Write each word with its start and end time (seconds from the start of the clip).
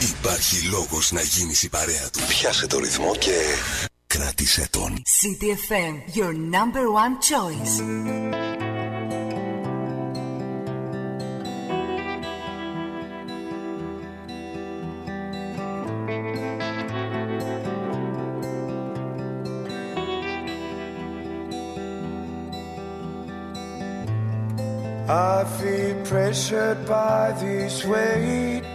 Υπάρχει 0.00 0.68
λόγος 0.68 1.12
να 1.12 1.20
γίνεις 1.20 1.62
η 1.62 1.68
παρέα 1.68 2.10
του. 2.12 2.20
Πιάσε 2.28 2.66
το 2.66 2.78
ρυθμό 2.78 3.16
και 3.16 3.40
κράτησε 4.06 4.68
τον. 4.70 5.02
CTFM, 5.20 6.16
your 6.16 6.32
number 6.32 6.90
one 6.90 7.16
choice. 7.30 7.80
I 25.08 25.44
feel 25.58 25.94
pressured 26.04 26.80
by 26.86 27.32
this 27.40 27.84
weight. 27.84 28.65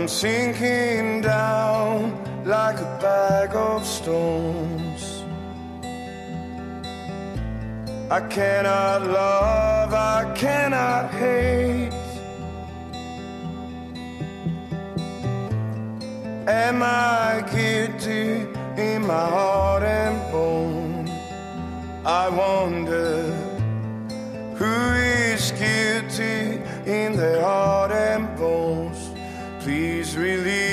I'm 0.00 0.06
sinking 0.06 1.22
down 1.22 2.44
like 2.44 2.78
a 2.78 2.98
bag 3.02 3.50
of 3.52 3.84
stones. 3.84 5.24
I 8.08 8.20
cannot 8.30 9.02
love, 9.08 9.92
I 9.92 10.32
cannot 10.36 11.10
hate. 11.10 11.90
Am 16.46 16.80
I 16.80 17.44
guilty 17.52 18.46
in 18.80 19.04
my 19.04 19.28
heart 19.36 19.82
and 19.82 20.16
bone? 20.30 21.08
I 22.06 22.28
wonder 22.28 23.24
who 24.54 24.74
is 24.94 25.50
guilty 25.50 26.62
in 26.86 27.16
their 27.16 27.42
heart 27.42 27.90
and. 27.90 28.27
Please 29.68 30.16
release. 30.16 30.67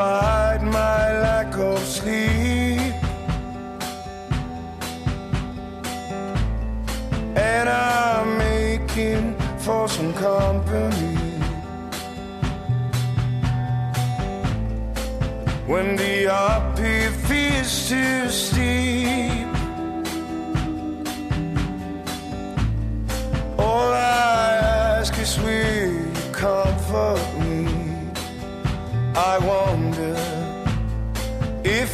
fire. 0.00 0.29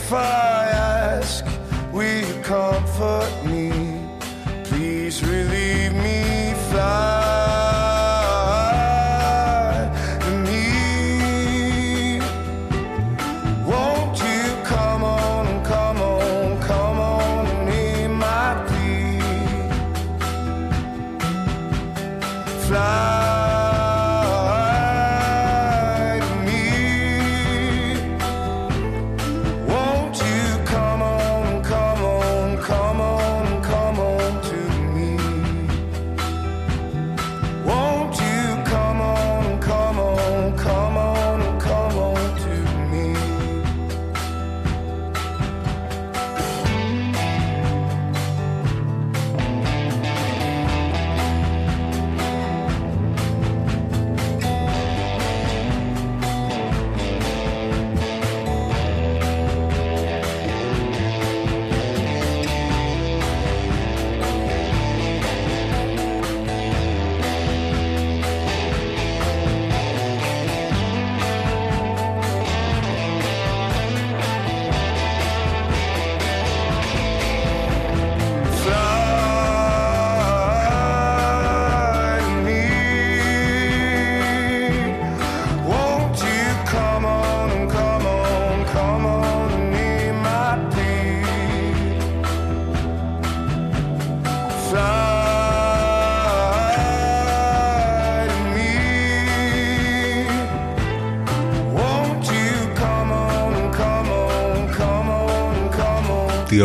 If 0.07 0.13
I 0.13 0.69
ask 0.69 1.45
will 1.93 2.21
you 2.21 2.41
comfort 2.45 3.36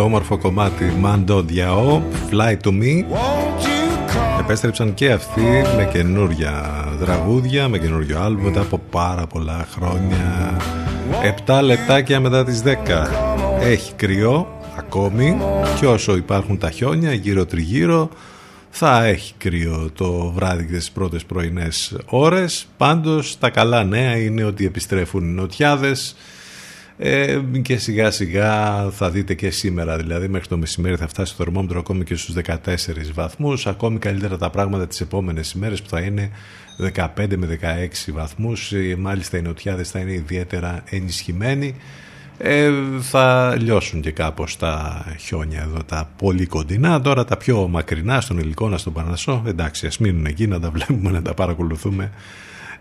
on? 0.01 0.07
Τι 0.07 0.07
όμορφο 0.07 0.37
κομμάτι 0.37 0.93
Mando 1.03 1.43
Diao 1.49 2.01
Fly 2.31 2.55
to 2.63 2.69
Me 2.69 3.03
Won't 3.13 3.63
you 3.63 4.11
come? 4.11 4.39
Επέστρεψαν 4.39 4.93
και 4.93 5.11
αυτοί 5.11 5.41
με 5.75 5.89
καινούρια 5.91 6.85
τραγούδια, 6.99 7.67
με 7.67 7.77
καινούριο 7.77 8.19
άλμπου 8.19 8.43
μετά 8.43 8.61
από 8.61 8.81
πάρα 8.89 9.27
πολλά 9.27 9.67
χρόνια. 9.71 10.57
7 11.47 11.59
λεπτάκια 11.63 12.19
μετά 12.19 12.43
τις 12.43 12.61
10. 12.61 12.67
Έχει 13.59 13.93
κρυό 13.93 14.47
ακόμη 14.77 15.37
και 15.79 15.85
όσο 15.87 16.15
υπάρχουν 16.15 16.57
τα 16.57 16.71
χιόνια 16.71 17.13
γύρω 17.13 17.45
τριγύρω 17.45 18.09
θα 18.69 19.05
έχει 19.05 19.33
κρύο 19.37 19.89
το 19.95 20.31
βράδυ 20.35 20.65
και 20.65 20.73
τις 20.73 20.91
πρώτες 20.91 21.25
πρωινές 21.25 21.97
ώρες. 22.05 22.67
Πάντως 22.77 23.37
τα 23.39 23.49
καλά 23.49 23.83
νέα 23.83 24.17
είναι 24.17 24.43
ότι 24.43 24.65
επιστρέφουν 24.65 25.23
οι 25.23 25.31
νοτιάδες 25.31 26.15
ε, 27.03 27.41
και 27.61 27.77
σιγά 27.77 28.11
σιγά 28.11 28.89
θα 28.89 29.09
δείτε 29.09 29.33
και 29.33 29.49
σήμερα 29.49 29.97
δηλαδή 29.97 30.27
μέχρι 30.27 30.47
το 30.47 30.57
μεσημέρι 30.57 30.95
θα 30.95 31.07
φτάσει 31.07 31.35
το 31.35 31.43
θερμόμετρο 31.43 31.79
ακόμη 31.79 32.03
και 32.03 32.15
στους 32.15 32.35
14 32.45 32.57
βαθμούς. 33.13 33.67
Ακόμη 33.67 33.99
καλύτερα 33.99 34.37
τα 34.37 34.49
πράγματα 34.49 34.87
τις 34.87 35.01
επόμενες 35.01 35.51
ημέρες 35.51 35.81
που 35.81 35.89
θα 35.89 35.99
είναι 35.99 36.31
15 36.93 37.05
με 37.37 37.59
16 38.07 38.11
βαθμούς. 38.13 38.73
Ε, 38.73 38.95
μάλιστα 38.99 39.37
οι 39.37 39.41
νοτιάδες 39.41 39.89
θα 39.89 39.99
είναι 39.99 40.11
ιδιαίτερα 40.11 40.83
ενισχυμένοι. 40.89 41.75
Ε, 42.37 42.71
θα 42.99 43.55
λιώσουν 43.59 44.01
και 44.01 44.11
κάπως 44.11 44.57
τα 44.57 45.05
χιόνια 45.19 45.61
εδώ 45.61 45.83
τα 45.83 46.09
πολύ 46.17 46.45
κοντινά. 46.45 47.01
Τώρα 47.01 47.25
τα 47.25 47.37
πιο 47.37 47.67
μακρινά 47.67 48.21
στον 48.21 48.37
Ιλικόνα 48.37 48.77
στον 48.77 48.93
Πανασό. 48.93 49.43
Εντάξει 49.47 49.87
ας 49.87 49.97
μείνουν 49.97 50.25
εκεί 50.25 50.47
να 50.47 50.59
τα 50.59 50.69
βλέπουμε 50.69 51.11
να 51.11 51.21
τα 51.21 51.33
παρακολουθούμε 51.33 52.11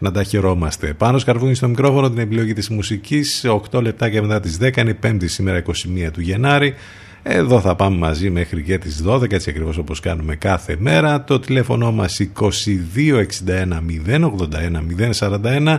να 0.00 0.10
τα 0.10 0.22
χαιρόμαστε. 0.22 0.94
Πάνω 0.94 1.18
σκαρβούνι 1.18 1.54
στο 1.54 1.68
μικρόφωνο 1.68 2.10
την 2.10 2.18
επιλογή 2.18 2.52
της 2.52 2.68
μουσικής 2.68 3.44
8 3.70 3.82
λεπτάκια 3.82 4.22
μετά 4.22 4.40
τις 4.40 4.58
10 4.60 4.76
είναι 4.76 4.90
η 4.90 4.98
5η 5.02 5.24
σήμερα 5.24 5.62
21 5.66 6.10
του 6.12 6.20
Γενάρη 6.20 6.74
Εδώ 7.22 7.60
θα 7.60 7.76
πάμε 7.76 7.96
μαζί 7.96 8.30
μέχρι 8.30 8.62
και 8.62 8.78
τις 8.78 9.04
12, 9.06 9.32
έτσι 9.32 9.50
ακριβώς 9.50 9.78
όπως 9.78 10.00
κάνουμε 10.00 10.36
κάθε 10.36 10.76
μέρα. 10.78 11.24
Το 11.24 11.40
τηλέφωνο 11.40 11.92
μας 11.92 12.20
2261 12.20 13.80
081 14.06 14.84
041. 15.18 15.78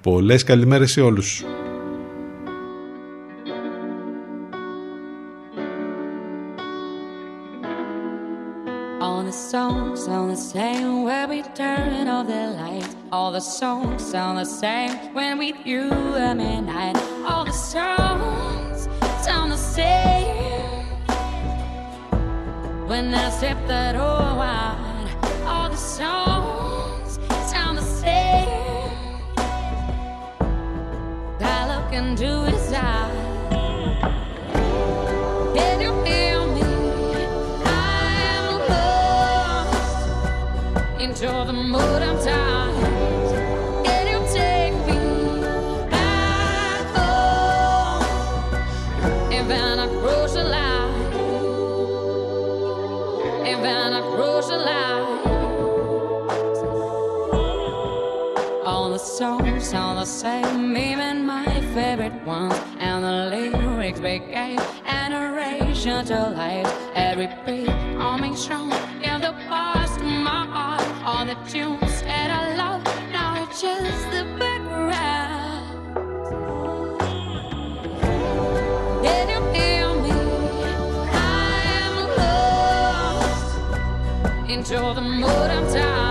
Πολλές 0.00 0.44
καλημέρες 0.44 0.92
σε 0.92 1.00
όλους. 1.00 1.44
songs 9.50 10.06
sound 10.06 10.30
the 10.30 10.36
same 10.36 10.93
when 11.14 11.30
we 11.30 11.42
turn 11.54 12.08
off 12.08 12.26
the 12.26 12.46
lights. 12.60 12.96
All 13.12 13.30
the 13.30 13.40
songs 13.40 14.04
sound 14.04 14.38
the 14.38 14.44
same 14.44 14.92
when 15.14 15.38
we 15.38 15.54
you 15.64 15.88
at 16.26 16.34
midnight. 16.36 16.96
All 17.24 17.44
the 17.44 17.58
songs 17.72 18.88
sound 19.24 19.52
the 19.52 19.62
same 19.76 20.86
when 22.88 23.14
I 23.14 23.30
step 23.30 23.58
that 23.68 23.92
door 23.92 24.26
wide. 24.40 25.10
All 25.46 25.68
the 25.70 25.82
songs 25.98 27.20
sound 27.50 27.78
the 27.78 27.88
same. 28.02 28.90
I 31.40 31.60
look 31.72 31.92
into 31.92 32.30
his 32.50 32.72
eyes. 32.72 33.13
Into 41.04 41.26
the 41.26 41.52
mood 41.52 42.02
I'm 42.02 42.18
tired. 42.18 42.74
And 43.86 44.26
take 44.32 44.74
me 44.86 44.96
back 45.90 46.86
home. 46.96 48.04
And 49.30 49.50
then 49.50 49.78
I 49.80 49.86
cross 50.00 50.32
the 50.32 50.44
line. 50.44 51.12
And 53.48 53.62
then 53.62 53.92
I 53.92 54.00
cross 54.14 54.48
the 54.48 54.56
line. 54.56 55.04
All 58.64 58.88
the 58.90 58.98
songs 58.98 59.68
sound 59.68 59.98
the 59.98 60.06
same, 60.06 60.74
even 60.74 61.26
my 61.26 61.44
favorite 61.74 62.18
ones. 62.24 62.58
And 62.78 63.04
the 63.04 63.16
lyrics 63.36 64.00
became 64.00 64.58
an 64.86 65.10
narration 65.10 66.02
to 66.06 66.30
life. 66.30 66.72
Every 66.94 67.28
beat 67.44 67.68
on 67.68 68.22
me 68.22 68.34
strong 68.34 68.93
tunes 71.48 72.02
that 72.02 72.30
I 72.30 72.54
love, 72.56 72.84
now 73.12 73.46
just 73.46 74.10
the 74.10 74.24
background. 74.38 75.64
You 79.04 79.40
hear 79.52 79.88
me? 80.02 80.12
I 81.12 81.62
am 81.82 81.96
lost 82.22 83.58
into 84.50 84.76
the 84.94 85.00
mood 85.00 85.50
I'm 85.50 85.66
tired. 85.72 86.03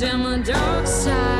To 0.00 0.18
my 0.18 0.38
dark 0.38 0.88
side. 0.88 1.33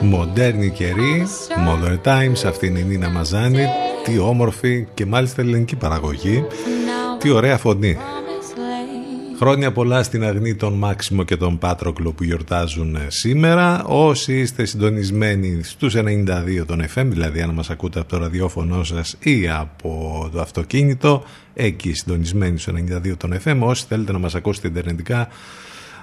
Μοντέρνη 0.00 0.70
καιρή, 0.70 1.26
Modern 1.68 2.00
Times, 2.02 2.46
αυτή 2.46 2.66
είναι 2.66 2.78
η 2.78 2.82
Νίνα 2.82 3.08
Μαζάνη. 3.08 3.66
Τι 4.04 4.18
όμορφη 4.18 4.86
και 4.94 5.06
μάλιστα 5.06 5.42
ελληνική 5.42 5.76
παραγωγή. 5.76 6.44
Now 6.48 7.20
Τι 7.22 7.30
ωραία 7.30 7.58
φωνή. 7.58 7.96
promised 7.98 8.58
land. 8.58 9.36
Χρόνια 9.38 9.72
πολλά 9.72 10.02
στην 10.02 10.24
αγνή 10.24 10.54
των 10.54 10.72
Μάξιμο 10.72 11.22
και 11.22 11.36
τον 11.36 11.58
Πάτροκλο 11.58 12.12
που 12.12 12.24
γιορτάζουν 12.24 12.94
ε, 12.94 13.06
σήμερα. 13.08 13.84
Όσοι 13.84 14.38
είστε 14.40 14.64
συντονισμένοι 14.64 15.62
στους 15.62 15.94
92 15.96 16.64
των 16.66 16.82
FM, 16.94 17.04
δηλαδή 17.06 17.40
αν 17.40 17.50
μας 17.50 17.70
ακούτε 17.70 18.00
από 18.00 18.08
το 18.08 18.18
ραδιόφωνο 18.18 18.84
σας 18.84 19.16
ή 19.18 19.48
από 19.48 20.28
το 20.32 20.40
αυτοκίνητο, 20.40 21.24
εκεί 21.54 21.92
συντονισμένοι 21.92 22.58
στους 22.58 22.74
92 23.06 23.16
των 23.16 23.38
FM, 23.44 23.56
όσοι 23.60 23.84
θέλετε 23.88 24.12
να 24.12 24.18
μας 24.18 24.34
ακούσετε 24.34 24.68
ιντερνετικά 24.68 25.28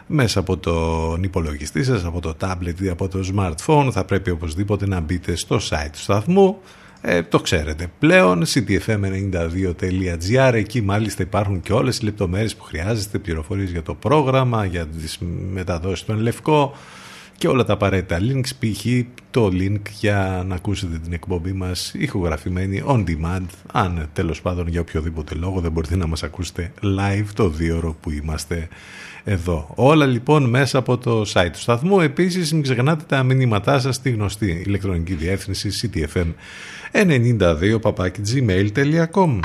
μέσα 0.08 0.40
από 0.40 0.58
τον 0.58 1.24
υπολογιστή 1.24 1.84
σας, 1.84 2.06
από 2.06 2.22
το 2.22 2.36
tablet 2.42 2.82
ή 2.82 2.90
από 2.90 3.08
το 3.08 3.20
smartphone, 3.36 3.90
θα 3.92 4.04
πρέπει 4.04 4.30
οπωσδήποτε 4.30 4.88
να 4.88 5.00
μπείτε 5.00 5.36
στο 5.36 5.56
site 5.56 5.90
του 5.92 6.00
σταθμού, 6.00 6.58
ε, 7.02 7.24
το 7.24 7.40
ξέρετε 7.40 7.88
πλέον, 8.00 8.44
ctfm92.gr, 8.46 10.54
εκεί 10.54 10.82
μάλιστα 10.82 11.24
υπάρχουν 11.24 11.62
και 11.62 11.74
όλες 11.74 11.98
οι 11.98 12.04
λεπτομέρειες 12.04 12.56
που 12.56 12.64
χρειάζεστε, 12.64 13.20
πληροφορίες 13.20 13.72
για 13.72 13.84
το 13.84 13.94
πρόγραμμα, 13.94 14.66
για 14.66 14.88
τις 14.88 15.20
μεταδόσεις 15.52 16.06
των 16.06 16.20
Λευκό 16.20 16.74
και 17.38 17.48
όλα 17.48 17.64
τα 17.64 17.74
απαραίτητα 17.74 18.20
links, 18.22 18.50
π.χ. 18.60 18.86
το 19.32 19.46
link 19.46 19.82
για 20.00 20.44
να 20.48 20.56
ακούσετε 20.56 20.98
την 20.98 21.14
εκπομπή 21.14 21.54
μας 21.54 21.94
ηχογραφημένη 21.94 22.84
on 22.88 23.04
demand, 23.08 23.46
αν 23.72 24.10
τέλος 24.14 24.42
πάντων 24.42 24.68
για 24.68 24.82
οποιοδήποτε 24.82 25.36
λόγο 25.36 25.60
δεν 25.60 25.72
μπορείτε 25.72 25.96
να 25.96 26.08
μας 26.08 26.24
ακούσετε 26.24 26.74
live 26.82 27.26
το 27.34 27.50
δύο 27.50 27.96
που 28.02 28.12
είμαστε 28.12 28.68
εδώ. 29.24 29.70
Όλα 29.76 30.06
λοιπόν 30.06 30.50
μέσα 30.50 30.78
από 30.78 30.98
το 30.98 31.22
site 31.34 31.50
του 31.52 31.60
σταθμού. 31.60 32.00
Επίσης 32.00 32.54
μην 32.54 32.62
ξεχνάτε 32.62 33.04
τα 33.08 33.24
μηνύματά 33.24 33.80
σας 33.80 33.96
στη 33.96 34.10
γνωστή 34.10 34.64
ηλεκτρονική 34.66 35.14
διεύθυνση 35.14 35.90
ctfm92 36.94 37.80
gmail.com 38.34 39.40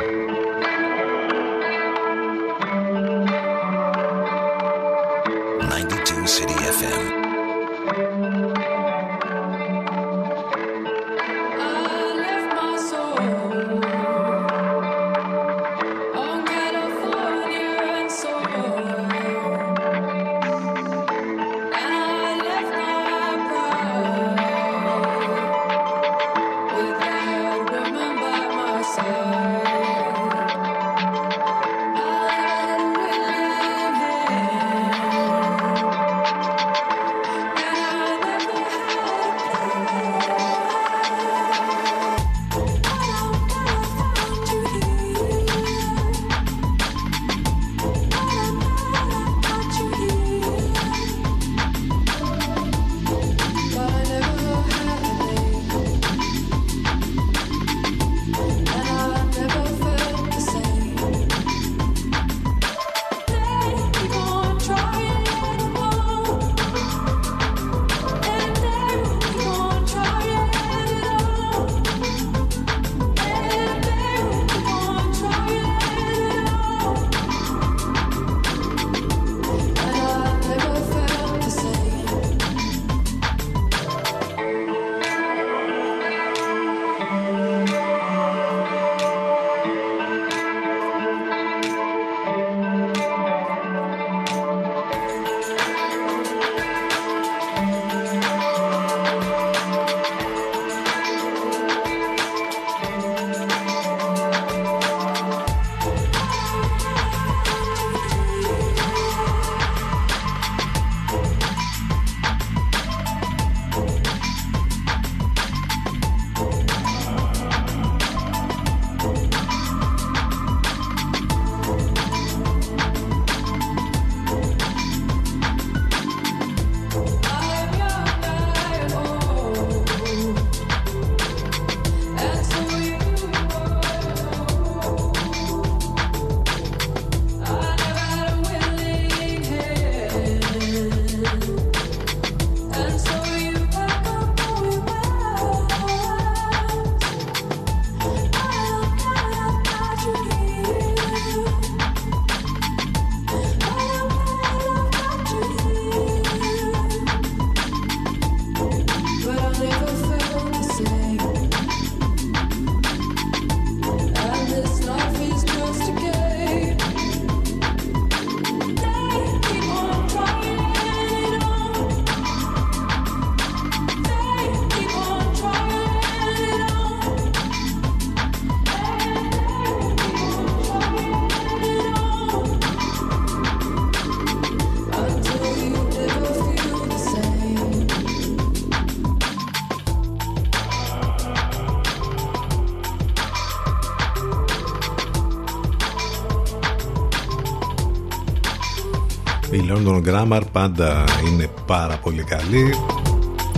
London 199.89 200.03
Grammar 200.09 200.43
πάντα 200.53 201.05
είναι 201.27 201.51
πάρα 201.67 201.97
πολύ 201.97 202.23
καλή 202.23 202.75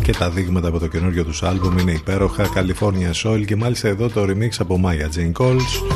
και 0.02 0.12
τα 0.12 0.30
δείγματα 0.30 0.68
από 0.68 0.78
το 0.78 0.86
καινούριο 0.86 1.24
τους 1.24 1.42
άλμπουμ 1.42 1.78
είναι 1.78 1.92
υπέροχα. 1.92 2.44
California 2.54 3.12
Soul 3.22 3.44
και 3.46 3.56
μάλιστα 3.56 3.88
εδώ 3.88 4.08
το 4.08 4.22
remix 4.22 4.48
από 4.58 4.80
Maya 4.84 5.18
Jane 5.18 5.32
Coles. 5.42 5.92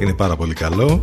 Είναι 0.00 0.12
πάρα 0.12 0.36
πολύ 0.36 0.54
καλό. 0.54 1.02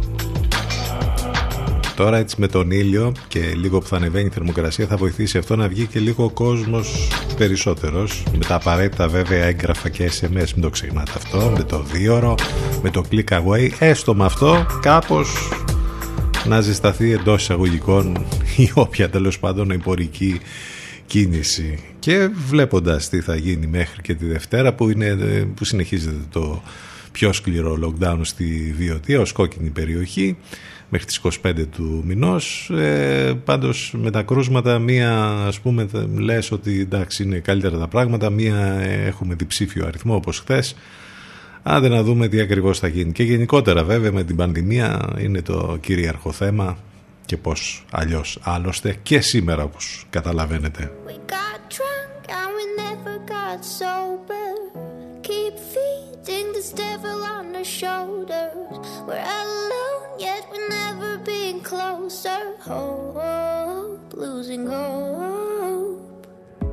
Τώρα 1.95 2.17
έτσι 2.17 2.35
με 2.39 2.47
τον 2.47 2.71
ήλιο 2.71 3.11
και 3.27 3.39
λίγο 3.39 3.79
που 3.79 3.85
θα 3.85 3.95
ανεβαίνει 3.95 4.25
η 4.25 4.29
θερμοκρασία 4.29 4.87
θα 4.87 4.97
βοηθήσει 4.97 5.37
αυτό 5.37 5.55
να 5.55 5.67
βγει 5.67 5.85
και 5.85 5.99
λίγο 5.99 6.23
ο 6.23 6.29
κόσμος 6.29 7.07
περισσότερος. 7.37 8.23
Με 8.31 8.45
τα 8.45 8.55
απαραίτητα 8.55 9.07
βέβαια 9.07 9.43
έγγραφα 9.43 9.89
και 9.89 10.11
SMS 10.19 10.51
μην 10.53 10.61
το 10.61 10.69
ξεχνάτε 10.69 11.11
αυτό 11.15 11.53
με 11.57 11.63
το 11.63 11.83
δίωρο, 11.91 12.35
με 12.81 12.89
το 12.89 13.03
click 13.11 13.29
away. 13.29 13.69
Έστω 13.79 14.15
με 14.15 14.25
αυτό 14.25 14.65
κάπως 14.81 15.51
να 16.45 16.61
ζεσταθεί 16.61 17.11
εντός 17.11 17.41
εισαγωγικών 17.41 18.25
ή 18.57 18.71
όποια 18.73 19.09
τέλος 19.09 19.39
πάντων 19.39 19.71
εμπορική 19.71 20.39
κίνηση. 21.05 21.79
Και 21.99 22.29
βλέποντας 22.47 23.09
τι 23.09 23.21
θα 23.21 23.35
γίνει 23.35 23.67
μέχρι 23.67 24.01
και 24.01 24.13
τη 24.13 24.25
Δευτέρα 24.25 24.73
που, 24.73 24.89
είναι, 24.89 25.15
που 25.55 25.65
συνεχίζεται 25.65 26.25
το 26.31 26.61
πιο 27.11 27.33
σκληρό 27.33 27.79
lockdown 27.83 28.19
στη 28.21 28.73
Βιωτία 28.77 29.19
ως 29.19 29.31
κόκκινη 29.31 29.69
περιοχή 29.69 30.37
μέχρι 30.89 31.07
τις 31.07 31.21
25 31.43 31.53
του 31.71 32.03
μηνός 32.05 32.69
ε, 32.69 33.33
πάντως 33.45 33.93
με 33.97 34.11
τα 34.11 34.21
κρούσματα 34.21 34.79
μία 34.79 35.13
ας 35.47 35.59
πούμε 35.59 35.87
λες 36.15 36.51
ότι 36.51 36.79
εντάξει 36.79 37.23
είναι 37.23 37.39
καλύτερα 37.39 37.77
τα 37.77 37.87
πράγματα 37.87 38.29
μία 38.29 38.57
έχουμε 38.81 39.35
διψήφιο 39.35 39.85
αριθμό 39.85 40.15
όπως 40.15 40.39
χθες. 40.39 40.75
Άντε 41.63 41.87
να 41.87 42.03
δούμε 42.03 42.27
τι 42.27 42.39
ακριβώς 42.39 42.79
θα 42.79 42.87
γίνει. 42.87 43.11
Και 43.11 43.23
γενικότερα 43.23 43.83
βέβαια 43.83 44.11
με 44.11 44.23
την 44.23 44.35
πανδημία 44.35 45.13
είναι 45.19 45.41
το 45.41 45.77
κυρίαρχο 45.81 46.31
θέμα 46.31 46.77
και 47.27 47.37
πως 47.37 47.85
αλλιώς 47.91 48.39
άλλωστε 48.43 48.99
και 49.03 49.21
σήμερα 49.21 49.63
όπως 49.63 50.05
καταλαβαίνετε 50.09 50.91
keep 55.27 55.59
feeding 55.75 56.47
this 56.53 56.71
devil 56.71 57.17
on 57.35 57.53
our 57.53 57.69
shoulders. 57.81 58.87
We're 59.07 59.29
alone, 59.43 60.19
yet 60.19 60.47
we're 60.51 60.69
never 60.69 61.17
being 61.17 61.59
closer. 61.61 62.41
Hope, 62.61 64.13
losing 64.13 64.65
hope. 64.65 66.27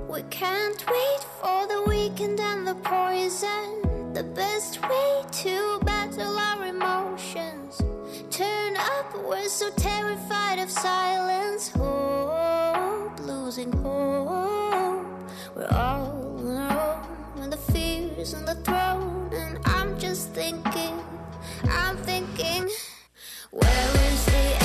We 0.09 0.23
can't 0.31 0.83
wait 0.97 1.23
for 1.41 1.61
the 1.73 1.83
weekend 1.93 2.39
and 2.39 2.67
the 2.71 2.77
poison. 2.77 3.67
The 4.13 4.23
best 4.23 4.81
way 4.89 5.11
to 5.43 5.81
battle 5.85 6.39
our 6.39 6.67
emotions. 6.67 7.84
Turn 8.35 8.77
up, 8.77 9.15
we're 9.25 9.49
so 9.49 9.71
terrified 9.77 10.59
of 10.59 10.69
silence. 10.69 11.69
Hope, 11.69 13.21
losing 13.21 13.71
hope. 13.75 15.07
We're 15.55 15.69
all 15.71 16.11
alone 16.41 16.99
and 17.37 17.53
the 17.53 17.57
fears 17.57 18.35
on 18.35 18.45
the 18.45 18.57
throne. 18.57 19.31
And 19.33 19.61
I'm 19.65 19.97
just 20.01 20.31
thinking, 20.31 20.99
I'm 21.71 21.97
thinking, 21.99 22.69
where 23.53 23.91
is 24.11 24.25
the 24.27 24.65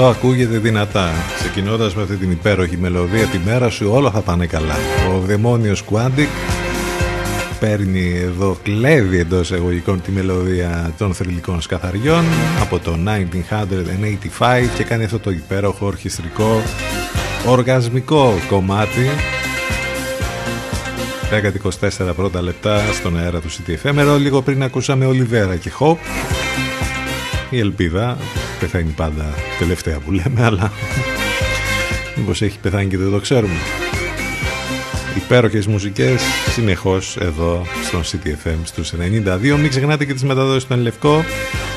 Αυτό 0.00 0.12
ακούγεται 0.12 0.58
δυνατά. 0.58 1.10
Ξεκινώντας 1.34 1.94
με 1.94 2.02
αυτή 2.02 2.16
την 2.16 2.30
υπέροχη 2.30 2.76
μελωδία, 2.76 3.26
τη 3.26 3.38
μέρα 3.38 3.70
σου 3.70 3.90
όλα 3.92 4.10
θα 4.10 4.20
πάνε 4.20 4.46
καλά. 4.46 4.76
Ο 5.14 5.18
δαιμόνιος 5.18 5.84
Quantic 5.90 6.28
παίρνει 7.60 8.16
εδώ, 8.16 8.56
κλέβει 8.62 9.18
εντός 9.18 9.52
εγωγικών 9.52 10.02
τη 10.02 10.10
μελωδία 10.10 10.94
των 10.98 11.14
θρηλυκών 11.14 11.60
σκαθαριών 11.60 12.24
από 12.60 12.78
το 12.78 12.98
1985 13.04 14.66
και 14.76 14.84
κάνει 14.84 15.04
αυτό 15.04 15.18
το 15.18 15.30
υπέροχο 15.30 15.86
ορχιστρικό 15.86 16.62
οργασμικό 17.46 18.34
κομμάτι 18.48 19.10
10-24 22.10 22.14
πρώτα 22.16 22.42
λεπτά 22.42 22.80
στον 22.92 23.18
αέρα 23.18 23.40
του 23.40 23.50
CTFM 23.50 24.18
λίγο 24.18 24.42
πριν 24.42 24.62
ακούσαμε 24.62 25.04
Ολιβέρα 25.04 25.56
και 25.56 25.70
Χοπ 25.70 25.98
η 27.50 27.58
ελπίδα 27.58 28.16
πεθαίνει 28.60 28.92
πάντα 28.96 29.34
τελευταία 29.58 29.98
που 29.98 30.12
λέμε 30.12 30.44
αλλά 30.44 30.72
μήπως 32.16 32.42
έχει 32.42 32.58
πεθάνει 32.58 32.86
και 32.86 32.98
δεν 32.98 33.10
το 33.10 33.18
ξέρουμε. 33.18 33.54
Υπέροχες 35.16 35.66
μουσικές 35.66 36.22
συνεχώς 36.48 37.16
εδώ 37.16 37.66
στον 37.84 38.02
CTFM 38.02 38.58
στους 38.64 38.92
92 38.92 39.56
μην 39.58 39.68
ξεχνάτε 39.68 40.04
και 40.04 40.12
τις 40.12 40.22
μεταδόσεις 40.22 40.62
στον 40.62 40.80
Λευκό. 40.80 41.24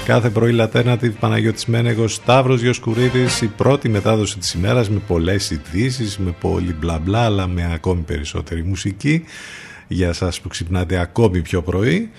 Κάθε 0.05 0.29
πρωί 0.29 0.55
Alternative 0.59 1.11
Παναγιώτης 1.19 1.65
Μένεγος 1.65 2.13
Σταύρος 2.13 2.61
Γιοσκουρίδης 2.61 3.41
η 3.41 3.47
πρώτη 3.47 3.89
μετάδοση 3.89 4.37
της 4.37 4.53
ημέρας 4.53 4.89
με 4.89 5.01
πολλές 5.07 5.51
ειδήσεις, 5.51 6.17
με 6.17 6.35
πολύ 6.39 6.75
μπλα 6.79 6.99
μπλα 6.99 7.19
αλλά 7.19 7.47
με 7.47 7.73
ακόμη 7.73 8.01
περισσότερη 8.01 8.63
μουσική. 8.63 9.23
Για 9.87 10.13
σας 10.13 10.41
που 10.41 10.47
ξυπνάτε 10.47 10.97
ακόμη 10.99 11.41
πιο 11.41 11.61
πρωί 11.61 12.11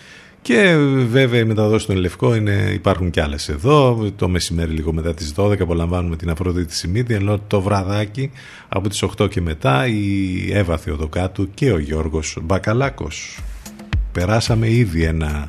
και 0.45 0.77
βέβαια 1.09 1.41
οι 1.41 1.45
μεταδόσεις 1.45 1.83
στον 1.83 1.97
Λευκό 1.97 2.35
είναι, 2.35 2.71
υπάρχουν 2.75 3.11
κι 3.11 3.21
άλλες 3.21 3.49
εδώ. 3.49 4.11
Το 4.17 4.29
μεσημέρι 4.29 4.71
λίγο 4.71 4.93
μετά 4.93 5.15
τις 5.15 5.35
12 5.37 5.61
απολαμβάνουμε 5.61 6.17
την 6.17 6.31
Αφροδίτη 6.31 6.75
Σιμίτη, 6.75 7.15
ενώ 7.15 7.39
το 7.39 7.61
βραδάκι 7.61 8.31
από 8.69 8.89
τις 8.89 9.05
8 9.19 9.29
και 9.31 9.41
μετά 9.41 9.87
η 9.87 10.53
Εύα 10.53 10.79
Θεοδοκάτου 10.79 11.51
και 11.55 11.73
ο 11.73 11.79
Γιώργος 11.79 12.39
Μπακαλάκος. 12.43 13.39
Περάσαμε 14.13 14.71
ήδη 14.71 15.03
ένα 15.03 15.49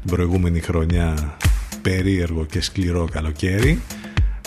την 0.00 0.10
προηγούμενη 0.10 0.60
χρονιά 0.60 1.36
περίεργο 1.82 2.44
και 2.44 2.60
σκληρό 2.60 3.08
καλοκαίρι. 3.12 3.80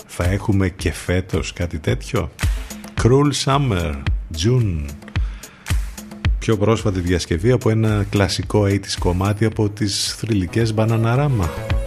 Θα 0.07 0.23
έχουμε 0.23 0.69
και 0.69 0.91
φέτος 0.91 1.53
κάτι 1.53 1.79
τέτοιο. 1.79 2.31
Cruel 3.01 3.31
Summer, 3.45 3.93
June 4.43 4.85
πιο 6.47 6.57
πρόσφατη 6.57 6.99
διασκευή 6.99 7.51
από 7.51 7.69
ένα 7.69 8.05
κλασικό 8.09 8.63
80's 8.63 8.95
κομμάτι 8.99 9.45
από 9.45 9.69
τις 9.69 10.15
θρηλυκές 10.17 10.73
Bananarama. 10.77 11.86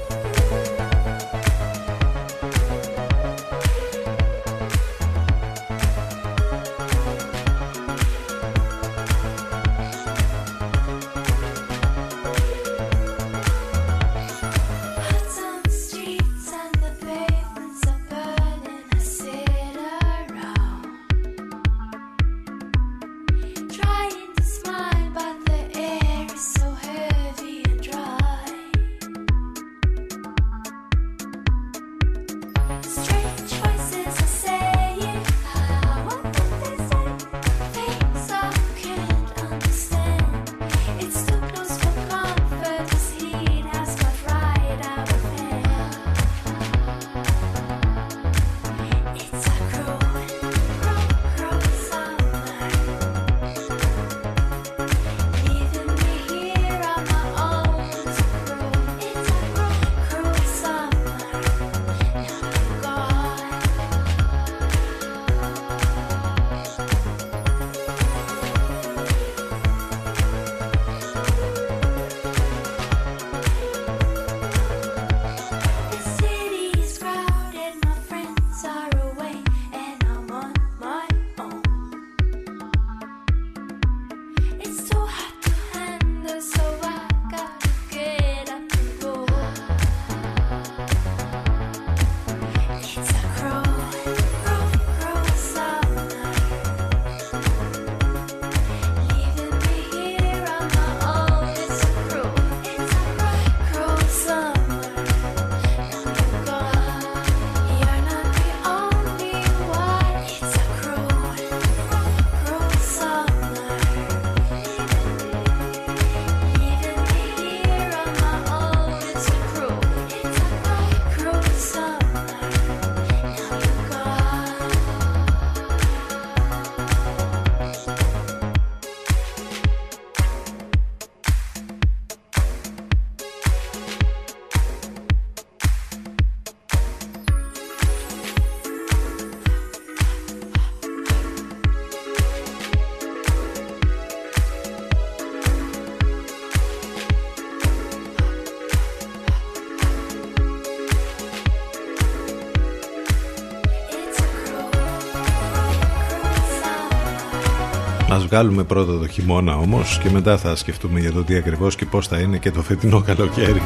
Βγάλουμε 158.31 158.65
πρώτα 158.65 158.99
το 158.99 159.09
χειμώνα 159.09 159.57
όμως 159.57 159.99
και 160.03 160.11
μετά 160.11 160.39
θα 160.39 160.57
σκεφτούμε 160.57 161.01
για 161.01 161.13
το 161.13 161.25
τι 161.25 161.37
ακριβώς 161.37 161.77
και 161.77 161.85
πώς 161.85 162.07
θα 162.07 162.19
είναι 162.19 162.39
και 162.39 162.51
το 162.51 162.63
φετινό 162.63 163.01
καλοκαίρι. 163.01 163.63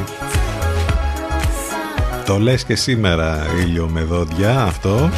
Το 2.26 2.38
λες 2.38 2.64
και 2.64 2.74
σήμερα 2.74 3.46
ήλιο 3.60 3.88
με 3.92 4.02
δόντια 4.02 4.62
αυτό 4.62 5.10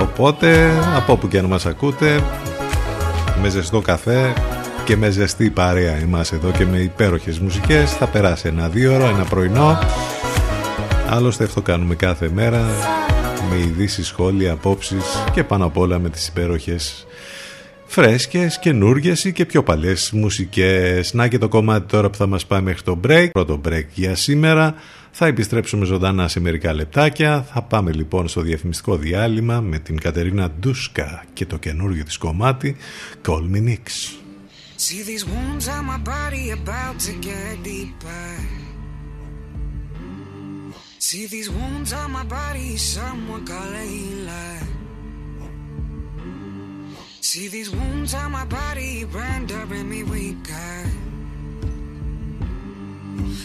Οπότε 0.00 0.70
από 0.96 1.12
όπου 1.12 1.28
και 1.28 1.38
αν 1.38 1.44
μας 1.44 1.66
ακούτε 1.66 2.22
Με 3.42 3.48
ζεστό 3.48 3.80
καφέ 3.80 4.32
και 4.84 4.96
με 4.96 5.10
ζεστή 5.10 5.50
παρέα 5.50 5.98
είμαστε 5.98 6.36
εδώ 6.36 6.50
και 6.50 6.66
με 6.66 6.78
υπέροχες 6.78 7.38
μουσικές 7.38 7.92
Θα 7.92 8.06
περάσει 8.06 8.48
ένα 8.48 8.68
δύο 8.68 8.94
ώρα, 8.94 9.08
ένα 9.08 9.24
πρωινό 9.24 9.78
Άλλωστε 11.08 11.44
αυτό 11.44 11.62
κάνουμε 11.62 11.94
κάθε 11.94 12.30
μέρα 12.34 12.64
Με 13.50 13.58
ειδήσεις 13.58 14.06
σχόλια, 14.06 14.52
απόψεις 14.52 15.04
Και 15.32 15.44
πάνω 15.44 15.64
απ' 15.64 15.76
όλα 15.76 15.98
με 15.98 16.08
τις 16.08 16.28
υπέροχες 16.28 17.06
φρέσκες, 17.90 18.58
καινούργιες 18.58 19.32
και 19.34 19.46
πιο 19.46 19.62
παλιές 19.62 20.10
μουσικές. 20.12 21.12
Να 21.12 21.28
και 21.28 21.38
το 21.38 21.48
κομμάτι 21.48 21.86
τώρα 21.86 22.10
που 22.10 22.16
θα 22.16 22.26
μας 22.26 22.46
πάει 22.46 22.60
μέχρι 22.60 22.82
το 22.82 23.00
break. 23.06 23.28
Πρώτο 23.32 23.60
break 23.68 23.84
για 23.94 24.14
σήμερα. 24.14 24.74
Θα 25.10 25.26
επιστρέψουμε 25.26 25.84
ζωντανά 25.84 26.28
σε 26.28 26.40
μερικά 26.40 26.72
λεπτάκια. 26.72 27.42
Θα 27.52 27.62
πάμε 27.62 27.92
λοιπόν 27.92 28.28
στο 28.28 28.40
διαφημιστικό 28.40 28.96
διάλειμμα 28.96 29.60
με 29.60 29.78
την 29.78 30.00
Κατερίνα 30.00 30.50
Ντούσκα 30.50 31.24
και 31.32 31.46
το 31.46 31.56
καινούργιο 31.56 32.04
της 32.04 32.16
κομμάτι 32.16 32.76
Call 33.26 33.42
Me 33.54 33.68
Nix. 33.68 33.84
See 34.88 35.02
these 35.10 35.24
wounds 35.32 35.66
on 35.76 35.84
my 35.92 36.00
body 36.14 36.44
about 36.58 36.96
to 37.06 37.12
get 37.28 37.52
deeper 37.70 38.28
See 41.08 41.26
these 41.34 41.50
wounds 41.58 41.90
on 42.00 42.08
my 42.18 42.24
body, 42.38 42.76
someone 42.76 43.44
call 43.50 43.72
a 43.82 43.84
healer. 43.94 44.79
See 47.22 47.48
these 47.48 47.70
wounds 47.70 48.14
on 48.14 48.32
my 48.32 48.46
body, 48.46 49.04
rendering 49.04 49.90
me 49.90 50.02
weaker. 50.02 50.84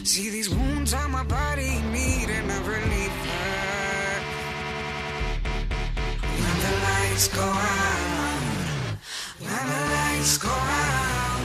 See 0.06 0.30
these 0.30 0.50
wounds 0.50 0.94
on 0.94 1.12
my 1.12 1.24
body, 1.24 1.82
needing 1.92 2.50
a 2.50 2.60
reliever. 2.62 3.44
When 6.24 6.58
the 6.66 6.74
lights 6.88 7.28
go 7.28 7.44
out, 7.44 8.98
when 9.40 9.68
the 9.68 9.82
lights 9.94 10.38
go 10.38 10.50
out, 10.50 11.42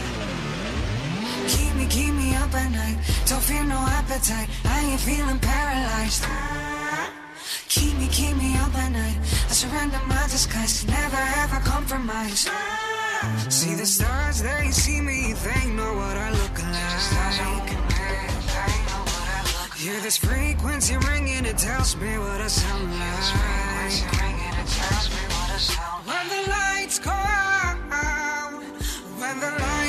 keep 1.48 1.74
me, 1.74 1.86
keep 1.86 2.14
me 2.14 2.36
up 2.36 2.54
at 2.54 2.70
night. 2.70 2.98
Don't 3.26 3.42
feel 3.42 3.64
no 3.64 3.78
appetite, 3.98 4.48
I 4.66 4.80
ain't 4.92 5.00
feeling 5.00 5.40
paralyzed. 5.40 6.49
Keep 7.70 7.98
me, 7.98 8.08
keep 8.08 8.36
me 8.36 8.56
up 8.56 8.74
at 8.74 8.90
night. 8.90 9.16
I 9.48 9.52
surrender 9.52 10.00
my 10.08 10.24
disguise, 10.24 10.84
never 10.88 11.22
ever 11.38 11.60
compromise. 11.60 12.50
See 13.48 13.74
the 13.76 13.86
stars, 13.86 14.42
they 14.42 14.72
see 14.72 15.00
me, 15.00 15.34
they 15.34 15.70
know 15.70 15.94
what 15.94 16.16
I 16.16 16.30
look 16.30 16.58
like. 16.58 16.74
Hear 19.76 20.00
this 20.00 20.16
frequency 20.16 20.96
ringing, 20.96 21.44
it 21.46 21.58
tells 21.58 21.94
me 21.94 22.18
what 22.18 22.40
I 22.40 22.48
sound 22.48 22.90
like. 22.90 23.22
When 26.10 26.28
the 26.28 26.50
lights 26.50 26.98
go 26.98 27.12
out, 27.12 27.78
when 29.20 29.38
the 29.38 29.50
lights 29.62 29.79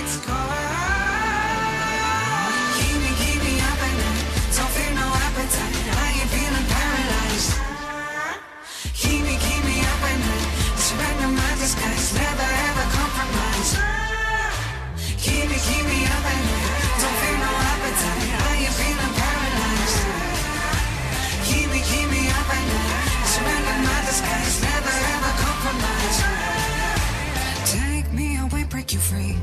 break 28.92 28.94
you 28.94 29.00
free. 29.00 29.38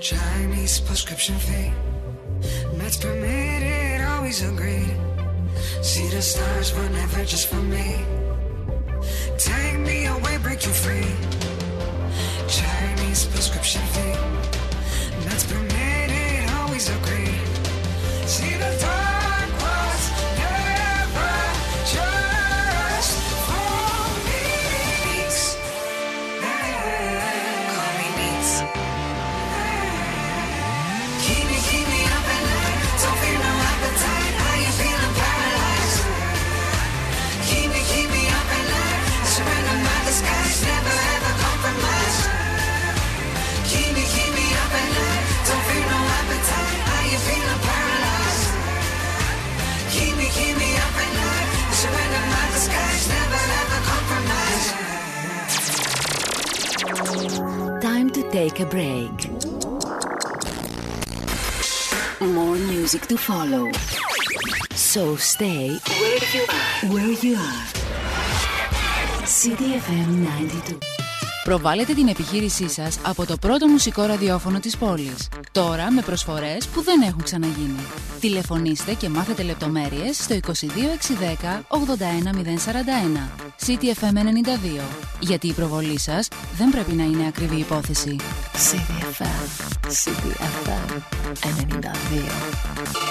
Chinese 0.00 0.80
prescription 0.80 1.34
fee. 1.36 1.72
Meds 2.78 2.98
permitted, 3.00 4.00
always 4.06 4.42
agreed. 4.42 4.96
See 5.82 6.08
the 6.08 6.22
stars 6.22 6.74
were 6.74 6.88
never 6.88 7.24
just 7.24 7.48
for 7.48 7.56
me. 7.56 8.04
Take 9.36 9.78
me 9.80 10.06
away, 10.06 10.38
break 10.38 10.64
you 10.64 10.72
free. 10.72 11.12
Chinese 12.48 13.26
prescription 13.26 13.82
fee. 13.92 14.16
Meds 15.26 15.44
permitted, 15.52 15.65
take 58.36 58.60
a 58.60 58.68
break. 58.76 59.16
More 62.36 62.58
music 62.72 63.02
to 63.10 63.16
follow. 63.28 63.64
So 64.90 65.02
stay 65.32 65.66
where 66.00 66.24
you 66.34 66.42
are. 66.58 66.72
Where 66.92 67.14
you 67.24 67.34
are. 67.48 67.64
CDFM 69.38 70.10
92. 70.70 70.78
Προβάλλετε 71.44 71.94
την 71.94 72.08
επιχείρησή 72.08 72.68
σας 72.68 72.98
από 73.02 73.26
το 73.26 73.36
πρώτο 73.36 73.66
μουσικό 73.66 74.04
ραδιόφωνο 74.04 74.60
της 74.60 74.76
πόλης. 74.76 75.28
Τώρα 75.52 75.90
με 75.92 76.02
προσφορές 76.02 76.66
που 76.66 76.82
δεν 76.82 77.02
έχουν 77.02 77.22
ξαναγίνει. 77.22 77.86
Τηλεφωνήστε 78.20 78.94
και 78.94 79.08
μάθετε 79.08 79.42
λεπτομέρειες 79.42 80.16
στο 80.16 80.34
22610 80.34 81.64
81041. 81.68 83.30
CTFM 83.66 84.16
92. 84.16 85.05
Γιατί 85.20 85.46
η 85.46 85.52
προβολή 85.52 85.98
σας 85.98 86.28
δεν 86.56 86.70
πρέπει 86.70 86.92
να 86.92 87.04
είναι 87.04 87.26
ακριβή 87.26 87.56
υπόθεση. 87.56 88.16
CDFM. 88.52 89.46
CDFM 90.04 91.02
92. 91.40 93.06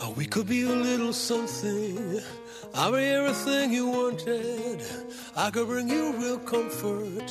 Oh, 0.00 0.10
we 0.16 0.26
could 0.26 0.46
be 0.46 0.62
a 0.62 0.76
little 0.88 1.12
something. 1.12 2.20
I'll 2.74 2.92
be 2.92 3.04
everything 3.18 3.72
you 3.72 3.86
wanted. 4.00 4.78
I 5.44 5.50
could 5.50 5.66
bring 5.72 5.88
you 5.88 6.04
real 6.22 6.38
comfort. 6.54 7.30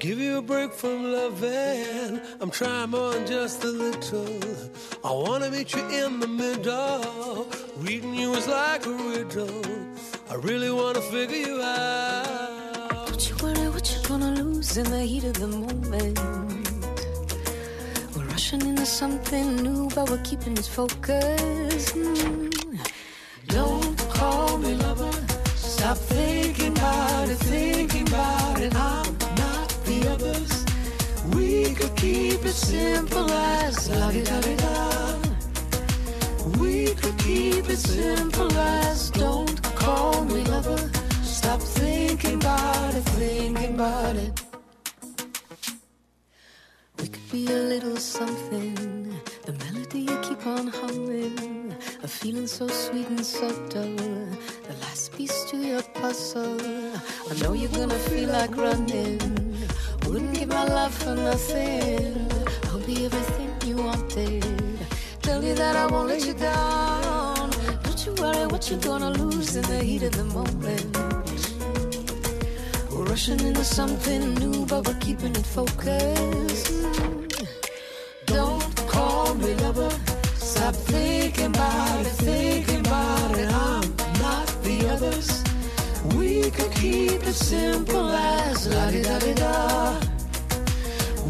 Give 0.00 0.18
you 0.18 0.38
a 0.38 0.42
break 0.42 0.72
from 0.72 1.12
loving. 1.12 2.22
I'm 2.40 2.50
trying 2.50 2.88
more 2.88 3.12
than 3.12 3.26
just 3.26 3.62
a 3.64 3.66
little. 3.66 4.40
I 5.04 5.12
wanna 5.12 5.50
meet 5.50 5.74
you 5.74 5.86
in 5.90 6.20
the 6.20 6.26
middle. 6.26 7.46
Reading 7.76 8.14
you 8.14 8.32
is 8.32 8.48
like 8.48 8.86
a 8.86 8.92
riddle. 8.92 9.62
I 10.30 10.36
really 10.36 10.70
wanna 10.70 11.02
figure 11.02 11.36
you 11.36 11.60
out. 11.60 13.08
Don't 13.08 13.28
you 13.28 13.36
worry 13.42 13.68
what 13.68 13.92
you're 13.92 14.08
gonna 14.08 14.42
lose 14.42 14.78
in 14.78 14.90
the 14.90 15.02
heat 15.02 15.24
of 15.24 15.34
the 15.34 15.48
moment. 15.48 16.18
We're 18.16 18.24
rushing 18.24 18.62
into 18.62 18.86
something 18.86 19.56
new, 19.56 19.90
but 19.94 20.08
we're 20.08 20.24
keeping 20.24 20.54
it 20.54 20.64
focused. 20.64 21.94
Mm. 21.94 22.88
Don't 23.48 23.98
call 24.08 24.56
me 24.56 24.76
lover. 24.76 25.12
Stop 25.56 25.98
thinking 25.98 26.72
about 26.72 27.28
it, 27.28 27.36
thinking 27.36 28.08
about 28.08 28.60
it. 28.62 28.74
I'm 28.74 29.19
others. 30.22 30.64
We 31.34 31.74
could 31.74 31.94
keep 31.96 32.44
it 32.44 32.54
simple 32.54 33.30
as 33.30 33.88
la 33.90 34.10
di 34.10 34.22
da 34.22 34.40
di 34.40 34.54
da. 34.56 35.18
We 36.60 36.94
could 36.94 37.18
keep 37.18 37.68
it 37.68 37.78
simple 37.78 38.52
as 38.52 39.10
don't 39.10 39.62
call 39.74 40.24
me 40.24 40.44
lover. 40.44 40.78
Stop 41.22 41.60
thinking 41.60 42.36
about 42.36 42.94
it, 42.94 43.04
thinking 43.20 43.74
about 43.74 44.16
it. 44.16 44.32
We 46.98 47.08
could 47.08 47.30
be 47.30 47.46
a 47.46 47.62
little 47.72 47.96
something. 47.96 48.74
The 49.46 49.52
melody 49.64 50.00
you 50.00 50.18
keep 50.22 50.46
on 50.46 50.66
humming. 50.66 51.74
A 52.02 52.08
feeling 52.08 52.46
so 52.46 52.66
sweet 52.68 53.08
and 53.08 53.24
subtle. 53.24 53.96
The 54.66 54.74
last 54.80 55.12
piece 55.16 55.44
to 55.50 55.56
your 55.56 55.82
puzzle. 55.82 56.60
I 57.30 57.34
know 57.40 57.52
you're 57.52 57.76
gonna 57.80 58.00
feel 58.10 58.28
like 58.30 58.56
running. 58.56 59.49
Wouldn't 60.10 60.34
give 60.34 60.48
my 60.48 60.64
love 60.64 60.92
for 60.92 61.14
nothing. 61.14 62.28
I'll 62.64 62.80
be 62.80 63.04
everything 63.04 63.50
you 63.64 63.76
wanted. 63.76 64.44
Tell 65.22 65.40
you 65.40 65.54
that 65.54 65.76
I 65.76 65.86
won't 65.86 66.08
let 66.08 66.26
you 66.26 66.34
down. 66.34 67.50
Don't 67.84 68.04
you 68.04 68.14
worry 68.14 68.46
what 68.48 68.68
you're 68.68 68.80
gonna 68.80 69.10
lose 69.10 69.54
in 69.54 69.62
the 69.62 69.84
heat 69.84 70.02
of 70.02 70.10
the 70.10 70.24
moment. 70.24 70.98
We're 72.90 73.04
rushing 73.04 73.38
into 73.38 73.62
something 73.62 74.34
new, 74.34 74.66
but 74.66 74.84
we're 74.84 74.98
keeping 74.98 75.30
it 75.30 75.46
focused. 75.46 76.72
Don't 78.26 78.76
call 78.88 79.36
me 79.36 79.54
lover. 79.62 79.90
Stop 80.34 80.74
thinking 80.74 81.54
about 81.54 82.00
it, 82.00 82.16
thinking 82.26 82.80
about 82.80 83.38
it. 83.38 83.48
I'm 83.48 83.94
not 84.20 84.48
the 84.64 84.88
others. 84.90 85.49
We 86.16 86.50
could 86.50 86.72
keep 86.72 87.22
it 87.26 87.34
simple 87.34 88.10
as 88.10 88.66
la 88.68 88.90
di 88.90 89.02
da 89.02 89.18
di 89.18 89.34
da. 89.34 90.00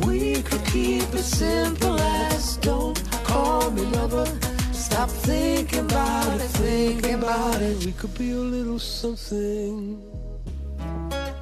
We 0.06 0.42
could 0.42 0.64
keep 0.66 1.12
it 1.14 1.24
simple 1.24 1.98
as 1.98 2.56
don't 2.58 2.98
call 3.24 3.70
me 3.70 3.82
lover. 3.96 4.26
Stop 4.72 5.08
thinking 5.10 5.84
about 5.90 6.40
it, 6.40 6.50
thinking 6.64 7.14
about 7.14 7.60
it. 7.62 7.84
We 7.84 7.92
could 7.92 8.14
be 8.18 8.32
a 8.32 8.36
little 8.56 8.78
something. 8.78 10.02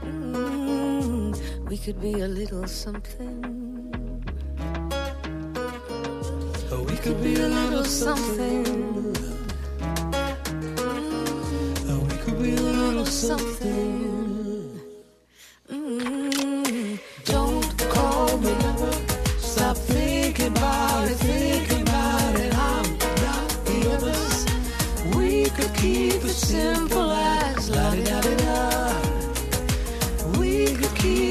Mm, 0.02 1.68
we 1.68 1.76
could 1.78 2.00
be 2.00 2.20
a 2.20 2.28
little 2.28 2.66
something. 2.66 3.68
We 6.88 6.96
could 6.96 7.22
be 7.22 7.34
a 7.36 7.48
little 7.48 7.84
something. 7.84 9.17
Something. 13.18 14.07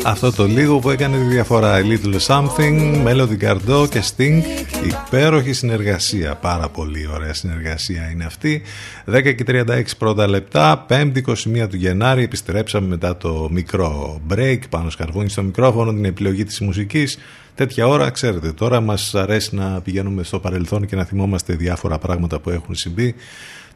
Αυτό 0.09 0.31
το 0.31 0.45
λίγο 0.45 0.79
που 0.79 0.89
έκανε 0.89 1.17
τη 1.17 1.23
διαφορά. 1.23 1.81
A 1.81 1.83
Little 1.83 2.19
Something, 2.27 3.05
Melody 3.05 3.37
Gardot 3.41 3.89
και 3.89 4.03
Sting. 4.15 4.41
Υπέροχη 4.85 5.53
συνεργασία. 5.53 6.35
Πάρα 6.35 6.69
πολύ 6.69 7.09
ωραία 7.13 7.33
συνεργασία 7.33 8.09
είναι 8.11 8.25
αυτή. 8.25 8.61
10 9.05 9.35
και 9.35 9.43
36 9.47 9.81
πρώτα 9.97 10.27
λεπτά. 10.27 10.85
5η 10.89 11.21
21 11.25 11.67
του 11.69 11.75
Γενάρη. 11.75 12.23
Επιστρέψαμε 12.23 12.87
μετά 12.87 13.17
το 13.17 13.47
μικρό 13.51 14.21
break. 14.29 14.59
Πάνω 14.69 14.89
σκαρβούνι 14.89 15.29
στο 15.29 15.43
μικρόφωνο. 15.43 15.93
Την 15.93 16.05
επιλογή 16.05 16.43
της 16.43 16.59
μουσικής. 16.59 17.17
Τέτοια 17.55 17.87
ώρα, 17.87 18.09
ξέρετε, 18.09 18.51
τώρα 18.51 18.81
μας 18.81 19.15
αρέσει 19.15 19.55
να 19.55 19.81
πηγαίνουμε 19.81 20.23
στο 20.23 20.39
παρελθόν 20.39 20.85
και 20.85 20.95
να 20.95 21.03
θυμόμαστε 21.03 21.53
διάφορα 21.53 21.97
πράγματα 21.97 22.39
που 22.39 22.49
έχουν 22.49 22.75
συμβεί. 22.75 23.15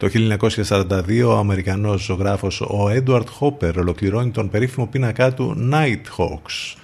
Το 0.01 0.09
1942 0.67 1.23
ο 1.25 1.37
Αμερικανός 1.37 2.03
ζωγράφος 2.03 2.61
ο 2.61 2.89
Έντουαρτ 2.89 3.29
Χόπερ 3.29 3.77
ολοκληρώνει 3.77 4.31
τον 4.31 4.49
περίφημο 4.49 4.87
πίνακά 4.87 5.33
του 5.33 5.69
Nighthawks. 5.73 6.75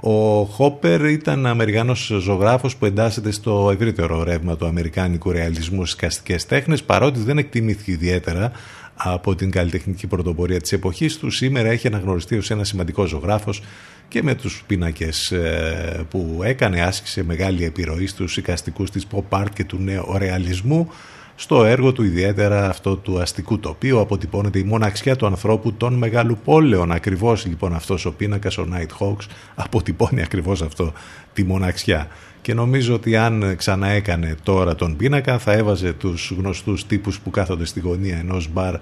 Ο 0.00 0.44
Χόπερ 0.44 1.04
ήταν 1.04 1.46
Αμερικανός 1.46 2.12
ζωγράφος 2.20 2.76
που 2.76 2.86
εντάσσεται 2.86 3.30
στο 3.30 3.70
ευρύτερο 3.72 4.22
ρεύμα 4.22 4.56
του 4.56 4.66
Αμερικάνικου 4.66 5.30
ρεαλισμού 5.30 5.84
στις 5.84 6.00
καστικές 6.00 6.46
τέχνες 6.46 6.82
παρότι 6.82 7.20
δεν 7.20 7.38
εκτιμήθηκε 7.38 7.90
ιδιαίτερα 7.90 8.52
από 8.94 9.34
την 9.34 9.50
καλλιτεχνική 9.50 10.06
πρωτοπορία 10.06 10.60
της 10.60 10.72
εποχής 10.72 11.16
του 11.16 11.30
σήμερα 11.30 11.68
έχει 11.68 11.86
αναγνωριστεί 11.86 12.36
ως 12.36 12.50
ένα 12.50 12.64
σημαντικό 12.64 13.06
ζωγράφος 13.06 13.62
και 14.08 14.22
με 14.22 14.34
τους 14.34 14.64
πίνακες 14.66 15.30
ε, 15.30 16.06
που 16.10 16.40
έκανε 16.42 16.80
άσκησε 16.80 17.24
μεγάλη 17.24 17.64
επιρροή 17.64 18.06
στους 18.06 18.36
οικαστικούς 18.36 18.90
της 18.90 19.06
pop 19.12 19.40
art 19.40 19.50
και 19.54 19.64
του 19.64 19.78
νεορεαλισμού 19.78 20.90
στο 21.36 21.64
έργο 21.64 21.92
του 21.92 22.02
ιδιαίτερα 22.02 22.68
αυτό 22.68 22.96
του 22.96 23.20
αστικού 23.20 23.58
τοπίου 23.58 24.00
αποτυπώνεται 24.00 24.58
η 24.58 24.62
μοναξιά 24.64 25.16
του 25.16 25.26
ανθρώπου 25.26 25.72
των 25.72 25.94
μεγάλου 25.94 26.38
πόλεων. 26.44 26.92
Ακριβώς 26.92 27.46
λοιπόν 27.46 27.74
αυτός 27.74 28.04
ο 28.04 28.12
πίνακας, 28.12 28.58
ο 28.58 28.68
Nighthawks, 28.72 29.26
αποτυπώνει 29.54 30.22
ακριβώς 30.22 30.62
αυτό 30.62 30.92
τη 31.32 31.44
μοναξιά. 31.44 32.08
Και 32.42 32.54
νομίζω 32.54 32.94
ότι 32.94 33.16
αν 33.16 33.56
ξαναέκανε 33.56 34.36
τώρα 34.42 34.74
τον 34.74 34.96
πίνακα 34.96 35.38
θα 35.38 35.52
έβαζε 35.52 35.92
τους 35.92 36.32
γνωστούς 36.38 36.86
τύπους 36.86 37.20
που 37.20 37.30
κάθονται 37.30 37.64
στη 37.64 37.80
γωνία 37.80 38.18
ενός 38.18 38.48
μπαρ 38.52 38.76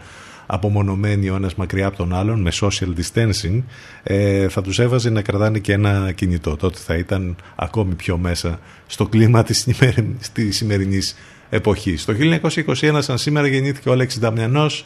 απομονωμένοι 0.47 1.29
ο 1.29 1.35
ένας 1.35 1.55
μακριά 1.55 1.87
από 1.87 1.97
τον 1.97 2.15
άλλον 2.15 2.41
με 2.41 2.51
social 2.61 2.89
distancing 2.99 3.63
ε, 4.03 4.49
θα 4.49 4.63
τους 4.63 4.79
έβαζε 4.79 5.11
να 5.11 5.23
κρατάνε 5.23 5.59
και 5.59 5.73
ένα 5.73 6.13
κινητό 6.13 6.57
τότε 6.57 6.79
θα 6.79 6.95
ήταν 6.97 7.37
ακόμη 7.55 7.95
πιο 7.95 8.17
μέσα 8.19 8.59
στο 8.87 9.07
κλίμα 9.07 9.43
της, 9.43 9.59
σημερι... 9.59 10.17
της 10.33 10.57
σημερινής 10.57 11.17
εποχής. 11.49 12.05
Το 12.05 12.13
1921 12.13 12.99
σαν 12.99 13.19
σήμερα 13.19 13.47
γεννήθηκε 13.47 13.89
ο 13.89 13.93
Αλέξης 13.93 14.21
Δαμιανός 14.21 14.85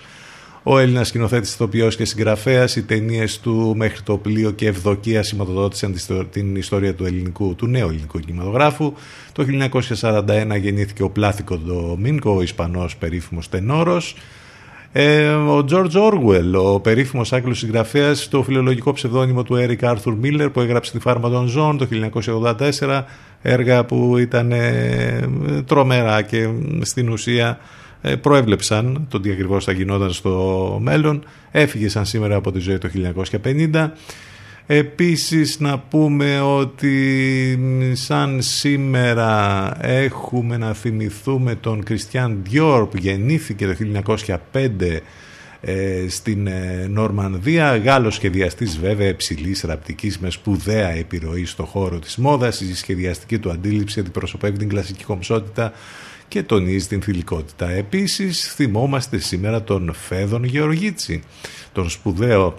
ο 0.63 0.79
Έλληνας 0.79 1.09
σκηνοθέτης, 1.09 1.53
ηθοποιός 1.53 1.97
και 1.97 2.05
συγγραφέας, 2.05 2.77
οι 2.77 2.83
ταινίες 2.83 3.41
του 3.41 3.75
μέχρι 3.77 4.03
το 4.03 4.17
πλοίο 4.17 4.51
και 4.51 4.67
ευδοκία 4.67 5.23
σηματοδότησαν 5.23 5.95
την 6.31 6.57
ιστορία 6.57 6.95
του, 6.95 7.05
ελληνικού, 7.05 7.55
του 7.55 7.67
νέου 7.67 7.89
ελληνικού 7.89 8.19
κινηματογράφου. 8.19 8.93
Το 9.33 9.45
1941 9.45 10.57
γεννήθηκε 10.61 11.03
ο 11.03 11.11
Πλάθικο 11.11 11.57
Ντομίνκο, 11.57 12.31
ο 12.31 12.43
Ισπανός 12.43 12.97
περίφημος 12.97 13.49
τενόρος. 13.49 14.17
Ε, 14.93 15.29
ο 15.29 15.65
George 15.71 15.93
Orwell, 15.93 16.53
ο 16.55 16.81
περίφημος 16.81 17.33
Άγγλος 17.33 17.59
συγγραφέας, 17.59 18.29
το 18.29 18.43
φιλολογικό 18.43 18.93
ψευδόνυμο 18.93 19.43
του 19.43 19.57
Eric 19.59 19.85
Arthur 19.85 20.17
Miller 20.23 20.49
που 20.53 20.61
έγραψε 20.61 20.93
τη 20.93 20.99
Φάρμα 20.99 21.31
των 21.31 21.47
Ζώων 21.47 21.79
το 21.79 21.87
1984, 21.87 23.05
έργα 23.43 23.85
που 23.85 24.17
ήταν 24.19 24.53
ε, 24.53 25.29
τρομερά 25.67 26.23
και 26.23 26.49
στην 26.81 27.09
ουσία 27.09 27.59
ε, 28.03 28.17
προέβλεψαν 28.17 29.07
το 29.09 29.21
τι 29.21 29.31
ακριβώς 29.31 29.65
θα 29.65 29.73
γινόταν 29.73 30.11
στο 30.11 30.79
μέλλον. 30.83 31.25
Έφυγε 31.51 31.89
σαν 31.89 32.05
σήμερα 32.05 32.37
από 32.37 32.53
τη 32.53 32.59
ζωή 32.59 32.79
το 32.79 32.89
1950. 33.43 33.91
Επίσης 34.71 35.61
να 35.61 35.79
πούμε 35.79 36.41
ότι 36.41 37.59
σαν 37.93 38.43
σήμερα 38.43 39.73
έχουμε 39.81 40.57
να 40.57 40.73
θυμηθούμε 40.73 41.55
τον 41.55 41.83
Κριστιαν 41.83 42.39
Διόρ 42.43 42.87
που 42.87 42.97
γεννήθηκε 42.97 43.67
το 43.67 43.75
1905 44.35 44.37
ε, 44.53 44.99
στην 46.09 46.47
ε, 46.47 46.87
Νορμανδία 46.89 47.77
Γάλλος 47.77 48.15
σχεδιαστής 48.15 48.79
βέβαια 48.79 49.09
υψηλής 49.09 49.63
ραπτικής 49.63 50.19
με 50.19 50.31
σπουδαία 50.31 50.89
επιρροή 50.89 51.45
στο 51.45 51.65
χώρο 51.65 51.99
της 51.99 52.17
μόδας 52.17 52.61
η 52.61 52.75
σχεδιαστική 52.75 53.39
του 53.39 53.51
αντίληψη 53.51 54.01
αντιπροσωπεύει 54.01 54.59
την 54.59 54.69
κλασική 54.69 55.05
κομψότητα 55.05 55.73
και 56.29 56.43
τονίζει 56.43 56.87
την 56.87 57.03
θηλυκότητα. 57.03 57.71
Επίσης 57.71 58.53
θυμόμαστε 58.55 59.19
σήμερα 59.19 59.63
τον 59.63 59.95
Φέδων 59.95 60.45
Γεωργίτσι, 60.45 61.23
τον 61.73 61.91
σπουδαίο 61.91 62.55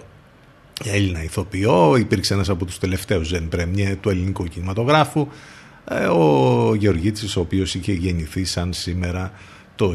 Έλληνα 0.84 1.22
ηθοποιό, 1.22 1.96
υπήρξε 1.96 2.34
ένας 2.34 2.48
από 2.48 2.64
τους 2.64 2.78
τελευταίους 2.78 3.26
ζεν 3.26 3.48
πρεμιέ 3.48 3.96
του 3.96 4.08
ελληνικού 4.08 4.44
κινηματογράφου, 4.44 5.28
ε, 5.88 6.04
ο 6.04 6.74
Γεωργίτσης 6.74 7.36
ο 7.36 7.40
οποίος 7.40 7.74
είχε 7.74 7.92
γεννηθεί 7.92 8.44
σαν 8.44 8.72
σήμερα 8.72 9.32
το 9.80 9.94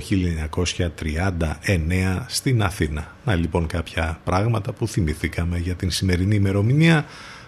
1939 0.99 2.25
στην 2.27 2.63
Αθήνα. 2.63 3.15
Να 3.25 3.35
λοιπόν 3.35 3.67
κάποια 3.67 4.19
πράγματα 4.23 4.73
που 4.73 4.87
θυμηθήκαμε 4.87 5.57
για 5.57 5.75
την 5.75 5.91
σημερινή 5.91 6.35
ημερομηνία. 6.35 7.05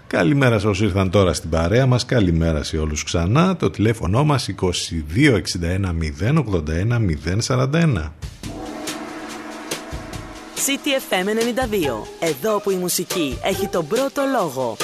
Καλημέρα 0.08 0.60
σε 0.60 0.68
όσους 0.68 0.86
ήρθαν 0.86 1.10
τώρα 1.10 1.34
στην 1.34 1.50
παρέα 1.50 1.86
μας, 1.86 2.06
καλημέρα 2.06 2.64
σε 2.64 2.78
όλους 2.78 3.04
ξανά. 3.04 3.56
Το 3.56 3.70
τηλέφωνο 3.70 4.24
μας 4.24 4.50
2261 4.50 4.84
081 6.20 7.00
041. 7.48 8.12
CTFM 10.66 11.28
92. 11.28 12.08
Εδώ 12.20 12.60
που 12.60 12.72
η 12.72 12.76
μουσική 12.76 13.38
έχει 13.44 13.68
τον 13.68 13.88
πρώτο 13.88 14.22
λόγο. 14.40 14.78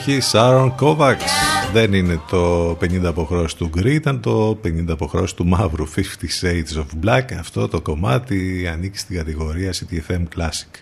συμμετοχή 0.00 0.20
Σάρων 0.20 0.74
Κόβαξ. 0.74 1.24
Δεν 1.72 1.92
είναι 1.92 2.20
το 2.30 2.70
50 2.70 3.04
αποχρώσεις 3.04 3.54
του 3.54 3.68
γκρι, 3.68 3.94
ήταν 3.94 4.20
το 4.20 4.60
50 4.64 4.84
αποχρώσεις 4.88 5.34
του 5.34 5.46
μαύρου, 5.46 5.86
50 5.88 6.00
Shades 6.40 6.78
of 6.78 7.04
Black. 7.04 7.32
Αυτό 7.38 7.68
το 7.68 7.80
κομμάτι 7.80 8.68
ανήκει 8.72 8.98
στην 8.98 9.16
κατηγορία 9.16 9.72
CTFM 9.72 10.22
Classic. 10.36 10.80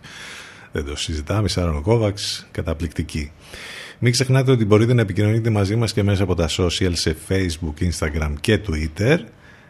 Δεν 0.72 0.84
το 0.84 0.96
συζητάμε, 0.96 1.48
Σάρων 1.48 1.82
Κόβαξ, 1.82 2.46
καταπληκτική. 2.50 3.30
Μην 3.98 4.12
ξεχνάτε 4.12 4.50
ότι 4.50 4.64
μπορείτε 4.64 4.94
να 4.94 5.00
επικοινωνείτε 5.00 5.50
μαζί 5.50 5.76
μας 5.76 5.92
και 5.92 6.02
μέσα 6.02 6.22
από 6.22 6.34
τα 6.34 6.48
social 6.48 6.92
σε 6.92 7.16
Facebook, 7.28 7.82
Instagram 7.90 8.32
και 8.40 8.60
Twitter. 8.68 9.18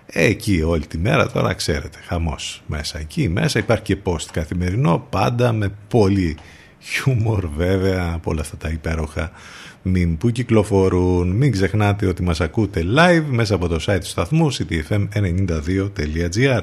Εκεί 0.06 0.62
όλη 0.62 0.86
τη 0.86 0.98
μέρα 0.98 1.30
τώρα 1.30 1.54
ξέρετε, 1.54 1.98
χαμός 2.06 2.62
μέσα 2.66 2.98
εκεί, 2.98 3.28
μέσα 3.28 3.58
υπάρχει 3.58 3.82
και 3.82 3.96
post 4.04 4.26
καθημερινό, 4.32 5.06
πάντα 5.10 5.52
με 5.52 5.72
πολύ 5.88 6.36
χιούμορ 6.80 7.46
βέβαια 7.56 8.12
από 8.14 8.30
όλα 8.30 8.40
αυτά 8.40 8.56
τα 8.56 8.68
υπέροχα 8.68 9.30
μην 9.82 10.18
που 10.18 10.30
κυκλοφορούν. 10.30 11.30
Μην 11.30 11.52
ξεχνάτε 11.52 12.06
ότι 12.06 12.22
μας 12.22 12.40
ακούτε 12.40 12.84
live 12.96 13.24
μέσα 13.30 13.54
από 13.54 13.68
το 13.68 13.84
site 13.86 13.98
του 14.00 14.06
σταθμού 14.06 14.54
ctfm92.gr. 14.54 16.62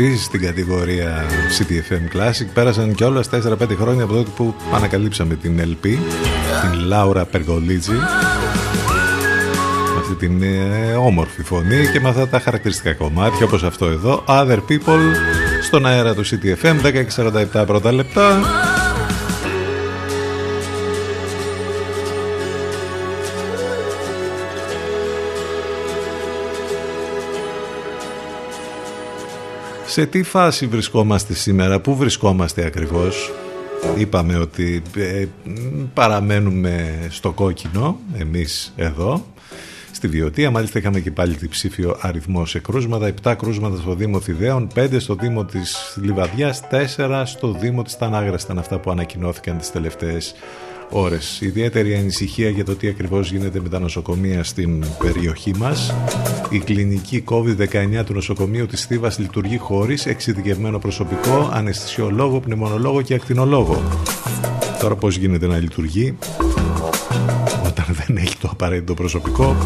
Επίσης 0.00 0.24
στην 0.24 0.40
κατηγορία 0.40 1.26
CTFM 1.58 2.16
Classic 2.16 2.46
πέρασαν 2.54 2.94
και 2.94 3.04
όλα 3.04 3.22
4-5 3.30 3.76
χρόνια 3.80 4.04
από 4.04 4.12
τότε 4.12 4.30
που 4.36 4.54
ανακαλύψαμε 4.74 5.34
την 5.34 5.60
LP, 5.60 5.86
την 6.60 6.86
Λάουρα 6.86 7.24
Περγολίτζη 7.24 7.92
με 9.94 10.00
αυτή 10.00 10.14
την 10.14 10.42
ε, 10.42 10.94
όμορφη 10.94 11.42
φωνή 11.42 11.90
και 11.92 12.00
με 12.00 12.08
αυτά 12.08 12.28
τα 12.28 12.40
χαρακτηριστικά 12.40 12.94
κομμάτια 12.94 13.46
όπως 13.46 13.62
αυτό 13.62 13.86
εδώ 13.86 14.24
Other 14.26 14.58
People 14.68 15.00
στον 15.62 15.86
αέρα 15.86 16.14
του 16.14 16.24
CTFM 16.26 16.76
10 17.16 17.62
47 17.62 17.66
πρώτα 17.66 17.92
λεπτά 17.92 18.40
Σε 29.98 30.06
τι 30.06 30.22
φάση 30.22 30.66
βρισκόμαστε 30.66 31.34
σήμερα, 31.34 31.80
πού 31.80 31.96
βρισκόμαστε 31.96 32.64
ακριβώς; 32.64 33.32
Είπαμε 33.96 34.36
ότι 34.36 34.82
ε, 34.96 35.26
παραμένουμε 35.94 36.98
στο 37.10 37.32
κόκκινο, 37.32 37.98
εμείς 38.18 38.72
εδώ, 38.76 39.24
στη 39.92 40.08
Βιωτία. 40.08 40.50
Μάλιστα 40.50 40.78
είχαμε 40.78 41.00
και 41.00 41.10
πάλι 41.10 41.34
διψήφιο 41.34 41.96
αριθμό 42.00 42.46
σε 42.46 42.58
κρούσματα. 42.58 43.12
7 43.22 43.34
κρούσματα 43.38 43.76
στο 43.76 43.94
Δήμο 43.94 44.20
Θηδαίων, 44.20 44.68
5 44.74 44.96
στο 44.98 45.14
Δήμο 45.14 45.44
της 45.44 45.98
Λιβαδιάς, 46.02 46.60
4 46.96 47.22
στο 47.26 47.52
Δήμο 47.52 47.82
της 47.82 47.96
Τανάγρας 47.96 48.42
ήταν 48.42 48.58
αυτά 48.58 48.78
που 48.78 48.90
ανακοινώθηκαν 48.90 49.58
τις 49.58 49.70
τελευταίες 49.70 50.34
ώρες. 50.90 51.40
Ιδιαίτερη 51.40 51.94
ανησυχία 51.94 52.50
για 52.50 52.64
το 52.64 52.76
τι 52.76 52.88
ακριβώς 52.88 53.30
γίνεται 53.30 53.60
με 53.60 53.68
τα 53.68 53.78
νοσοκομεία 53.78 54.44
στην 54.44 54.84
περιοχή 54.98 55.52
μας. 55.58 55.94
Η 56.50 56.58
κλινική 56.58 57.24
COVID-19 57.30 58.04
του 58.04 58.14
νοσοκομείου 58.14 58.66
της 58.66 58.84
Θήβας 58.84 59.18
λειτουργεί 59.18 59.56
χωρίς 59.56 60.06
εξειδικευμένο 60.06 60.78
προσωπικό, 60.78 61.50
αναισθησιολόγο, 61.52 62.40
πνευμονολόγο 62.40 63.02
και 63.02 63.14
ακτινολόγο. 63.14 63.82
Τώρα 64.80 64.94
πώς 64.94 65.16
γίνεται 65.16 65.46
να 65.46 65.58
λειτουργεί; 65.58 66.18
Όταν 67.66 67.84
δεν 67.88 68.16
έχει 68.16 68.36
το 68.36 68.48
απαραίτητο 68.52 68.94
προσωπικό. 68.94 69.56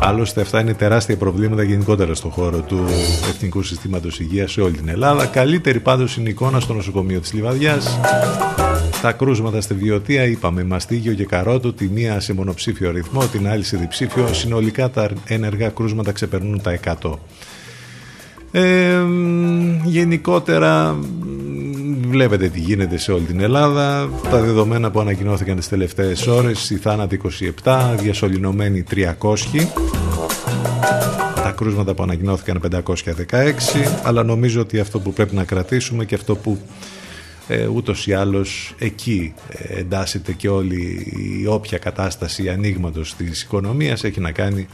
Άλλωστε 0.00 0.40
αυτά 0.40 0.60
είναι 0.60 0.74
τεράστια 0.74 1.16
προβλήματα 1.16 1.62
γενικότερα 1.62 2.14
στον 2.14 2.30
χώρο 2.30 2.60
του 2.60 2.84
Εθνικού 3.28 3.62
Συστήματος 3.62 4.20
Υγείας 4.20 4.52
σε 4.52 4.60
όλη 4.60 4.76
την 4.76 4.88
Ελλάδα. 4.88 5.26
Καλύτερη 5.26 5.80
πάντως 5.80 6.16
είναι 6.16 6.28
η 6.28 6.30
εικόνα 6.30 6.60
στο 6.60 6.74
νοσοκομείο 6.74 7.20
της 7.20 7.32
Λιβαδιάς 7.32 7.98
τα 9.06 9.12
κρούσματα 9.12 9.60
στη 9.60 9.74
Βιωτία 9.74 10.24
είπαμε 10.24 10.64
μαστίγιο 10.64 11.14
και 11.14 11.24
καρότο, 11.24 11.72
τη 11.72 11.88
μία 11.88 12.20
σε 12.20 12.32
μονοψήφιο 12.32 12.88
αριθμό, 12.88 13.26
την 13.26 13.48
άλλη 13.48 13.64
σε 13.64 13.76
διψήφιο. 13.76 14.32
Συνολικά 14.32 14.90
τα 14.90 15.10
ενεργά 15.26 15.68
κρούσματα 15.68 16.12
ξεπερνούν 16.12 16.62
τα 16.62 16.78
100. 17.00 17.12
Ε, 18.52 19.02
γενικότερα 19.84 20.96
βλέπετε 22.08 22.48
τι 22.48 22.60
γίνεται 22.60 22.98
σε 22.98 23.12
όλη 23.12 23.24
την 23.24 23.40
Ελλάδα 23.40 24.08
τα 24.30 24.40
δεδομένα 24.40 24.90
που 24.90 25.00
ανακοινώθηκαν 25.00 25.56
τις 25.56 25.68
τελευταίες 25.68 26.26
ώρες 26.26 26.70
η 26.70 26.76
θάνατη 26.76 27.20
27 27.64 27.94
διασωληνωμένοι 27.98 28.84
300 28.90 29.04
τα 31.34 31.54
κρούσματα 31.56 31.94
που 31.94 32.02
ανακοινώθηκαν 32.02 32.60
516 32.84 33.12
αλλά 34.02 34.22
νομίζω 34.22 34.60
ότι 34.60 34.78
αυτό 34.78 34.98
που 34.98 35.12
πρέπει 35.12 35.34
να 35.34 35.44
κρατήσουμε 35.44 36.04
και 36.04 36.14
αυτό 36.14 36.36
που 36.36 36.58
ε, 37.48 37.66
ούτως 37.66 38.06
ή 38.06 38.12
άλλως 38.12 38.74
εκεί 38.78 39.34
ε, 39.48 39.78
εντάσσεται 39.78 40.32
και 40.32 40.48
όλη 40.48 41.12
η 41.42 41.46
όποια 41.46 41.78
κατάσταση 41.78 42.48
ανοίγματος 42.48 43.14
της 43.14 43.42
οικονομίας 43.42 44.04
έχει 44.04 44.20
να 44.20 44.30
κάνει 44.30 44.66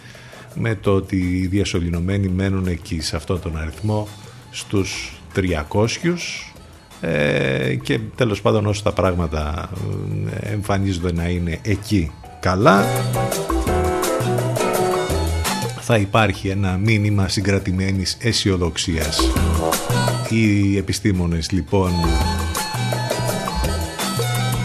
με 0.54 0.74
το 0.74 0.94
ότι 0.94 1.16
οι 1.16 1.46
διασωληνωμένοι 1.46 2.28
μένουν 2.28 2.66
εκεί 2.66 3.00
σε 3.00 3.16
αυτόν 3.16 3.40
τον 3.40 3.56
αριθμό 3.56 4.08
στους 4.50 5.20
300 5.34 5.86
ε, 7.00 7.74
και 7.82 7.98
τέλος 8.14 8.40
πάντων 8.40 8.66
όσο 8.66 8.82
τα 8.82 8.92
πράγματα 8.92 9.70
ε, 10.42 10.52
εμφανίζονται 10.52 11.12
να 11.12 11.28
είναι 11.28 11.58
εκεί 11.62 12.10
καλά 12.40 12.84
θα 15.80 15.96
υπάρχει 15.96 16.48
ένα 16.48 16.76
μήνυμα 16.76 17.28
συγκρατημένης 17.28 18.16
αισιοδοξίας. 18.20 19.20
Οι 20.30 20.76
επιστήμονες 20.76 21.50
λοιπόν 21.50 21.90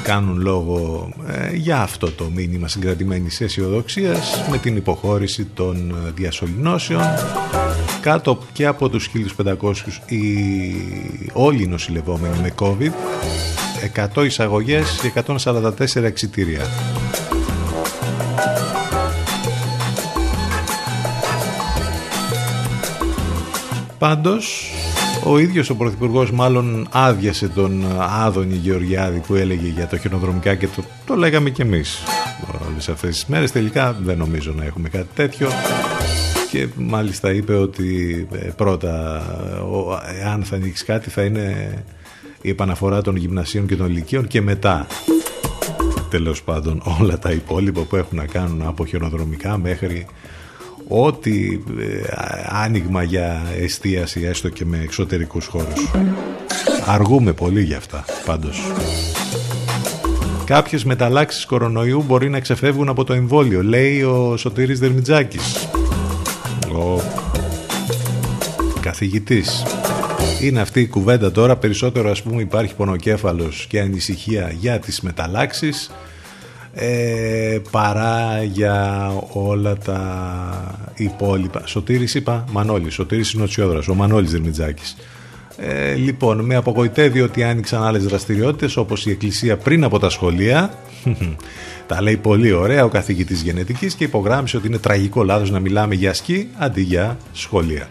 κάνουν 0.07 0.41
λόγο 0.41 1.09
ε, 1.27 1.55
για 1.55 1.81
αυτό 1.81 2.11
το 2.11 2.29
μήνυμα 2.33 2.67
συγκρατημένης 2.67 3.41
αισιοδοξίας 3.41 4.43
με 4.51 4.57
την 4.57 4.75
υποχώρηση 4.75 5.45
των 5.45 5.91
ε, 5.91 6.11
διασωληνώσεων 6.15 7.01
κάτω 8.01 8.39
και 8.53 8.65
από 8.65 8.89
τους 8.89 9.09
1500 9.43 9.73
οι 10.05 10.21
όλοι 11.33 11.63
οι 11.63 11.67
νοσηλευόμενοι 11.67 12.37
με 12.41 12.53
COVID 12.59 12.91
100 14.15 14.25
εισαγωγές 14.25 14.99
και 15.01 15.23
144 15.27 16.03
εξιτήρια. 16.03 16.61
Πάντως 23.97 24.71
ο 25.29 25.37
ίδιος 25.39 25.69
ο 25.69 25.75
Πρωθυπουργός 25.75 26.31
μάλλον 26.31 26.87
άδειασε 26.91 27.47
τον 27.47 27.85
Άδωνη 27.99 28.55
Γεωργιάδη 28.55 29.19
που 29.19 29.35
έλεγε 29.35 29.67
για 29.67 29.87
το 29.87 29.97
χιονοδρομικά 29.97 30.55
και 30.55 30.67
το, 30.67 30.83
το 31.05 31.15
λέγαμε 31.15 31.49
κι 31.49 31.61
εμείς 31.61 32.03
όλες 32.69 32.89
αυτές 32.89 33.09
τις 33.09 33.25
μέρες. 33.25 33.51
Τελικά 33.51 33.97
δεν 34.01 34.17
νομίζω 34.17 34.53
να 34.57 34.65
έχουμε 34.65 34.89
κάτι 34.89 35.07
τέτοιο 35.15 35.49
και 36.51 36.67
μάλιστα 36.75 37.31
είπε 37.31 37.53
ότι 37.53 38.27
ε, 38.31 38.37
πρώτα 38.37 39.21
αν 40.33 40.43
θα 40.43 40.55
ανοίξει 40.55 40.85
κάτι 40.85 41.09
θα 41.09 41.23
είναι 41.23 41.73
η 42.41 42.49
επαναφορά 42.49 43.01
των 43.01 43.15
γυμνασίων 43.15 43.67
και 43.67 43.75
των 43.75 43.87
ηλικίων 43.87 44.27
και 44.27 44.41
μετά 44.41 44.87
τέλος 46.09 46.43
πάντων 46.43 46.81
όλα 46.99 47.19
τα 47.19 47.31
υπόλοιπα 47.31 47.81
που 47.81 47.95
έχουν 47.95 48.17
να 48.17 48.25
κάνουν 48.25 48.61
από 48.61 48.85
χιονοδρομικά 48.85 49.57
μέχρι 49.57 50.05
ό,τι 50.87 51.59
ε, 51.79 52.01
άνοιγμα 52.45 53.03
για 53.03 53.41
εστίαση 53.59 54.21
έστω 54.23 54.49
και 54.49 54.65
με 54.65 54.79
εξωτερικούς 54.83 55.45
χώρους. 55.45 55.91
Αργούμε 56.85 57.33
πολύ 57.33 57.63
για 57.63 57.77
αυτά 57.77 58.05
πάντως. 58.25 58.61
Κάποιες 60.45 60.83
μεταλλάξεις 60.83 61.45
κορονοϊού 61.45 62.03
μπορεί 62.07 62.29
να 62.29 62.39
ξεφεύγουν 62.39 62.89
από 62.89 63.03
το 63.03 63.13
εμβόλιο, 63.13 63.63
λέει 63.63 64.01
ο 64.01 64.37
Σωτήρης 64.37 64.79
Δερμιτζάκης. 64.79 65.67
Ο 66.73 67.01
καθηγητής. 68.79 69.63
Είναι 70.41 70.61
αυτή 70.61 70.81
η 70.81 70.87
κουβέντα 70.87 71.31
τώρα, 71.31 71.55
περισσότερο 71.55 72.09
ας 72.09 72.21
πούμε 72.21 72.41
υπάρχει 72.41 72.75
πονοκέφαλος 72.75 73.65
και 73.69 73.79
ανησυχία 73.79 74.53
για 74.59 74.79
τις 74.79 75.01
μεταλλάξεις 75.01 75.91
ε, 76.79 77.59
παρά 77.71 78.43
για 78.43 79.09
όλα 79.33 79.77
τα 79.77 80.01
υπόλοιπα. 80.95 81.61
Σωτήρης 81.65 82.15
είπα, 82.15 82.45
Μανώλης, 82.51 82.93
Σωτήρης 82.93 83.27
Συνοτσιόδρας, 83.27 83.87
ο 83.87 83.93
Μανώλης 83.93 84.31
Δερμιτζάκης. 84.31 84.95
Ε, 85.57 85.93
λοιπόν, 85.93 86.45
με 86.45 86.55
απογοητεύει 86.55 87.21
ότι 87.21 87.43
άνοιξαν 87.43 87.83
άλλες 87.83 88.03
δραστηριότητες 88.03 88.77
όπως 88.77 89.05
η 89.05 89.11
Εκκλησία 89.11 89.57
πριν 89.57 89.83
από 89.83 89.99
τα 89.99 90.09
σχολεία. 90.09 90.73
τα 91.87 92.01
λέει 92.01 92.17
πολύ 92.17 92.51
ωραία 92.51 92.83
ο 92.83 92.89
καθηγητής 92.89 93.41
γενετικής 93.41 93.93
και 93.93 94.03
υπογράμμισε 94.03 94.57
ότι 94.57 94.67
είναι 94.67 94.77
τραγικό 94.77 95.23
λάθος 95.23 95.51
να 95.51 95.59
μιλάμε 95.59 95.95
για 95.95 96.13
σκι 96.13 96.47
αντί 96.57 96.81
για 96.81 97.17
σχολεία. 97.33 97.89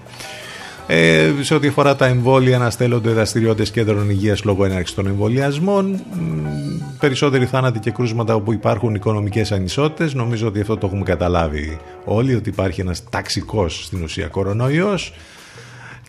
Ε, 0.89 1.33
σε 1.41 1.55
ό,τι 1.55 1.69
αφορά 1.69 1.97
τα 1.97 2.07
εμβόλια, 2.07 2.59
να 2.59 2.71
στέλνονται 2.71 3.11
δραστηριότητες 3.11 3.71
κέντρων 3.71 4.11
υγείας 4.11 4.45
λόγω 4.45 4.65
έναρξης 4.65 4.95
των 4.95 5.07
εμβολιασμών. 5.07 6.01
Περισσότεροι 7.01 7.47
θάνατοι 7.47 7.79
και 7.79 7.91
κρούσματα 7.91 8.35
όπου 8.35 8.53
υπάρχουν 8.53 8.95
οικονομικές 8.95 9.53
ανισότητες. 9.53 10.15
Νομίζω 10.15 10.47
ότι 10.47 10.61
αυτό 10.61 10.77
το 10.77 10.87
έχουμε 10.87 11.03
καταλάβει 11.03 11.79
όλοι, 12.05 12.35
ότι 12.35 12.49
υπάρχει 12.49 12.81
ένας 12.81 13.03
ταξικός 13.11 13.85
στην 13.85 14.03
ουσία 14.03 14.27
κορονοϊός. 14.27 15.13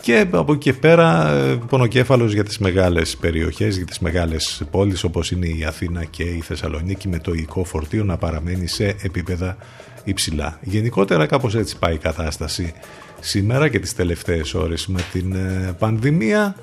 Και 0.01 0.25
από 0.32 0.53
εκεί 0.53 0.71
και 0.71 0.73
πέρα 0.73 1.32
πονοκέφαλος 1.69 2.34
για 2.34 2.43
τις 2.43 2.57
μεγάλες 2.57 3.17
περιοχές, 3.17 3.75
για 3.75 3.86
τις 3.86 3.99
μεγάλες 3.99 4.61
πόλεις 4.71 5.03
όπως 5.03 5.32
είναι 5.32 5.47
η 5.47 5.63
Αθήνα 5.67 6.03
και 6.03 6.23
η 6.23 6.41
Θεσσαλονίκη 6.41 7.07
με 7.07 7.19
το 7.19 7.34
υλικό 7.34 7.63
φορτίο 7.63 8.03
να 8.03 8.17
παραμένει 8.17 8.67
σε 8.67 8.95
επίπεδα 9.01 9.57
υψηλά. 10.03 10.59
Γενικότερα 10.61 11.25
κάπως 11.25 11.55
έτσι 11.55 11.78
πάει 11.78 11.93
η 11.93 11.97
κατάσταση 11.97 12.73
σήμερα 13.20 13.68
και 13.68 13.80
τις 13.80 13.95
τελευταίες 13.95 14.53
ώρες 14.53 14.88
με 14.88 14.99
την 15.11 15.36
ε, 15.36 15.76
πανδημία. 15.80 16.55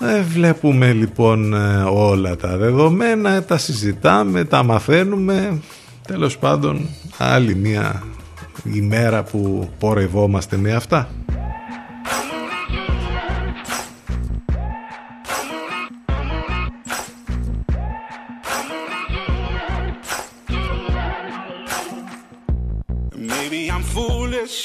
Ε, 0.00 0.22
βλέπουμε 0.22 0.92
λοιπόν 0.92 1.54
ε, 1.54 1.82
όλα 1.82 2.36
τα 2.36 2.56
δεδομένα, 2.56 3.42
τα 3.42 3.58
συζητάμε, 3.58 4.44
τα 4.44 4.62
μαθαίνουμε. 4.62 5.60
Τέλος 6.06 6.38
πάντων 6.38 6.88
άλλη 7.18 7.54
μια 7.54 8.02
ημέρα 8.72 9.22
που 9.22 9.70
πορευόμαστε 9.78 10.56
με 10.56 10.72
αυτά. 10.72 11.08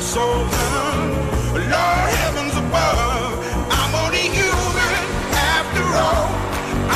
I 0.00 0.02
can 0.02 0.08
solve 0.08 0.50
them. 0.50 0.98
Lord 1.52 2.10
heavens 2.20 2.56
above. 2.56 3.36
I'm 3.70 3.94
only 4.02 4.26
human 4.32 5.04
after 5.52 5.84
all. 6.06 6.28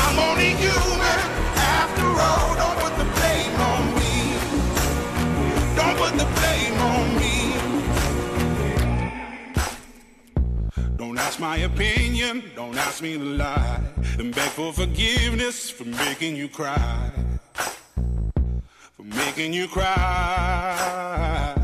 I'm 0.02 0.18
only 0.28 0.50
human 0.64 1.20
after 1.55 2.07
all. 2.26 2.55
Don't 2.62 2.78
put 2.80 2.94
the 2.96 3.05
blame 3.16 3.61
on 3.72 3.82
me. 4.00 4.14
Don't 5.76 5.96
put 5.98 6.12
the 6.16 6.28
blame 6.38 6.78
on 6.92 7.05
me. 7.20 7.36
Don't 10.96 11.18
ask 11.18 11.38
my 11.38 11.59
opinion. 11.59 12.42
Don't 12.57 12.78
ask 12.78 13.02
me 13.02 13.18
to 13.18 13.24
lie. 13.24 13.80
And 14.18 14.34
beg 14.34 14.48
for 14.48 14.72
forgiveness 14.72 15.68
for 15.68 15.84
making 15.84 16.36
you 16.36 16.48
cry. 16.48 17.12
For 18.96 19.02
making 19.02 19.52
you 19.52 19.68
cry. 19.68 21.63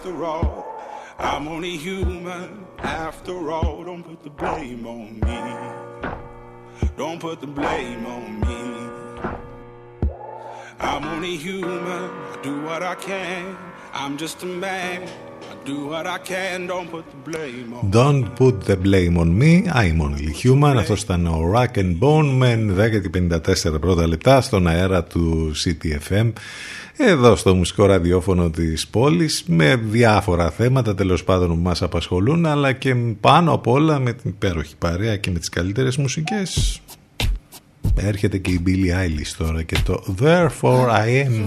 After 0.00 0.24
all. 0.24 0.64
I'm 1.18 1.46
only 1.46 1.76
human 1.76 2.66
after 2.78 3.36
all. 3.50 3.84
Don't 3.84 4.02
put 4.02 4.22
the 4.22 4.30
blame 4.30 4.86
on 4.86 5.20
me. 5.26 5.40
Don't 6.96 7.20
put 7.20 7.40
the 7.42 7.46
blame 7.46 8.06
on 8.06 8.40
me. 8.46 8.60
I'm 10.88 11.04
only 11.14 11.36
human. 11.36 12.04
I 12.32 12.38
do 12.42 12.62
what 12.62 12.82
I 12.82 12.94
can. 12.94 13.44
I'm 13.92 14.16
just 14.16 14.42
a 14.42 14.46
man. 14.46 15.02
I 15.52 15.54
do 15.66 15.76
what 15.92 16.06
I 16.06 16.18
can. 16.32 16.66
Don't 16.66 16.90
put 16.90 17.04
the 17.10 17.20
blame 17.30 17.74
on 17.74 17.84
me. 17.84 17.90
Don't 17.90 18.24
put 18.40 18.54
the 18.68 18.76
blame 18.86 19.18
on 19.18 19.30
me, 19.42 19.52
I'm 19.68 20.00
only 20.00 20.32
human. 20.42 20.76
Αυτό 20.78 20.94
ήταν 20.94 21.26
ο 21.26 21.52
Rack 21.54 21.78
and 21.78 21.98
Bone 22.00 22.30
με 22.36 22.54
10 22.78 23.00
και 23.00 23.10
54 23.74 23.80
πρώτα 23.80 24.06
λεπτά 24.06 24.40
στον 24.40 24.66
αέρα 24.66 25.04
του 25.04 25.52
CTFM. 25.64 26.32
Εδώ 26.96 27.36
στο 27.36 27.54
μουσικό 27.54 27.86
ραδιόφωνο 27.86 28.50
της 28.50 28.86
πόλης 28.86 29.44
με 29.46 29.76
διάφορα 29.76 30.50
θέματα 30.50 30.94
τέλος 30.94 31.24
πάντων 31.24 31.48
που 31.48 31.62
μας 31.62 31.82
απασχολούν 31.82 32.46
αλλά 32.46 32.72
και 32.72 32.94
πάνω 33.20 33.52
απ' 33.52 33.66
όλα 33.66 33.98
με 33.98 34.12
την 34.12 34.30
υπέροχη 34.30 34.74
παρέα 34.78 35.16
και 35.16 35.30
με 35.30 35.38
τις 35.38 35.48
καλύτερες 35.48 35.96
μουσικές. 35.96 36.80
Έρχεται 37.94 38.38
και 38.38 38.50
η 38.50 38.62
Billie 38.66 39.04
Eilish 39.04 39.34
τώρα 39.38 39.62
και 39.62 39.76
το 39.84 40.16
Therefore 40.20 40.88
I 40.88 41.24
Am. 41.24 41.46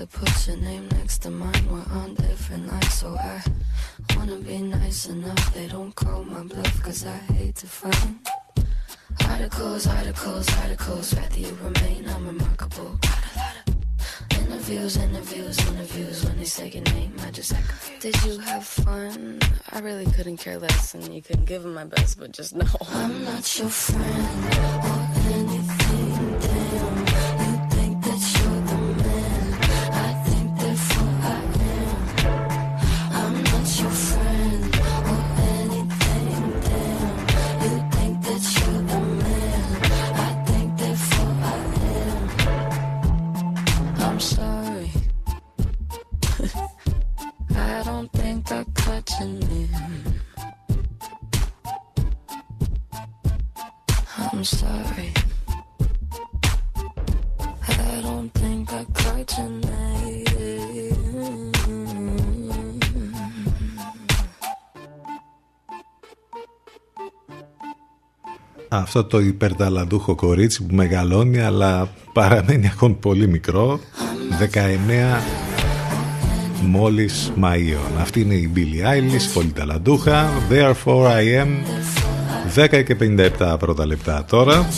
to 0.00 0.06
put 0.06 0.46
your 0.46 0.56
name 0.56 0.88
next 0.92 1.18
to 1.18 1.30
mine. 1.30 1.66
We're 1.70 1.84
on 2.00 2.14
different 2.14 2.66
lines, 2.68 2.94
so 2.94 3.14
I 3.18 3.42
wanna 4.16 4.36
be 4.36 4.56
nice 4.56 5.06
enough. 5.06 5.52
They 5.52 5.66
don't 5.66 5.94
call 5.94 6.24
my 6.24 6.42
bluff, 6.42 6.82
cause 6.82 7.04
I 7.04 7.18
hate 7.34 7.56
to 7.56 7.66
find 7.66 8.18
articles, 9.26 9.86
articles, 9.86 10.48
articles. 10.62 11.14
Rather 11.14 11.38
you 11.38 11.54
remain 11.62 12.06
unremarkable. 12.06 12.98
Got 13.02 13.24
a 13.28 13.38
lot 13.40 13.56
of 13.66 14.42
interviews, 14.42 14.96
interviews, 14.96 15.58
interviews. 15.68 16.24
When 16.24 16.38
they 16.38 16.44
say 16.46 16.68
your 16.70 16.84
name, 16.94 17.14
I 17.26 17.30
just 17.30 17.52
act 17.52 17.68
confused. 17.68 18.00
Did 18.00 18.24
you 18.24 18.38
have 18.38 18.64
fun? 18.64 19.38
I 19.70 19.80
really 19.80 20.06
couldn't 20.06 20.38
care 20.38 20.58
less, 20.58 20.94
and 20.94 21.14
you 21.14 21.20
couldn't 21.20 21.44
give 21.44 21.66
it 21.66 21.68
my 21.68 21.84
best, 21.84 22.18
but 22.18 22.32
just 22.32 22.54
know 22.54 22.74
I'm 22.88 23.22
not 23.24 23.58
your 23.58 23.68
friend 23.68 24.99
Αυτό 68.80 69.04
το 69.04 69.20
υπερταλαντούχο 69.20 70.14
κορίτσι 70.14 70.62
που 70.62 70.74
μεγαλώνει 70.74 71.38
αλλά 71.38 71.88
παραμένει 72.12 72.70
ακόμη 72.72 72.94
πολύ 72.94 73.28
μικρό. 73.28 73.80
19 74.54 75.20
μόλις 76.62 77.32
Μαΐων. 77.42 78.00
Αυτή 78.00 78.20
είναι 78.20 78.34
η 78.34 78.52
Billie 78.54 78.86
Eilish, 78.86 79.32
πολύ 79.34 79.52
ταλαντούχα 79.52 80.28
Therefore 80.50 81.06
I 81.06 81.42
am. 81.42 81.48
10 82.54 82.84
και 82.84 82.96
57 83.38 83.56
πρώτα 83.58 83.86
λεπτά 83.86 84.24
τώρα. 84.28 84.68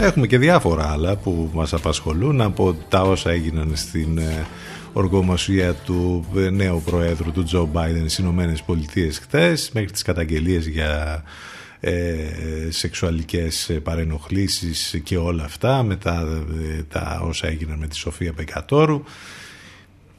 Έχουμε 0.00 0.26
και 0.26 0.38
διάφορα 0.38 0.90
άλλα 0.90 1.16
που 1.16 1.50
μας 1.52 1.72
απασχολούν 1.72 2.40
από 2.40 2.76
τα 2.88 3.02
όσα 3.02 3.30
έγιναν 3.30 3.72
στην 3.74 4.18
ε, 4.18 4.46
οργομοσία 4.92 5.74
του 5.74 6.24
ε, 6.36 6.50
νέου 6.50 6.82
Προέδρου 6.84 7.32
του 7.32 7.42
Τζο 7.42 7.68
Μπάιντεν 7.72 8.00
στις 8.00 8.18
Ηνωμένες 8.18 8.62
Πολιτείες 8.62 9.18
χθες 9.18 9.70
μέχρι 9.72 9.90
τις 9.90 10.02
καταγγελίες 10.02 10.66
για 10.66 11.22
ε, 11.80 12.14
σεξουαλικές 12.68 13.78
παρενοχλήσεις 13.82 15.00
και 15.02 15.16
όλα 15.16 15.44
αυτά 15.44 15.82
μετά 15.82 16.44
ε, 16.76 16.82
τα 16.82 17.20
όσα 17.24 17.46
έγιναν 17.46 17.78
με 17.78 17.86
τη 17.86 17.96
Σοφία 17.96 18.32
Πεκατόρου 18.32 19.02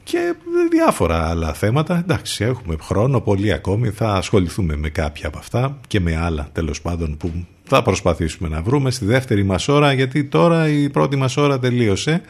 και 0.04 0.34
διάφορα 0.70 1.28
άλλα 1.28 1.52
θέματα. 1.52 1.98
Εντάξει, 1.98 2.44
έχουμε 2.44 2.76
χρόνο 2.80 3.20
πολύ 3.20 3.52
ακόμη, 3.52 3.90
θα 3.90 4.14
ασχοληθούμε 4.14 4.76
με 4.76 4.88
κάποια 4.88 5.28
από 5.28 5.38
αυτά 5.38 5.78
και 5.86 6.00
με 6.00 6.16
άλλα 6.16 6.48
τέλος 6.52 6.82
πάντων 6.82 7.16
που 7.16 7.32
θα 7.64 7.82
προσπαθήσουμε 7.82 8.48
να 8.48 8.62
βρούμε 8.62 8.90
στη 8.90 9.04
δεύτερη 9.04 9.42
μας 9.42 9.68
ώρα 9.68 9.92
γιατί 9.92 10.24
τώρα 10.24 10.68
η 10.68 10.90
πρώτη 10.90 11.16
μας 11.16 11.36
ώρα 11.36 11.58
τελείωσε 11.58 12.22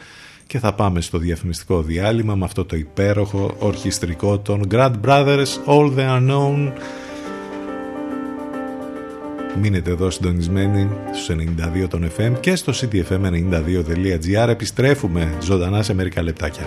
και 0.47 0.59
θα 0.59 0.73
πάμε 0.73 1.01
στο 1.01 1.17
διαφημιστικό 1.17 1.81
διάλειμμα 1.81 2.35
με 2.35 2.45
αυτό 2.45 2.65
το 2.65 2.75
υπέροχο 2.75 3.55
ορχιστρικό 3.59 4.39
των 4.39 4.67
Grand 4.71 4.93
Brothers 5.05 5.45
All 5.67 5.95
The 5.95 6.19
Unknown 6.19 6.71
Μείνετε 9.61 9.91
εδώ 9.91 10.09
συντονισμένοι 10.09 10.89
στους 11.13 11.35
92 11.83 11.87
των 11.89 12.09
FM 12.17 12.39
και 12.39 12.55
στο 12.55 12.73
ctfm92.gr 12.75 14.47
επιστρέφουμε 14.47 15.37
ζωντανά 15.41 15.83
σε 15.83 15.93
μερικά 15.93 16.21
λεπτάκια. 16.21 16.65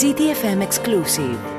CTFM 0.00 0.62
Exclusive 0.62 1.51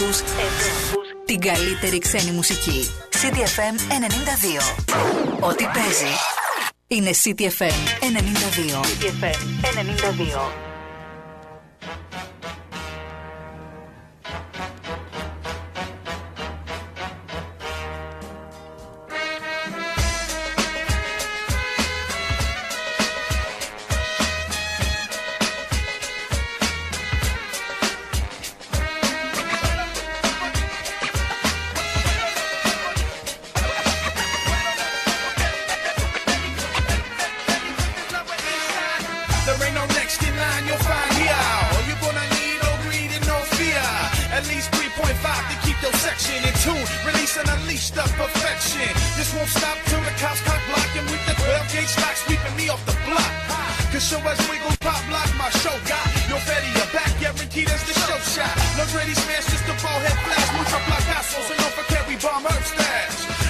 ακούς, 0.00 0.20
εδώ 0.20 0.68
ακούς 0.90 1.06
την 1.24 1.40
καλύτερη 1.40 1.98
ξένη 1.98 2.30
μουσική. 2.30 2.90
CTFM 3.10 3.76
92. 5.40 5.48
Ό,τι 5.48 5.64
παίζει 5.64 6.12
είναι 6.86 7.10
CTFM 7.24 7.78
92. 8.00 8.80
CTFM 8.84 9.38
92. 10.62 10.65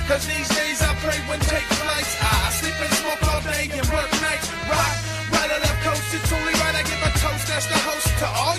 Cause 0.07 0.25
these 0.25 0.49
days 0.55 0.81
I 0.83 0.95
pray 1.03 1.19
when 1.27 1.41
take 1.41 1.67
flights. 1.83 2.15
I 2.23 2.51
sleep 2.55 2.79
and 2.79 2.95
smoke 2.95 3.23
all 3.27 3.43
day 3.43 3.67
and 3.75 3.87
work 3.91 4.07
nights. 4.23 4.47
Rock, 4.71 4.95
right 5.35 5.51
or 5.51 5.59
left 5.59 5.83
coast, 5.83 6.15
it's 6.15 6.31
only 6.31 6.55
right 6.63 6.77
I 6.79 6.83
give 6.87 7.03
a 7.03 7.11
toast. 7.19 7.49
That's 7.51 7.67
the 7.67 7.79
host 7.83 8.07
to 8.23 8.27
all 8.31 8.56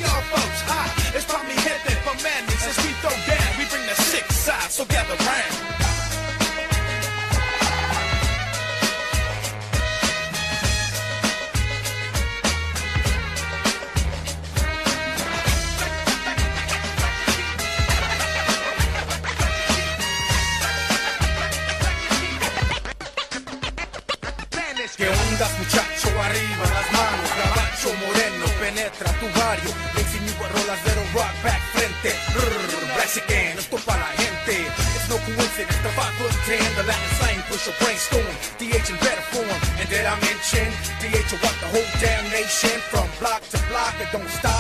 coincidence 35.38 35.77
the 35.85 35.93
5 35.93 36.13
foot 36.17 36.33
10 36.49 36.57
The 36.75 36.83
Latin 36.89 37.11
slang 37.21 37.41
push 37.45 37.69
your 37.69 37.77
brainstorm. 37.77 38.33
DH 38.57 38.89
in 38.89 38.97
better 39.05 39.25
form 39.29 39.61
And 39.77 39.88
did 39.88 40.05
I 40.05 40.17
mention 40.25 40.65
DH 40.97 41.29
will 41.29 41.41
walk 41.45 41.57
the 41.61 41.69
whole 41.69 41.89
damn 42.01 42.25
nation 42.33 42.77
From 42.89 43.05
block 43.21 43.41
to 43.53 43.57
block 43.69 43.93
It 44.01 44.09
don't 44.11 44.29
stop 44.41 44.57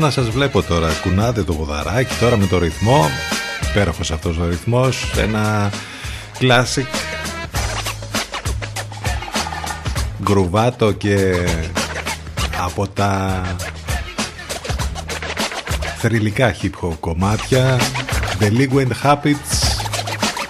Σαν 0.00 0.08
να 0.08 0.14
σας 0.14 0.30
βλέπω 0.34 0.62
τώρα, 0.62 0.92
κουνάτε 1.02 1.42
το 1.42 1.52
ποδαράκι 1.52 2.14
τώρα 2.20 2.36
με 2.36 2.46
το 2.46 2.58
ρυθμό, 2.58 3.10
υπέροχος 3.70 4.10
αυτός 4.10 4.38
ο 4.38 4.46
ρυθμός, 4.48 5.12
ένα 5.16 5.72
classic. 6.38 6.86
Γκρουβάτο 10.22 10.92
και 10.92 11.34
από 12.64 12.88
τα 12.88 13.42
θρηλυκά 15.98 16.54
hip 16.62 16.70
hop 16.82 16.94
κομμάτια 17.00 17.80
Delinquent 18.40 18.92
Habits 19.02 19.52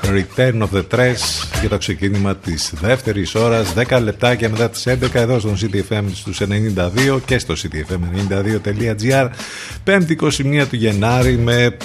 Return 0.03 0.63
of 0.63 0.69
the 0.73 0.85
Tres 0.95 1.40
για 1.61 1.69
το 1.69 1.79
ξεκίνημα 1.79 2.37
της 2.37 2.73
δεύτερης 2.81 3.35
ώρας 3.35 3.75
10 3.77 4.01
λεπτάκια 4.03 4.49
μετά 4.51 4.71
τις 4.71 4.87
11 4.89 5.15
εδώ 5.15 5.39
στον 5.39 5.57
CTFM 5.61 6.03
στους 6.15 6.41
92 6.41 7.21
και 7.25 7.39
στο 7.39 7.55
ctfm92.gr 7.55 9.29
5η 9.85 10.17
21 10.21 10.67
του 10.71 10.77
Γενάρη 10.77 11.37
με 11.37 11.77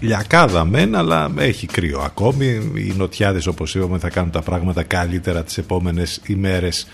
λιακάδα 0.00 0.64
μεν 0.64 0.94
αλλά 0.94 1.32
έχει 1.38 1.66
κρύο 1.66 2.00
ακόμη. 2.00 2.46
Οι 2.74 2.92
νοτιάδες 2.96 3.46
όπως 3.46 3.74
είπαμε 3.74 3.98
θα 3.98 4.10
κάνουν 4.10 4.30
τα 4.30 4.42
πράγματα 4.42 4.82
καλύτερα 4.82 5.42
τις 5.42 5.58
επόμενες 5.58 6.20
ημέρες 6.26 6.86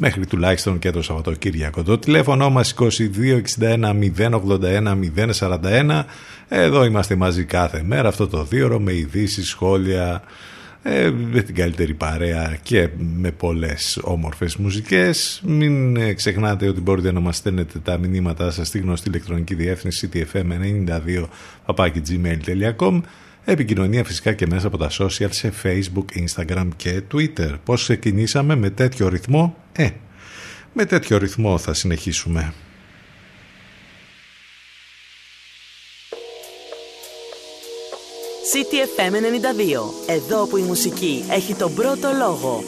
μέχρι 0.00 0.26
τουλάχιστον 0.26 0.78
και 0.78 0.90
το 0.90 1.02
Σαββατοκύριακο. 1.02 1.82
Το 1.82 1.98
τηλέφωνο 1.98 2.50
μας 2.50 2.74
2261 2.78 2.94
081 4.16 4.96
041 5.38 6.04
εδώ 6.48 6.84
είμαστε 6.84 7.14
μαζί 7.14 7.44
κάθε 7.44 7.82
μέρα 7.82 8.08
αυτό 8.08 8.28
το 8.28 8.44
δύο 8.44 8.80
με 8.80 8.92
ειδήσεις, 8.92 9.48
σχόλια 9.48 10.22
ε, 10.82 11.10
με 11.32 11.42
την 11.42 11.54
καλύτερη 11.54 11.94
παρέα 11.94 12.58
και 12.62 12.88
με 12.98 13.30
πολλές 13.30 13.98
όμορφες 14.02 14.56
μουσικές. 14.56 15.42
Μην 15.44 15.96
ε, 15.96 16.12
ξεχνάτε 16.12 16.68
ότι 16.68 16.80
μπορείτε 16.80 17.12
να 17.12 17.20
μας 17.20 17.36
στέλνετε 17.36 17.78
τα 17.78 17.98
μηνύματά 17.98 18.50
σας 18.50 18.68
στη 18.68 18.78
γνωστή 18.78 19.08
ηλεκτρονική 19.08 19.54
διεύθυνση 19.54 20.08
ctfm92 20.12 21.24
gmail.com 21.76 23.00
Επικοινωνία 23.44 24.04
φυσικά 24.04 24.32
και 24.32 24.46
μέσα 24.46 24.66
από 24.66 24.76
τα 24.76 24.90
social 24.98 25.30
σε 25.30 25.52
Facebook, 25.62 26.04
Instagram 26.24 26.68
και 26.76 27.02
Twitter. 27.12 27.54
Πώς 27.64 27.82
ξεκινήσαμε 27.82 28.56
με 28.56 28.70
τέτοιο 28.70 29.08
ρυθμό, 29.08 29.56
ε, 29.72 29.88
με 30.72 30.84
τέτοιο 30.84 31.18
ρυθμό 31.18 31.58
θα 31.58 31.74
συνεχίσουμε. 31.74 32.52
CTFM 38.52 39.12
92. 39.12 39.92
Εδώ 40.06 40.46
που 40.46 40.56
η 40.56 40.62
μουσική 40.62 41.24
έχει 41.30 41.54
τον 41.54 41.74
πρώτο 41.74 42.10
λόγο. 42.18 42.64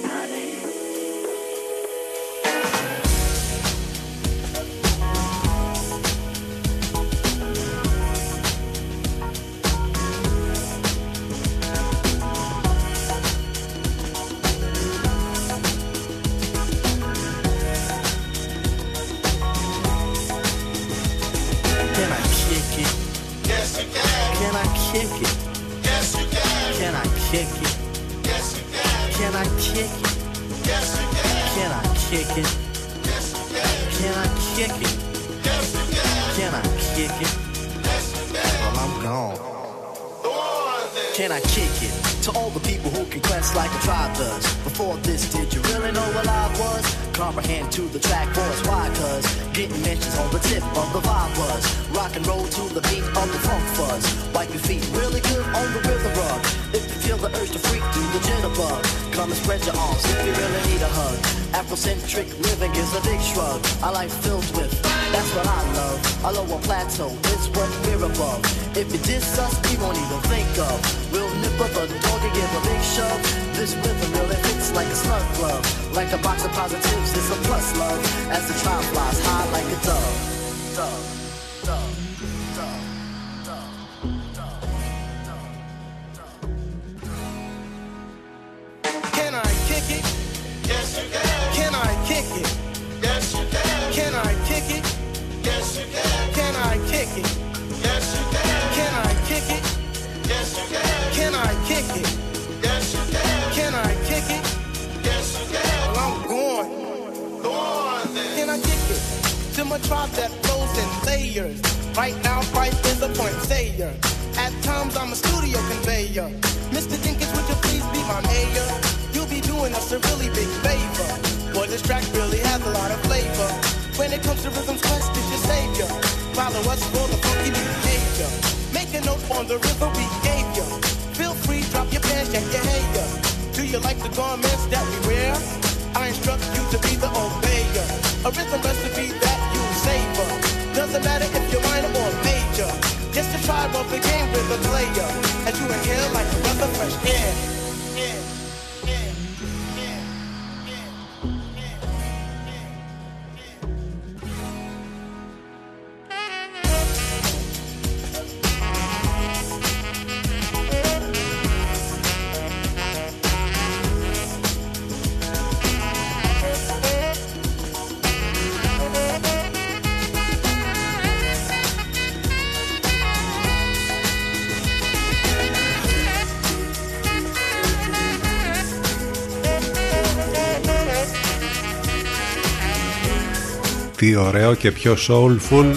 Τι 184.02 184.16
ωραίο 184.16 184.54
και 184.54 184.70
πιο 184.72 184.96
soulful 185.08 185.74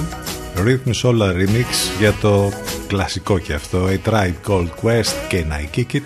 Rhythm 0.56 0.94
Solar 1.02 1.34
Remix 1.34 1.98
για 2.00 2.14
το 2.22 2.52
κλασικό 2.88 3.40
και 3.40 3.54
αυτό 3.54 3.88
A 3.88 4.10
Tribe 4.10 4.34
Called 4.48 4.70
Quest 4.82 5.14
και 5.30 5.46
I 5.50 5.78
Kick 5.78 5.96
It; 5.96 6.02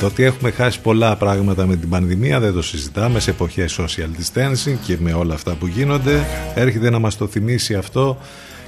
Το 0.00 0.06
ότι 0.06 0.22
έχουμε 0.22 0.50
χάσει 0.50 0.80
πολλά 0.80 1.16
πράγματα 1.16 1.66
με 1.66 1.76
την 1.76 1.88
πανδημία 1.88 2.40
δεν 2.40 2.52
το 2.52 2.62
συζητάμε 2.62 3.20
σε 3.20 3.30
εποχές 3.30 3.80
social 3.80 4.08
distancing 4.20 4.76
και 4.86 4.96
με 5.00 5.12
όλα 5.12 5.34
αυτά 5.34 5.54
που 5.54 5.66
γίνονται. 5.66 6.26
Έρχεται 6.54 6.90
να 6.90 6.98
μας 6.98 7.16
το 7.16 7.26
θυμίσει 7.26 7.74
αυτό 7.74 8.18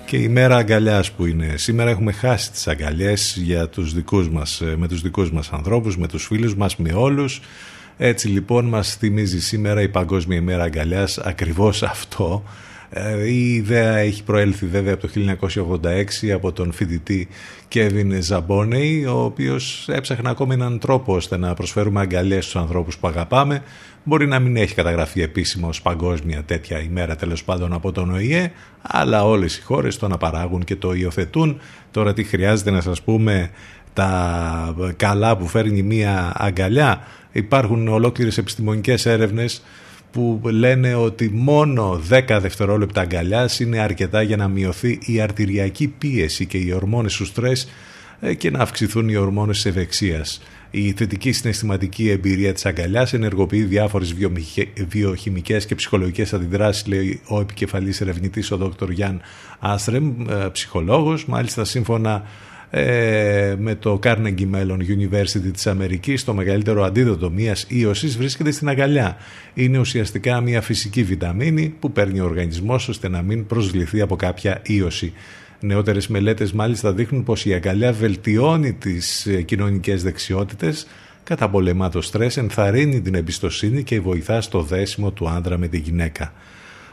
και 0.07 0.17
η 0.17 0.29
μέρα 0.29 0.57
αγκαλιάς 0.57 1.11
που 1.11 1.27
είναι. 1.27 1.55
Σήμερα 1.57 1.91
έχουμε 1.91 2.13
χάσει 2.13 2.51
τις 2.51 2.69
αγκαλιές 2.69 3.37
για 3.43 3.69
τους 3.69 3.95
δικούς 3.95 4.31
μας, 4.31 4.63
με 4.77 4.89
τους 4.89 5.01
δικούς 5.03 5.33
μας 5.33 5.49
ανθρώπους 5.53 5.97
με 5.97 6.09
τους 6.09 6.27
φίλους 6.27 6.55
μας, 6.55 6.77
με 6.77 6.93
όλους 6.93 7.41
έτσι 8.03 8.29
λοιπόν 8.29 8.65
μας 8.65 8.95
θυμίζει 8.95 9.41
σήμερα 9.41 9.83
η 9.83 9.89
Παγκόσμια 9.89 10.37
ημέρα 10.37 10.63
αγκαλιάς 10.63 11.19
ακριβώς 11.19 11.83
αυτό. 11.83 12.43
Ε, 12.91 13.29
η 13.29 13.55
ιδέα 13.55 13.97
έχει 13.97 14.25
προέλθει 14.25 14.67
βέβαια 14.67 14.95
από 14.95 15.07
το 15.07 15.13
1986 16.25 16.29
από 16.35 16.53
τον 16.53 16.73
φοιτητή 16.73 17.29
Κέβιν 17.69 18.23
Ζαμπόνεϊ 18.23 19.05
ο 19.05 19.25
οποίος 19.25 19.89
έψαχνε 19.89 20.31
ακόμη 20.31 20.55
έναν 20.55 20.79
τρόπο 20.79 21.15
ώστε 21.15 21.37
να 21.37 21.55
προσφέρουμε 21.55 22.01
αγκαλιές 22.01 22.45
στους 22.45 22.61
ανθρώπους 22.61 22.99
που 22.99 23.09
αγαπάμε. 23.09 23.63
Μπορεί 24.05 24.27
να 24.27 24.39
μην 24.39 24.57
έχει 24.57 24.75
καταγραφεί 24.75 25.23
επίσημα 25.23 25.69
ως 25.69 25.83
παγκόσμια 25.83 26.43
τέτοια 26.43 26.81
ημέρα 26.83 27.17
τέλος 27.17 27.45
πάντων 27.45 27.73
από 27.73 27.93
τον 27.93 28.11
ΟΗΕ 28.11 28.53
αλλά 28.83 29.25
όλες 29.25 29.57
οι 29.57 29.63
χώρες 29.63 29.97
το 29.97 30.07
αναπαράγουν 30.07 30.65
και 30.65 30.77
το 30.77 30.93
υιοθετούν. 30.93 31.61
Τώρα 31.91 32.13
τι 32.13 32.25
χρειάζεται 32.25 32.71
να 32.71 32.81
σας 32.81 33.03
πούμε 33.03 33.51
τα 33.93 34.93
καλά 34.97 35.37
που 35.37 35.47
φέρνει 35.47 35.83
μία 35.83 36.33
αγκαλιά. 36.37 37.01
Υπάρχουν 37.33 37.89
ολόκληρες 37.89 38.39
επιστημονικές 38.39 39.07
έρευνες 39.07 39.63
που 40.13 40.41
λένε 40.45 40.95
ότι 40.95 41.31
μόνο 41.35 42.01
10 42.11 42.39
δευτερόλεπτα 42.41 43.01
αγκαλιάς 43.01 43.61
είναι 43.61 43.79
αρκετά 43.79 44.23
για 44.23 44.37
να 44.37 44.49
μειωθεί 44.49 44.99
η 45.07 45.21
αρτηριακή 45.21 45.89
πίεση 45.89 46.47
και 46.47 46.59
οι 46.59 46.73
ορμόνες 46.73 47.17
του 47.17 47.25
στρες 47.25 47.69
ε, 48.21 48.35
και 48.35 48.51
να 48.51 48.59
αυξηθούν 48.59 49.09
οι 49.09 49.17
ορμόνες 49.17 49.57
της 49.57 49.67
ευεξίας. 49.67 50.43
Η 50.71 50.93
θετική 50.93 51.33
συναισθηματική 51.33 52.11
εμπειρία 52.11 52.53
της 52.53 52.67
αγκαλιάς 52.67 53.13
ενεργοποιεί 53.13 53.63
διάφορες 53.63 54.15
βιοχημικές 54.89 55.67
και 55.67 55.75
ψυχολογικές 55.75 56.33
αντιδράσεις, 56.33 56.87
λέει 56.87 57.21
ο 57.29 57.41
επικεφαλής 57.41 58.01
ερευνητής 58.01 58.51
ο 58.51 58.57
Δ. 58.57 58.91
Γιάν 58.91 59.21
Άστρεμ, 59.59 60.31
ε, 60.31 60.49
ψυχολόγος. 60.53 61.27
Μάλιστα 61.27 61.65
σύμφωνα 61.65 62.25
ε, 62.71 63.55
με 63.59 63.75
το 63.75 63.99
Carnegie 64.03 64.51
Mellon 64.55 64.79
University 64.79 65.51
της 65.53 65.67
Αμερικής 65.67 66.25
το 66.25 66.35
μεγαλύτερο 66.35 66.85
αντίδοτο 66.85 67.31
μιας 67.31 67.65
ίωσης 67.69 68.17
βρίσκεται 68.17 68.51
στην 68.51 68.69
αγκαλιά. 68.69 69.17
Είναι 69.55 69.79
ουσιαστικά 69.79 70.41
μια 70.41 70.61
φυσική 70.61 71.03
βιταμίνη 71.03 71.75
που 71.81 71.93
παίρνει 71.93 72.21
ο 72.21 72.25
οργανισμός 72.25 72.89
ώστε 72.89 73.09
να 73.09 73.23
μην 73.23 73.47
προσβληθεί 73.47 74.01
από 74.01 74.17
κάποια 74.17 74.61
ίωση. 74.63 75.13
Νεότερες 75.61 76.09
μελέτες 76.09 76.53
μάλιστα 76.53 76.93
δείχνουν 76.93 77.25
πως 77.25 77.45
η 77.45 77.55
αγκαλιά 77.55 77.93
βελτιώνει 77.93 78.73
τις 78.73 79.27
ε, 79.27 79.43
κοινωνικές 79.43 80.03
δεξιότητες, 80.03 80.87
καταπολεμά 81.25 81.89
το 81.89 82.01
στρες, 82.01 82.37
ενθαρρύνει 82.37 83.01
την 83.01 83.15
εμπιστοσύνη 83.15 83.83
και 83.83 84.01
βοηθά 84.01 84.41
στο 84.41 84.63
δέσιμο 84.63 85.11
του 85.11 85.29
άντρα 85.29 85.59
με 85.59 85.69
τη 85.69 85.79
γυναίκα. 85.79 86.33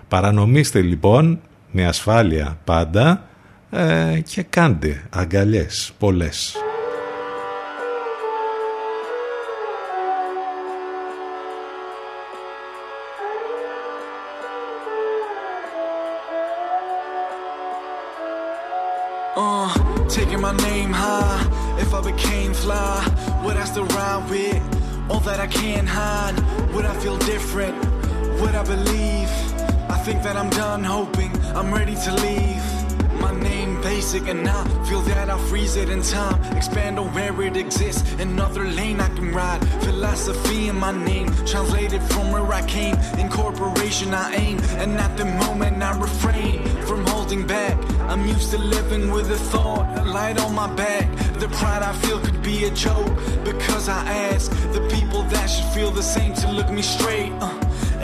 Παρανομήστε 0.07 0.81
λοιπόν 0.81 1.39
με 1.71 1.85
ασφάλεια 1.85 2.59
πάντα 2.63 3.27
ε, 3.76 4.20
και 4.20 4.42
κάντε 4.42 5.02
αγκαλιές 5.10 5.92
πολλές. 5.98 6.56
Uh, 19.34 19.72
taking 20.08 20.42
my 20.42 20.52
name 20.68 20.92
high. 20.92 21.40
If 21.78 21.94
I 21.94 22.00
became 22.12 22.52
fly, 22.52 22.98
would 23.42 23.56
I 23.56 23.64
still 23.64 23.86
ride 23.86 24.28
with 24.28 24.62
all 25.10 25.20
that 25.20 25.40
I 25.40 25.46
can't 25.46 25.88
hide? 25.88 26.36
Would 26.74 26.84
I 26.84 26.94
feel 27.00 27.16
different? 27.16 27.74
Would 28.40 28.54
I 28.54 28.64
believe? 28.74 29.30
I 29.88 29.98
think 30.04 30.22
that 30.22 30.36
I'm 30.36 30.50
done 30.50 30.84
hoping. 30.84 31.32
I'm 31.56 31.72
ready 31.72 31.94
to 31.94 32.12
leave. 32.26 32.75
My 33.19 33.33
name 33.33 33.81
basic 33.81 34.27
and 34.27 34.47
I 34.47 34.63
feel 34.85 35.01
that 35.01 35.29
I 35.29 35.37
freeze 35.49 35.75
it 35.75 35.89
in 35.89 36.01
time. 36.01 36.41
Expand 36.55 36.99
on 36.99 37.13
where 37.13 37.41
it 37.41 37.57
exists. 37.57 38.03
Another 38.19 38.65
lane 38.65 38.99
I 38.99 39.09
can 39.15 39.31
ride. 39.33 39.61
Philosophy 39.83 40.69
in 40.69 40.77
my 40.77 40.91
name. 40.91 41.27
Translated 41.45 42.01
from 42.03 42.31
where 42.31 42.47
I 42.53 42.63
came. 42.67 42.95
Incorporation 43.17 44.13
I 44.13 44.35
aim. 44.35 44.57
And 44.81 44.91
at 45.05 45.15
the 45.17 45.25
moment 45.25 45.81
I 45.81 45.97
refrain 45.99 46.63
from 46.85 47.05
holding 47.07 47.45
back. 47.45 47.75
I'm 48.11 48.25
used 48.27 48.51
to 48.51 48.57
living 48.57 49.11
with 49.11 49.31
a 49.31 49.37
thought, 49.51 49.85
a 49.97 50.03
light 50.03 50.39
on 50.39 50.53
my 50.53 50.69
back. 50.75 51.05
The 51.39 51.49
pride 51.49 51.83
I 51.83 51.93
feel 51.93 52.19
could 52.19 52.41
be 52.41 52.65
a 52.65 52.71
joke. 52.71 53.13
Because 53.43 53.89
I 53.89 54.01
ask 54.31 54.51
the 54.73 54.81
people 54.95 55.23
that 55.23 55.47
should 55.47 55.69
feel 55.73 55.91
the 55.91 56.03
same 56.03 56.33
to 56.35 56.51
look 56.51 56.69
me 56.69 56.81
straight. 56.81 57.31
uh, 57.41 57.53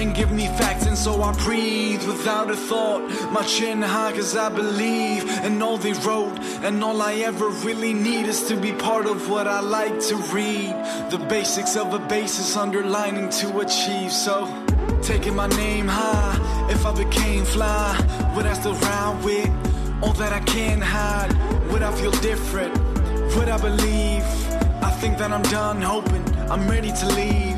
and 0.03 0.13
give 0.13 0.31
me 0.31 0.47
facts, 0.47 0.85
and 0.85 0.97
so 0.97 1.23
I 1.23 1.31
breathe 1.45 2.05
without 2.05 2.51
a 2.51 2.55
thought. 2.55 3.01
My 3.31 3.41
chin 3.43 3.81
high, 3.81 4.11
cause 4.11 4.35
I 4.35 4.49
believe 4.49 5.23
in 5.45 5.61
all 5.61 5.77
they 5.77 5.93
wrote. 5.93 6.37
And 6.65 6.83
all 6.83 7.01
I 7.01 7.13
ever 7.29 7.47
really 7.67 7.93
need 7.93 8.25
is 8.25 8.47
to 8.49 8.55
be 8.57 8.73
part 8.73 9.05
of 9.05 9.29
what 9.29 9.47
I 9.47 9.61
like 9.61 9.99
to 10.09 10.15
read. 10.35 10.71
The 11.09 11.17
basics 11.29 11.77
of 11.77 11.93
a 11.93 11.99
basis 11.99 12.57
underlining 12.57 13.29
to 13.41 13.59
achieve. 13.59 14.11
So, 14.11 14.35
taking 15.01 15.35
my 15.35 15.47
name 15.47 15.87
high, 15.87 16.67
if 16.69 16.85
I 16.85 16.93
became 16.93 17.45
fly, 17.45 17.87
would 18.35 18.45
I 18.45 18.53
still 18.53 18.75
ride 18.75 19.23
with 19.23 19.49
all 20.03 20.13
that 20.13 20.33
I 20.33 20.41
can't 20.41 20.83
hide? 20.83 21.31
Would 21.71 21.81
I 21.81 21.91
feel 21.93 22.11
different? 22.11 22.73
Would 23.35 23.47
I 23.47 23.57
believe? 23.57 24.25
I 24.83 24.91
think 24.99 25.17
that 25.19 25.31
I'm 25.31 25.43
done 25.43 25.81
hoping, 25.81 26.25
I'm 26.51 26.67
ready 26.67 26.91
to 26.91 27.07
leave. 27.15 27.52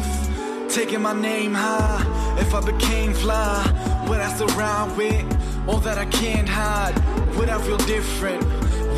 Taking 0.75 1.03
my 1.03 1.13
name 1.13 1.53
high, 1.53 2.03
if 2.37 2.53
I 2.53 2.59
became 2.59 3.13
fly, 3.13 3.63
would 4.09 4.19
I 4.19 4.27
ride 4.57 4.97
with 4.97 5.69
all 5.69 5.77
that 5.77 5.97
I 5.97 6.03
can't 6.03 6.49
hide? 6.49 6.93
Would 7.37 7.47
I 7.47 7.61
feel 7.61 7.77
different? 7.77 8.43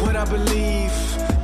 Would 0.01 0.15
I 0.15 0.25
believe? 0.25 0.91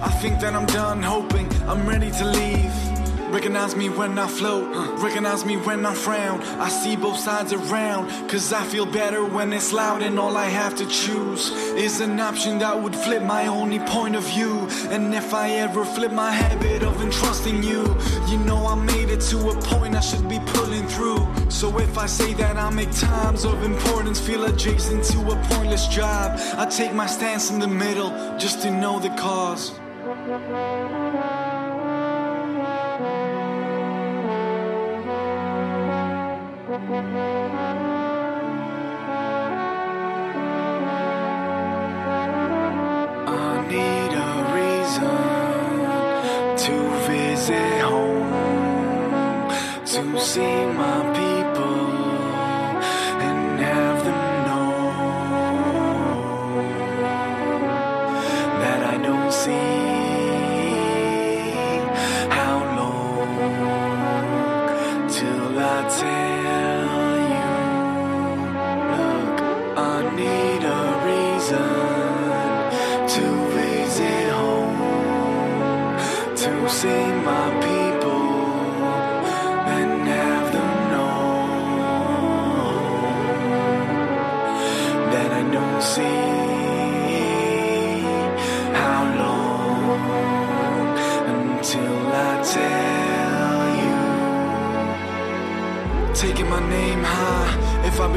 I 0.01 0.09
think 0.23 0.39
that 0.39 0.55
I'm 0.55 0.65
done 0.65 1.03
hoping, 1.03 1.47
I'm 1.67 1.87
ready 1.87 2.09
to 2.09 2.25
leave. 2.25 2.92
Recognize 3.33 3.75
me 3.75 3.89
when 3.89 4.19
I 4.19 4.27
float, 4.27 4.69
recognize 5.01 5.43
me 5.43 5.57
when 5.57 5.83
I 5.87 5.95
frown. 5.95 6.39
I 6.59 6.69
see 6.69 6.95
both 6.95 7.17
sides 7.17 7.51
around, 7.51 8.29
cause 8.29 8.53
I 8.53 8.63
feel 8.63 8.85
better 8.85 9.25
when 9.25 9.51
it's 9.51 9.73
loud, 9.73 10.03
and 10.03 10.19
all 10.19 10.37
I 10.37 10.45
have 10.45 10.75
to 10.75 10.85
choose 10.85 11.49
is 11.73 11.99
an 11.99 12.19
option 12.19 12.59
that 12.59 12.79
would 12.79 12.95
flip 12.95 13.23
my 13.23 13.47
only 13.47 13.79
point 13.79 14.15
of 14.15 14.23
view. 14.23 14.67
And 14.91 15.11
if 15.15 15.33
I 15.33 15.49
ever 15.65 15.83
flip 15.83 16.11
my 16.11 16.31
habit 16.31 16.83
of 16.83 17.01
entrusting 17.01 17.63
you, 17.63 17.97
you 18.27 18.37
know 18.37 18.67
I 18.67 18.75
made 18.75 19.09
it 19.09 19.21
to 19.31 19.49
a 19.49 19.55
point 19.61 19.95
I 19.95 20.01
should 20.01 20.29
be 20.29 20.39
pulling 20.53 20.85
through. 20.85 21.27
So 21.49 21.75
if 21.79 21.97
I 21.97 22.05
say 22.05 22.35
that 22.35 22.55
I 22.57 22.69
make 22.69 22.91
times 22.91 23.45
of 23.45 23.63
importance 23.63 24.19
feel 24.19 24.43
adjacent 24.43 25.05
to 25.05 25.19
a 25.31 25.35
pointless 25.49 25.87
job, 25.87 26.39
I 26.55 26.67
take 26.67 26.93
my 26.93 27.07
stance 27.07 27.49
in 27.49 27.57
the 27.57 27.67
middle 27.67 28.11
just 28.37 28.61
to 28.61 28.69
know 28.69 28.99
the 28.99 29.09
cause. 29.09 29.71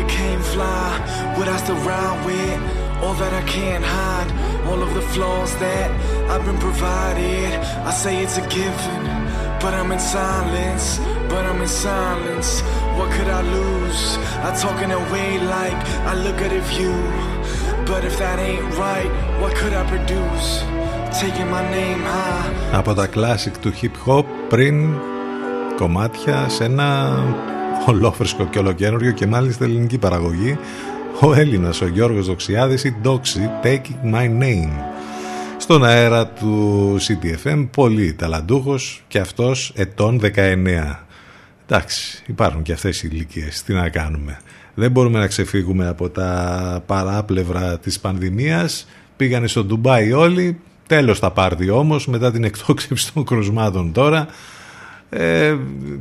became 0.05 0.41
fly, 0.53 1.33
would 1.37 1.47
I 1.47 1.57
still 1.57 1.81
ride 1.89 2.19
with 2.27 2.59
all 3.01 3.15
that 3.15 3.33
I 3.33 3.43
can't 3.55 3.83
hide? 3.83 4.29
All 4.69 4.81
of 4.83 4.93
the 4.93 5.01
flaws 5.01 5.51
that 5.57 5.89
I've 6.29 6.45
been 6.45 6.59
provided. 6.59 7.49
I 7.89 7.91
say 7.91 8.21
it's 8.23 8.37
a 8.37 8.45
given, 8.47 9.03
but 9.61 9.73
I'm 9.73 9.91
in 9.91 9.99
silence, 9.99 10.99
but 11.31 11.43
I'm 11.49 11.59
in 11.61 11.67
silence. 11.67 12.61
What 12.97 13.09
could 13.15 13.29
I 13.39 13.41
lose? 13.57 14.03
I 14.47 14.49
talk 14.63 14.77
in 14.85 14.91
a 14.91 15.03
way 15.13 15.39
like 15.55 15.79
I 16.11 16.13
look 16.25 16.39
at 16.45 16.51
a 16.61 16.61
view. 16.73 16.99
But 17.89 18.05
if 18.05 18.15
that 18.19 18.37
ain't 18.39 18.67
right, 18.77 19.11
what 19.41 19.51
could 19.55 19.73
I 19.73 19.83
produce? 19.93 20.49
Taking 21.21 21.49
my 21.49 21.63
name 21.77 22.01
high. 22.03 22.77
Από 22.77 22.93
τα 22.93 23.07
classic 23.07 23.51
του 23.61 23.73
hip 23.81 24.09
hop 24.09 24.25
πριν 24.49 24.95
κομμάτια 25.75 26.49
σε 26.49 26.63
ένα 26.63 27.19
ολόφρεσκο 27.86 28.46
και 28.46 28.58
ολοκένουργιο 28.58 29.12
και 29.12 29.26
μάλιστα 29.26 29.64
ελληνική 29.64 29.98
παραγωγή 29.98 30.58
ο 31.20 31.34
Έλληνας 31.34 31.80
ο 31.80 31.86
Γιώργος 31.86 32.26
Δοξιάδης 32.26 32.84
η 32.84 32.96
Doxy 33.04 33.64
Taking 33.66 34.14
My 34.14 34.42
Name. 34.42 34.72
Στον 35.58 35.84
αέρα 35.84 36.26
του 36.26 36.96
CTFM 37.00 37.68
πολύ 37.70 38.12
ταλαντούχος 38.12 39.04
και 39.08 39.18
αυτός 39.18 39.72
ετών 39.76 40.20
19 40.22 41.06
εντάξει 41.66 42.22
υπάρχουν 42.26 42.62
και 42.62 42.72
αυτές 42.72 43.02
οι 43.02 43.08
ηλικίες. 43.12 43.62
τι 43.62 43.72
να 43.72 43.88
κάνουμε. 43.88 44.38
Δεν 44.74 44.90
μπορούμε 44.90 45.18
να 45.18 45.26
ξεφύγουμε 45.26 45.86
από 45.86 46.08
τα 46.08 46.82
παράπλευρα 46.86 47.78
της 47.78 48.00
πανδημίας. 48.00 48.88
Πήγανε 49.16 49.46
στο 49.46 49.64
Ντουμπάι 49.64 50.12
όλοι. 50.12 50.58
Τέλος 50.86 51.18
τα 51.20 51.30
πάρτι 51.30 51.70
όμως 51.70 52.06
μετά 52.06 52.30
την 52.32 52.44
εκτόξευση 52.44 53.12
των 53.12 53.24
κρουσμάτων 53.24 53.92
τώρα 53.92 54.26
ε, 55.08 55.56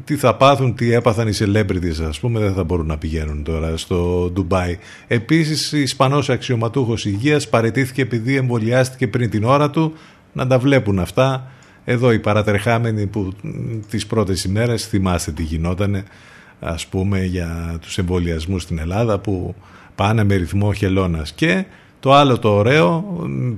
τι 0.05 0.15
θα 0.15 0.35
πάθουν, 0.35 0.75
τι 0.75 0.93
έπαθαν 0.93 1.27
οι 1.27 1.33
celebrities 1.39 2.03
ας 2.07 2.19
πούμε 2.19 2.39
δεν 2.39 2.53
θα 2.53 2.63
μπορούν 2.63 2.85
να 2.85 2.97
πηγαίνουν 2.97 3.43
τώρα 3.43 3.77
στο 3.77 4.29
Ντουμπάι. 4.33 4.77
Επίσης 5.07 5.71
Ισπανός 5.71 6.29
αξιωματούχος 6.29 7.05
υγείας 7.05 7.49
παρετήθηκε 7.49 8.01
επειδή 8.01 8.35
εμβολιάστηκε 8.35 9.07
πριν 9.07 9.29
την 9.29 9.43
ώρα 9.43 9.69
του. 9.69 9.93
Να 10.33 10.47
τα 10.47 10.59
βλέπουν 10.59 10.99
αυτά. 10.99 11.47
Εδώ 11.85 12.11
οι 12.11 12.19
παρατρεχάμενοι 12.19 13.05
που 13.05 13.33
τις 13.89 14.05
πρώτες 14.05 14.43
ημέρες 14.43 14.87
θυμάστε 14.87 15.31
τι 15.31 15.43
γινότανε 15.43 16.03
ας 16.59 16.87
πούμε 16.87 17.23
για 17.23 17.77
τους 17.81 17.97
εμβολιασμούς 17.97 18.61
στην 18.61 18.79
Ελλάδα 18.79 19.19
που 19.19 19.55
πάνε 19.95 20.23
με 20.23 20.35
ρυθμό 20.35 20.73
χελώνας. 20.73 21.33
Και 21.33 21.65
το 21.99 22.13
άλλο 22.13 22.39
το 22.39 22.49
ωραίο 22.49 23.01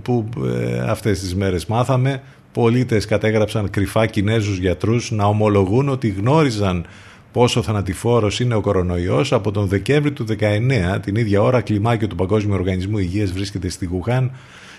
που 0.02 0.30
ε, 0.46 0.80
αυτές 0.80 1.20
τις 1.20 1.36
μέρες 1.36 1.66
μάθαμε 1.66 2.22
πολίτες 2.58 3.06
κατέγραψαν 3.06 3.70
κρυφά 3.70 4.06
Κινέζους 4.06 4.58
γιατρούς 4.58 5.12
να 5.12 5.26
ομολογούν 5.26 5.90
ότι 5.90 6.08
γνώριζαν 6.08 6.86
πόσο 7.32 7.62
θανατηφόρος 7.62 8.40
είναι 8.40 8.56
ο 8.56 8.62
κορονοϊός. 8.62 9.34
Από 9.34 9.52
τον 9.52 9.68
Δεκέμβρη 9.68 10.12
του 10.12 10.26
19 10.40 11.00
την 11.02 11.16
ίδια 11.16 11.42
ώρα 11.42 11.62
κλιμάκιο 11.62 12.08
του 12.08 12.16
Παγκόσμιου 12.16 12.54
Οργανισμού 12.54 12.98
Υγείας 12.98 13.32
βρίσκεται 13.32 13.70
στη 13.70 13.86
Γουχάν. 13.86 14.32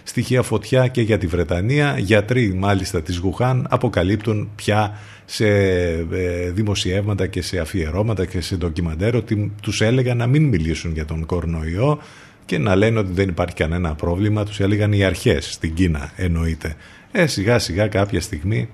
Στοιχεία 0.02 0.42
φωτιά 0.42 0.88
και 0.88 1.00
για 1.00 1.18
τη 1.18 1.26
Βρετανία. 1.26 1.98
Γιατροί 1.98 2.54
μάλιστα 2.54 3.02
της 3.02 3.16
Γουχάν 3.16 3.66
αποκαλύπτουν 3.70 4.48
πια 4.56 4.98
σε 5.24 5.46
ε, 5.46 6.50
δημοσιεύματα 6.50 7.26
και 7.26 7.42
σε 7.42 7.58
αφιερώματα 7.58 8.26
και 8.26 8.40
σε 8.40 8.56
ντοκιμαντέρ 8.56 9.14
ότι 9.14 9.52
τους 9.62 9.80
έλεγαν 9.80 10.16
να 10.16 10.26
μην 10.26 10.44
μιλήσουν 10.44 10.92
για 10.92 11.04
τον 11.04 11.26
κορονοϊό 11.26 11.98
και 12.44 12.58
να 12.58 12.76
λένε 12.76 12.98
ότι 12.98 13.12
δεν 13.12 13.28
υπάρχει 13.28 13.54
κανένα 13.54 13.94
πρόβλημα, 13.94 14.44
τους 14.44 14.60
έλεγαν 14.60 14.92
οι 14.92 15.04
αρχές 15.04 15.52
στην 15.52 15.74
Κίνα 15.74 16.12
εννοείται. 16.16 16.76
Ε, 17.12 17.26
σιγά 17.26 17.58
σιγά 17.58 17.88
κάποια 17.88 18.20
στιγμή 18.20 18.68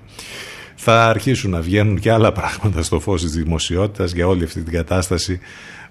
θα 0.75 1.05
αρχίσουν 1.05 1.51
να 1.51 1.61
βγαίνουν 1.61 1.99
και 1.99 2.11
άλλα 2.11 2.31
πράγματα 2.31 2.83
στο 2.83 2.99
φως 2.99 3.21
της 3.21 3.31
δημοσιότητας 3.31 4.11
για 4.11 4.27
όλη 4.27 4.43
αυτή 4.43 4.61
την 4.61 4.73
κατάσταση 4.73 5.39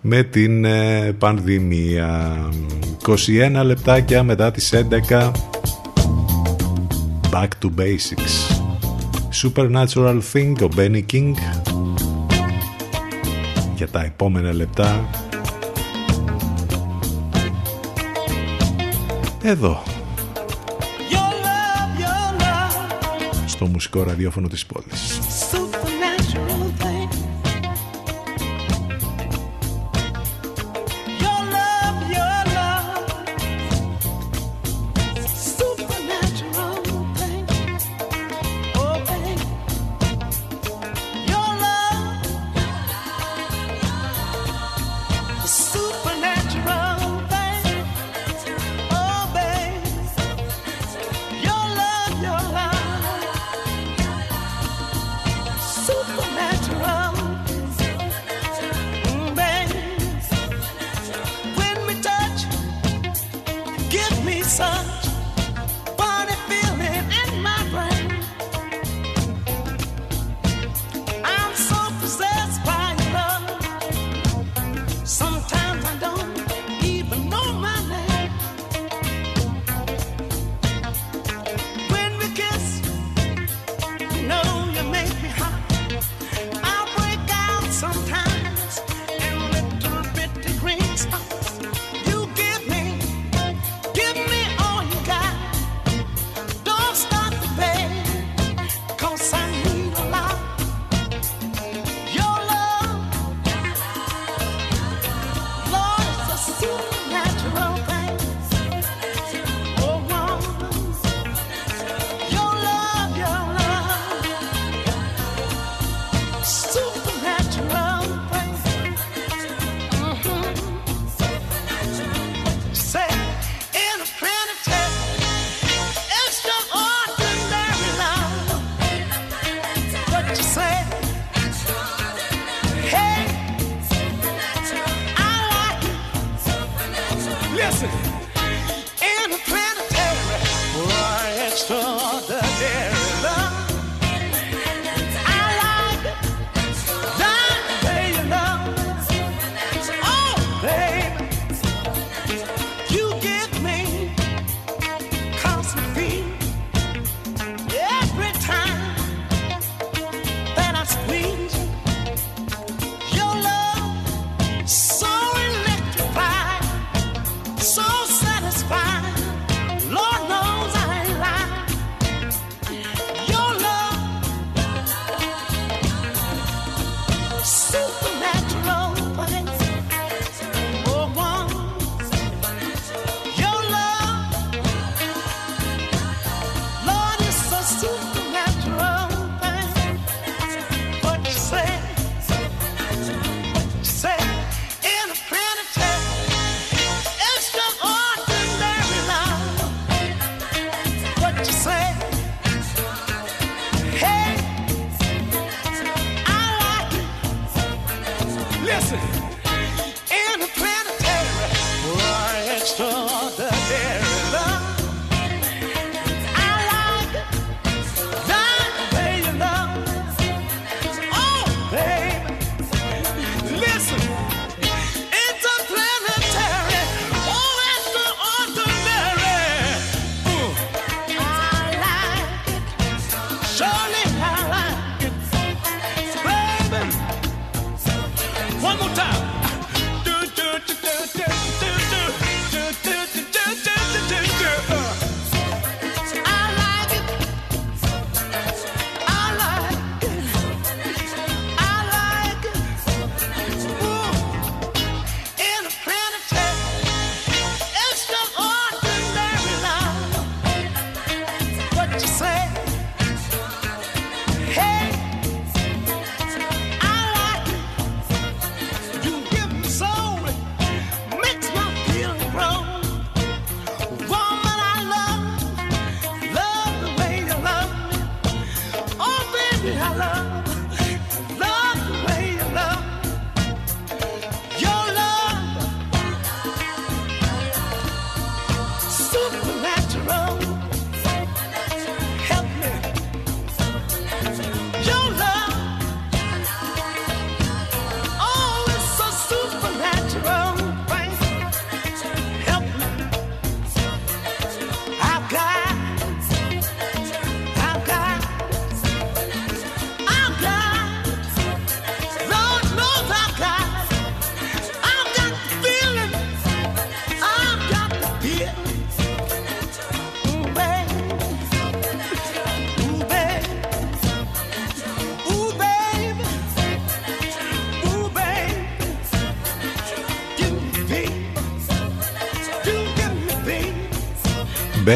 με 0.01 0.23
την 0.23 0.65
ε, 0.65 1.13
πανδημία. 1.19 2.39
21 3.07 3.63
λεπτάκια 3.65 4.23
μετά 4.23 4.51
τις 4.51 4.75
11 5.11 5.31
Back 7.31 7.49
to 7.63 7.71
Basics. 7.79 8.63
Supernatural 9.43 10.21
Thing, 10.33 10.55
ο 10.63 10.69
Benny 10.77 11.03
King. 11.13 11.33
Για 13.77 13.89
τα 13.89 14.05
επόμενα 14.05 14.53
λεπτά. 14.53 15.09
Εδώ 19.43 19.94
στο 23.55 23.67
μουσικό 23.67 24.03
ραδιόφωνο 24.03 24.49
της 24.49 24.67
πόλης 24.67 25.14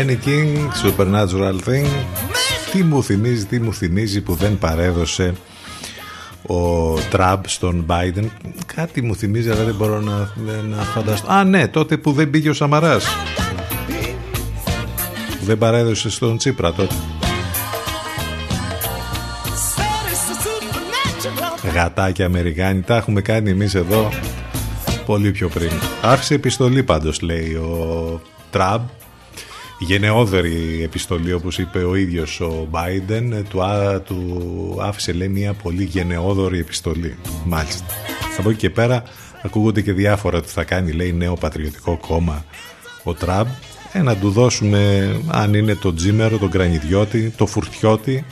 King, 0.06 0.68
Supernatural 0.82 1.58
Thing. 1.68 1.86
Τι 2.72 2.82
μου 2.82 3.02
θυμίζει, 3.02 3.44
τι 3.44 3.60
μου 3.60 3.74
θυμίζει 3.74 4.20
που 4.20 4.34
δεν 4.34 4.58
παρέδωσε 4.58 5.32
ο 6.46 6.92
Τραμπ 7.10 7.44
στον 7.46 7.86
Biden. 7.88 8.24
Κάτι 8.74 9.02
μου 9.02 9.14
θυμίζει, 9.14 9.50
αλλά 9.50 9.64
δεν 9.64 9.74
μπορώ 9.74 10.00
να, 10.00 10.32
να 10.68 10.82
φανταστώ. 10.82 11.32
Α, 11.32 11.44
ναι, 11.44 11.68
τότε 11.68 11.96
που 11.96 12.12
δεν 12.12 12.30
πήγε 12.30 12.48
ο 12.48 12.52
Σαμαράς. 12.52 13.06
Δεν 15.44 15.58
παρέδωσε 15.58 16.10
στον 16.10 16.36
Τσίπρα 16.36 16.72
τότε. 16.72 16.94
Γατάκια 21.74 22.26
Αμερικάνοι, 22.26 22.80
τα 22.80 22.96
έχουμε 22.96 23.20
κάνει 23.20 23.50
εμείς 23.50 23.74
εδώ 23.74 24.08
πολύ 25.06 25.30
πιο 25.30 25.48
πριν. 25.48 25.70
Άρχισε 26.02 26.34
επιστολή 26.34 26.82
πάντως 26.82 27.20
λέει 27.20 27.54
ο 27.54 28.20
Τραμπ 28.50 28.80
γενναιόδορη 29.88 30.82
επιστολή 30.82 31.32
όπως 31.32 31.58
είπε 31.58 31.78
ο 31.78 31.94
ίδιος 31.94 32.40
ο 32.40 32.68
Biden 32.70 33.42
του, 33.48 33.60
του 34.04 34.78
άφησε 34.80 35.12
λέει 35.12 35.28
μια 35.28 35.52
πολύ 35.52 35.84
γενναιόδορη 35.84 36.58
επιστολή. 36.58 37.16
Μάλιστα. 37.44 37.84
Από 38.38 38.50
εκεί 38.50 38.58
και 38.58 38.70
πέρα 38.70 39.02
ακούγονται 39.42 39.80
και 39.80 39.92
διάφορα 39.92 40.38
ότι 40.38 40.48
θα 40.48 40.64
κάνει 40.64 40.92
λέει 40.92 41.12
νέο 41.12 41.34
πατριωτικό 41.34 41.98
κόμμα 42.06 42.44
ο 43.04 43.14
Τραμπ. 43.14 43.46
Ε, 43.92 44.02
να 44.02 44.16
του 44.16 44.30
δώσουμε 44.30 45.10
αν 45.28 45.54
είναι 45.54 45.74
το 45.74 45.94
τζίμερο, 45.94 46.38
τον 46.38 46.50
κρανιδιώτη, 46.50 47.32
το 47.36 47.46
φουρτιώτη 47.46 48.24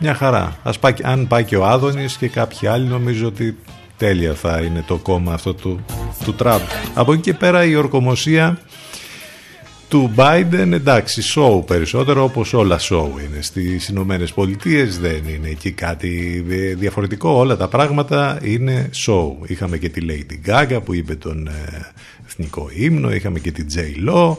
μια 0.00 0.14
χαρά. 0.14 0.56
Ας 0.62 0.78
πάει, 0.78 0.92
αν 1.02 1.26
πάει 1.26 1.44
και 1.44 1.56
ο 1.56 1.66
Άδωνης 1.66 2.16
και 2.16 2.28
κάποιοι 2.28 2.68
άλλοι 2.68 2.86
νομίζω 2.86 3.26
ότι 3.26 3.56
τέλεια 3.96 4.34
θα 4.34 4.60
είναι 4.60 4.84
το 4.86 4.96
κόμμα 4.96 5.32
αυτό 5.32 5.54
του, 5.54 5.84
του 6.24 6.34
Τραμπ. 6.34 6.60
Από 6.94 7.12
εκεί 7.12 7.22
και 7.22 7.34
πέρα 7.34 7.64
η 7.64 7.74
ορκομοσία 7.74 8.58
του 9.92 10.12
Biden 10.16 10.70
εντάξει 10.72 11.22
show 11.34 11.66
περισσότερο 11.66 12.22
όπως 12.22 12.52
όλα 12.52 12.78
show 12.80 13.06
είναι. 13.06 13.42
Στις 13.42 13.88
Ηνωμένες 13.88 14.32
Πολιτείες 14.32 14.98
δεν 14.98 15.22
είναι 15.28 15.48
εκεί 15.48 15.70
κάτι 15.70 16.44
διαφορετικό. 16.78 17.30
Όλα 17.30 17.56
τα 17.56 17.68
πράγματα 17.68 18.38
είναι 18.42 18.90
show 19.06 19.32
είχαμε 19.46 19.76
και 19.76 19.88
τη 19.88 20.06
Lady 20.08 20.50
Gaga 20.50 20.78
που 20.84 20.94
είπε 20.94 21.14
τον 21.14 21.46
ε, 21.46 21.92
εθνικό 22.26 22.68
ύμνο 22.74 23.12
είχαμε 23.12 23.38
και 23.38 23.52
την 23.52 23.66
J. 23.74 24.08
Lo. 24.08 24.36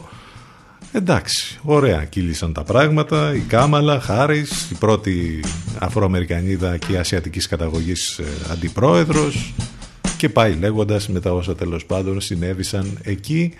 Εντάξει 0.92 1.58
ωραία 1.62 2.04
κύλησαν 2.04 2.52
τα 2.52 2.62
πράγματα. 2.62 3.34
Η 3.34 3.38
Κάμαλα 3.38 4.00
Χάρης 4.00 4.70
η 4.70 4.74
πρώτη 4.74 5.40
Αφροαμερικανίδα 5.78 6.76
και 6.76 6.98
ασιατικής 6.98 7.48
καταγωγής 7.48 8.18
ε, 8.18 8.24
αντιπρόεδρος. 8.52 9.54
Και 10.16 10.28
πάει 10.28 10.54
λέγοντας 10.54 11.08
με 11.08 11.20
τα 11.20 11.32
όσα 11.32 11.54
τέλος 11.54 11.84
πάντων 11.84 12.20
συνέβησαν 12.20 12.98
εκεί 13.02 13.52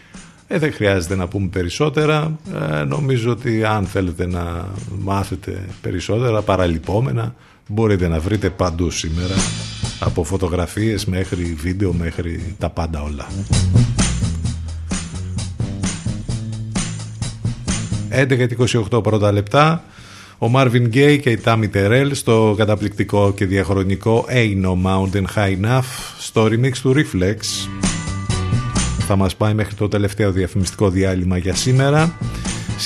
ε, 0.46 0.58
δεν 0.58 0.72
χρειάζεται 0.72 1.16
να 1.16 1.28
πούμε 1.28 1.48
περισσότερα. 1.48 2.38
Ε, 2.80 2.84
νομίζω 2.84 3.30
ότι 3.30 3.64
αν 3.64 3.86
θέλετε 3.86 4.26
να 4.26 4.68
μάθετε 4.98 5.64
περισσότερα 5.80 6.42
παραλυπόμενα 6.42 7.34
μπορείτε 7.68 8.08
να 8.08 8.20
βρείτε 8.20 8.50
παντού 8.50 8.90
σήμερα 8.90 9.34
από 10.00 10.24
φωτογραφίες 10.24 11.04
μέχρι 11.04 11.56
βίντεο 11.60 11.92
μέχρι 11.92 12.54
τα 12.58 12.70
πάντα 12.70 13.02
όλα. 13.02 13.26
11-28 18.90 19.02
πρώτα 19.02 19.32
λεπτά 19.32 19.84
ο 20.38 20.50
Marvin 20.54 20.94
Gaye 20.94 21.18
και 21.22 21.30
η 21.30 21.40
Tammy 21.44 21.68
Terrell 21.74 22.10
στο 22.12 22.54
καταπληκτικό 22.56 23.32
και 23.32 23.46
διαχρονικό 23.46 24.26
Ain't 24.28 24.64
No 24.64 24.86
Mountain 24.86 25.24
High 25.34 25.64
Enough 25.64 25.82
στο 26.18 26.44
remix 26.44 26.76
του 26.82 26.94
Reflex 26.96 27.36
θα 29.06 29.16
μας 29.16 29.36
πάει 29.36 29.54
μέχρι 29.54 29.74
το 29.74 29.88
τελευταίο 29.88 30.32
διαφημιστικό 30.32 30.90
διάλειμμα 30.90 31.36
για 31.36 31.54
σήμερα 31.54 32.18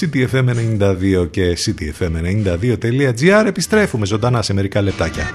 CTFM92 0.01 1.29
και 1.31 1.59
CTFM92.gr 1.67 3.45
επιστρέφουμε 3.47 4.07
ζωντανά 4.07 4.43
σε 4.43 4.53
μερικά 4.53 4.83
λεπτάκια. 4.83 5.31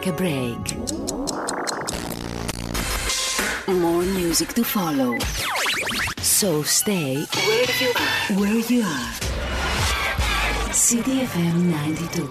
Take 0.00 0.10
a 0.10 0.16
break. 0.22 0.64
More 3.66 4.04
music 4.20 4.52
to 4.54 4.64
follow. 4.64 5.10
So 6.38 6.62
stay 6.62 7.12
where 7.48 7.70
you 7.80 7.90
are. 8.04 8.40
Where 8.40 8.60
you 8.70 8.82
are. 8.96 9.12
CDFM 10.84 11.56
92. 12.18 12.30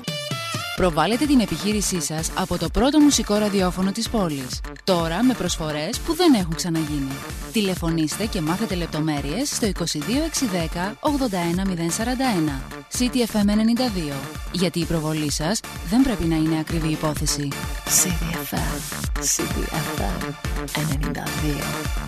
Προβάλλετε 0.76 1.26
την 1.26 1.40
επιχείρησή 1.40 2.02
σας 2.02 2.32
από 2.36 2.58
το 2.58 2.70
πρώτο 2.70 3.00
μουσικό 3.00 3.36
ραδιόφωνο 3.36 3.92
της 3.92 4.10
πόλης. 4.10 4.62
Τώρα 4.84 5.24
με 5.24 5.34
προσφορές 5.34 6.00
που 6.00 6.16
δεν 6.16 6.34
έχουν 6.34 6.56
ξαναγίνει. 6.56 7.12
Τηλεφωνήστε 7.52 8.26
και 8.26 8.42
μάθετε 8.42 8.76
λεπτομέρειες 8.76 9.50
στο 9.50 9.68
22610 9.68 10.96
81041. 11.00 12.62
CTFM 12.98 13.50
92. 13.50 14.39
Γιατί 14.52 14.80
η 14.80 14.86
προβολή 14.86 15.32
σας 15.32 15.60
δεν 15.90 16.04
πρέπει 16.04 16.24
να 16.24 16.36
είναι 16.36 16.60
ακριβή 16.60 16.88
υπόθεση. 16.88 17.48
CDFM. 17.86 18.80
CDFM 19.20 20.34
92. 21.96 21.99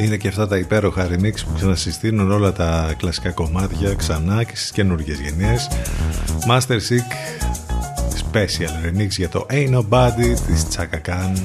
Είναι 0.00 0.16
και 0.16 0.28
αυτά 0.28 0.46
τα 0.46 0.56
υπέροχα 0.56 1.08
remix 1.08 1.34
που 1.44 1.52
ξανασυστήνουν 1.54 2.30
όλα 2.30 2.52
τα 2.52 2.94
κλασικά 2.98 3.30
κομμάτια 3.30 3.94
ξανά 3.94 4.44
και 4.44 4.56
στις 4.56 4.70
καινούργιες 4.70 5.20
γενιές. 5.20 5.68
Master 6.50 6.76
Sick 6.76 7.38
Special 8.32 8.86
Remix 8.86 9.08
για 9.08 9.28
το 9.28 9.46
Ain't 9.50 9.74
Nobody 9.74 10.34
της 10.46 10.66
Chaka 10.76 11.10
Khan. 11.10 11.36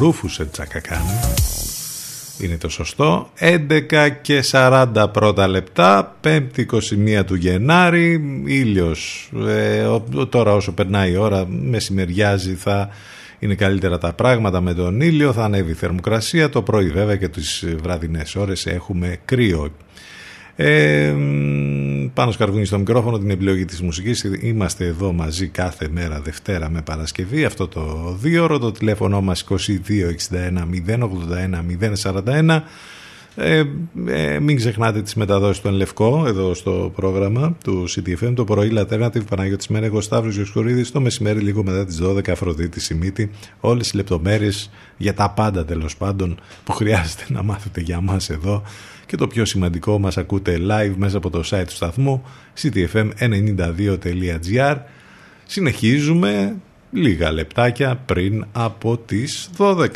Rufus 0.00 0.44
Chaka 0.56 0.92
Khan. 0.92 1.36
Είναι 2.38 2.56
το 2.56 2.68
σωστό. 2.68 3.30
11 3.40 4.08
και 4.22 4.44
40 4.50 5.06
πρώτα 5.12 5.48
λεπτά, 5.48 6.16
5η 6.24 6.64
21 7.18 7.24
του 7.26 7.34
Γενάρη, 7.34 8.42
ήλιος. 8.46 9.30
Ε, 9.46 9.86
τώρα 10.28 10.52
όσο 10.52 10.72
περνάει 10.72 11.12
η 11.12 11.16
ώρα, 11.16 11.46
μεσημεριάζει, 11.48 12.54
θα 12.54 12.88
είναι 13.38 13.54
καλύτερα 13.54 13.98
τα 13.98 14.12
πράγματα 14.12 14.60
με 14.60 14.74
τον 14.74 15.00
ήλιο, 15.00 15.32
θα 15.32 15.44
ανέβει 15.44 15.70
η 15.70 15.74
θερμοκρασία. 15.74 16.48
Το 16.48 16.62
πρωί 16.62 16.88
βέβαια 16.88 17.16
και 17.16 17.28
τις 17.28 17.64
βραδινές 17.82 18.34
ώρες 18.34 18.66
έχουμε 18.66 19.16
κρύο. 19.24 19.70
Ε, 20.58 21.14
πάνω 22.14 22.30
σκαρβούνι 22.30 22.64
στο 22.64 22.78
μικρόφωνο 22.78 23.18
την 23.18 23.30
επιλογή 23.30 23.64
της 23.64 23.82
μουσικής 23.82 24.26
είμαστε 24.40 24.86
εδώ 24.86 25.12
μαζί 25.12 25.46
κάθε 25.46 25.88
μέρα 25.90 26.20
Δευτέρα 26.20 26.70
με 26.70 26.82
Παρασκευή 26.82 27.44
αυτό 27.44 27.68
το 27.68 28.16
δύο 28.20 28.44
ώρο 28.44 28.58
το 28.58 28.72
τηλέφωνο 28.72 29.20
μας 29.20 29.46
2261 29.50 29.56
081 30.86 31.00
041 32.02 32.60
ε, 33.38 33.62
ε, 34.06 34.38
μην 34.38 34.56
ξεχνάτε 34.56 35.02
τις 35.02 35.14
μεταδόσεις 35.14 35.62
του 35.62 35.68
Ενλευκό 35.68 36.24
εδώ 36.26 36.54
στο 36.54 36.92
πρόγραμμα 36.94 37.56
του 37.64 37.84
CTFM 37.88 38.32
το 38.34 38.44
πρωί 38.44 38.68
Λατέρνατιβ 38.68 39.24
Παναγιώτης 39.24 39.68
Μέρα 39.68 39.86
εγώ 39.86 40.00
Σταύρος 40.00 40.34
Γιοσκορίδης 40.34 40.90
το 40.90 41.00
μεσημέρι 41.00 41.40
λίγο 41.40 41.64
μετά 41.64 41.84
τις 41.84 42.00
12 42.02 42.30
Αφροδίτη 42.30 42.80
Σιμίτη. 42.80 43.30
Όλες 43.60 43.90
οι 43.90 43.96
λεπτομέρειες 43.96 44.70
για 44.96 45.14
τα 45.14 45.30
πάντα 45.30 45.64
τέλος 45.64 45.96
πάντων 45.96 46.40
που 46.64 46.72
χρειάζεται 46.72 47.24
να 47.28 47.42
μάθετε 47.42 47.80
για 47.80 48.00
μας 48.00 48.30
εδώ. 48.30 48.62
Και 49.06 49.16
το 49.16 49.26
πιο 49.26 49.44
σημαντικό 49.44 49.98
μας 49.98 50.16
ακούτε 50.16 50.60
live 50.70 50.94
μέσα 50.96 51.16
από 51.16 51.30
το 51.30 51.42
site 51.50 51.64
του 51.66 51.74
σταθμού 51.74 52.22
ctfm92.gr 52.62 54.76
συνεχίζουμε 55.46 56.56
λίγα 56.90 57.32
λεπτάκια 57.32 57.96
πριν 58.06 58.46
από 58.52 58.96
τις 58.96 59.50
12 59.58 59.88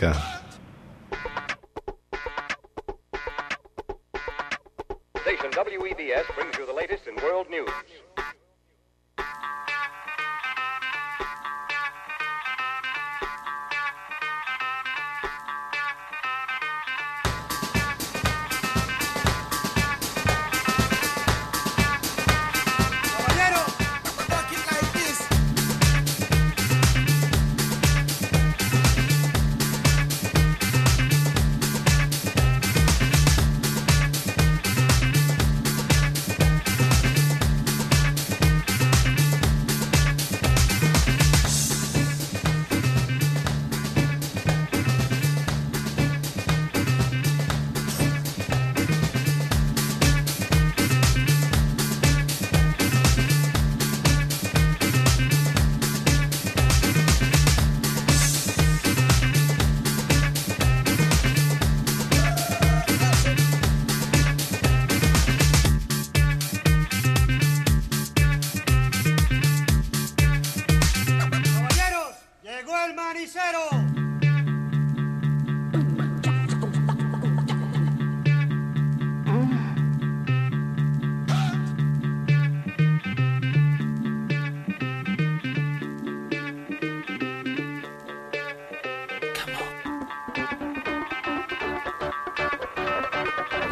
el 72.86 72.94
manicero. 72.94 73.68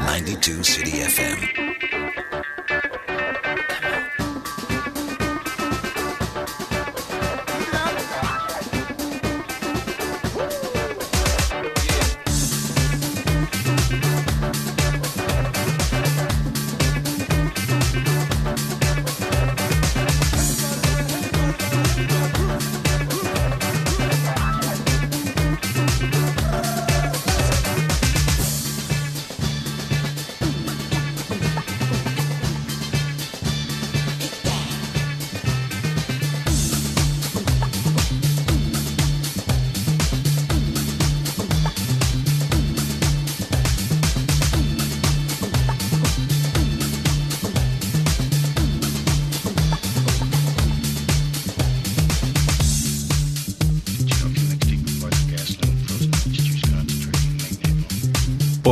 Ninety-two 0.06 0.64
City 0.64 1.02
FM. 1.02 1.47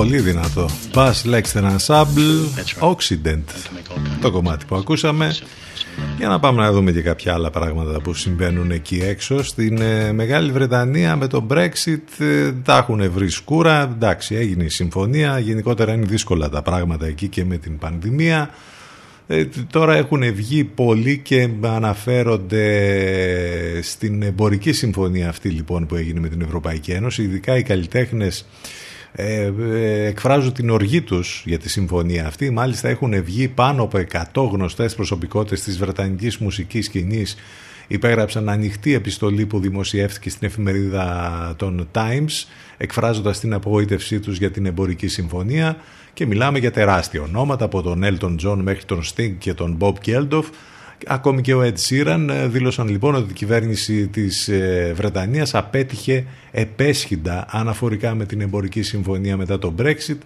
Πολύ 0.07 0.21
δυνατό. 0.21 0.69
Bass 0.95 1.13
Lexter 1.25 1.77
Ensemble 1.77 2.47
Occident. 2.81 3.43
Το 4.21 4.31
κομμάτι 4.31 4.65
που 4.65 4.77
ακούσαμε. 4.77 5.37
Για 6.19 6.29
να 6.29 6.39
πάμε 6.39 6.63
να 6.63 6.73
δούμε 6.73 6.93
και 6.93 7.01
κάποια 7.01 7.35
άλλα 7.35 7.51
πράγματα 7.51 8.01
που 8.01 8.15
συμβαίνουν 8.15 8.71
εκεί 8.71 9.01
έξω. 9.03 9.43
Στην 9.43 9.81
ε, 9.81 10.13
Μεγάλη 10.13 10.53
Βρετανία 10.53 11.17
με 11.17 11.27
το 11.27 11.47
Brexit 11.51 12.01
ε, 12.19 12.53
τα 12.53 12.77
έχουν 12.77 13.11
βρει 13.11 13.29
σκούρα. 13.29 13.83
Εντάξει, 13.83 14.35
έγινε 14.35 14.65
η 14.65 14.69
συμφωνία. 14.69 15.39
Γενικότερα 15.39 15.93
είναι 15.93 16.07
δύσκολα 16.07 16.49
τα 16.49 16.63
πράγματα 16.63 17.07
εκεί 17.07 17.29
και 17.29 17.45
με 17.45 17.57
την 17.57 17.79
πανδημία. 17.79 18.51
Ε, 19.27 19.45
τώρα 19.71 19.95
έχουν 19.95 20.35
βγει 20.35 20.65
πολλοί 20.65 21.19
και 21.19 21.49
αναφέρονται 21.63 22.63
στην 23.83 24.23
εμπορική 24.23 24.73
συμφωνία 24.73 25.29
αυτή 25.29 25.49
λοιπόν 25.49 25.87
που 25.87 25.95
έγινε 25.95 26.21
με 26.21 26.29
την 26.29 26.41
Ευρωπαϊκή 26.41 26.91
Ένωση. 26.91 27.23
Ειδικά 27.23 27.57
οι 27.57 27.63
καλλιτέχνες 27.63 28.45
ε, 29.13 29.53
ε, 29.61 30.05
εκφράζουν 30.07 30.53
την 30.53 30.71
οργή 30.71 31.01
τους 31.01 31.43
για 31.47 31.59
τη 31.59 31.69
συμφωνία 31.69 32.27
αυτή. 32.27 32.51
Μάλιστα 32.51 32.89
έχουν 32.89 33.25
βγει 33.25 33.49
πάνω 33.49 33.83
από 33.83 33.99
100 34.33 34.49
γνωστές 34.53 34.95
προσωπικότητες 34.95 35.63
της 35.63 35.79
βρετανικής 35.79 36.39
μουσικής 36.39 36.85
σκηνής. 36.85 37.37
Υπέγραψαν 37.89 38.49
ανοιχτή 38.49 38.95
επιστολή 38.95 39.47
που 39.47 39.61
δημοσιεύτηκε 39.61 40.31
στην 40.31 40.47
εφημερίδα 40.47 41.55
των 41.57 41.89
Times 41.93 42.47
εκφράζοντας 42.77 43.41
την 43.41 43.53
απογοήτευσή 43.53 44.21
τους 44.21 44.39
για 44.39 44.51
την 44.51 44.67
εμπορική 44.67 45.09
συμφωνία. 45.09 45.77
Και 46.15 46.27
μιλάμε 46.27 46.59
για 46.59 46.71
τεράστια 46.71 47.23
ονόματα 47.23 47.65
από 47.65 47.83
τον 47.83 48.03
Elton 48.05 48.37
John 48.47 48.59
μέχρι 48.63 48.85
τον 48.85 49.03
Sting 49.03 49.35
και 49.39 49.55
τον 49.55 49.77
Bob 49.81 49.95
Geldof 50.07 50.45
Ακόμη 51.07 51.41
και 51.41 51.55
ο 51.55 51.63
Ed 51.63 51.75
Sheeran 51.89 52.27
ε, 52.31 52.47
δήλωσαν 52.47 52.89
λοιπόν 52.89 53.15
ότι 53.15 53.31
η 53.31 53.33
κυβέρνηση 53.33 54.07
της 54.07 54.49
ε, 54.49 54.93
Βρετανίας 54.97 55.55
απέτυχε 55.55 56.25
επέσχυντα 56.51 57.47
αναφορικά 57.51 58.15
με 58.15 58.25
την 58.25 58.41
εμπορική 58.41 58.83
συμφωνία 58.83 59.37
μετά 59.37 59.59
το 59.59 59.75
Brexit 59.79 60.19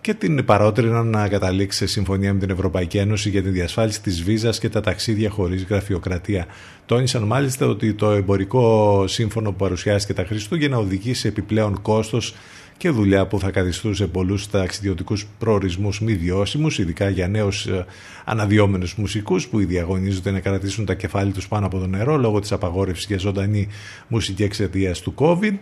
και 0.00 0.14
την 0.14 0.44
παρότριναν 0.44 1.06
να 1.06 1.28
καταλήξει 1.28 1.78
σε 1.78 1.86
συμφωνία 1.86 2.32
με 2.32 2.38
την 2.38 2.50
Ευρωπαϊκή 2.50 2.98
Ένωση 2.98 3.30
για 3.30 3.42
τη 3.42 3.48
διασφάλιση 3.48 4.02
της 4.02 4.22
βίζας 4.22 4.58
και 4.58 4.68
τα 4.68 4.80
ταξίδια 4.80 5.30
χωρίς 5.30 5.64
γραφειοκρατία. 5.64 6.46
Τόνισαν 6.86 7.22
μάλιστα 7.22 7.66
ότι 7.66 7.94
το 7.94 8.10
εμπορικό 8.10 9.04
σύμφωνο 9.06 9.50
που 9.50 9.56
παρουσιάστηκε 9.56 10.12
τα 10.12 10.24
Χριστούγεννα 10.24 10.78
οδηγεί 10.78 11.14
σε 11.14 11.28
επιπλέον 11.28 11.82
κόστος 11.82 12.34
και 12.76 12.90
δουλειά 12.90 13.26
που 13.26 13.38
θα 13.38 13.50
καθιστούσε 13.50 14.06
πολλούς 14.06 14.50
ταξιδιωτικούς 14.50 15.26
προορισμούς 15.38 16.00
μη 16.00 16.14
βιώσιμους, 16.14 16.78
ειδικά 16.78 17.08
για 17.08 17.28
νέους 17.28 17.66
ε, 17.66 17.84
αναδυόμενους 18.24 18.94
μουσικούς 18.94 19.48
που 19.48 19.60
ήδη 19.60 19.78
αγωνίζονται 19.78 20.30
να 20.30 20.40
κρατήσουν 20.40 20.84
τα 20.84 20.94
κεφάλι 20.94 21.32
τους 21.32 21.48
πάνω 21.48 21.66
από 21.66 21.78
το 21.78 21.86
νερό 21.86 22.16
λόγω 22.16 22.40
της 22.40 22.52
απαγόρευσης 22.52 23.06
για 23.06 23.18
ζωντανή 23.18 23.68
μουσική 24.08 24.42
εξαιτίας 24.42 25.00
του 25.00 25.14
COVID. 25.16 25.54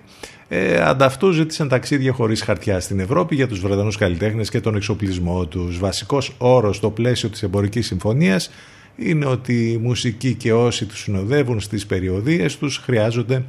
Ε, 0.48 0.80
ανταυτού 0.82 1.30
ζήτησαν 1.30 1.68
ταξίδια 1.68 2.12
χωρίς 2.12 2.42
χαρτιά 2.42 2.80
στην 2.80 3.00
Ευρώπη 3.00 3.34
για 3.34 3.48
τους 3.48 3.60
Βρετανούς 3.60 3.96
καλλιτέχνες 3.96 4.50
και 4.50 4.60
τον 4.60 4.74
εξοπλισμό 4.74 5.46
τους. 5.46 5.78
Βασικός 5.78 6.34
όρος 6.38 6.76
στο 6.76 6.90
πλαίσιο 6.90 7.28
της 7.28 7.42
εμπορικής 7.42 7.86
συμφωνίας 7.86 8.50
είναι 8.96 9.26
ότι 9.26 9.70
οι 9.70 9.76
μουσικοί 9.76 10.34
και 10.34 10.52
όσοι 10.52 10.84
τους 10.86 11.00
συνοδεύουν 11.00 11.60
στις 11.60 11.86
περιοδίες 11.86 12.58
τους 12.58 12.76
χρειάζονται 12.76 13.44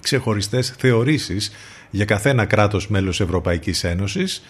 ξεχωριστές 0.00 0.74
θεωρήσεις 0.78 1.50
για 1.94 2.04
καθένα 2.04 2.44
κράτος 2.44 2.88
μέλος 2.88 3.20
Ευρωπαϊκής 3.20 3.84
Ένωσης. 3.84 4.42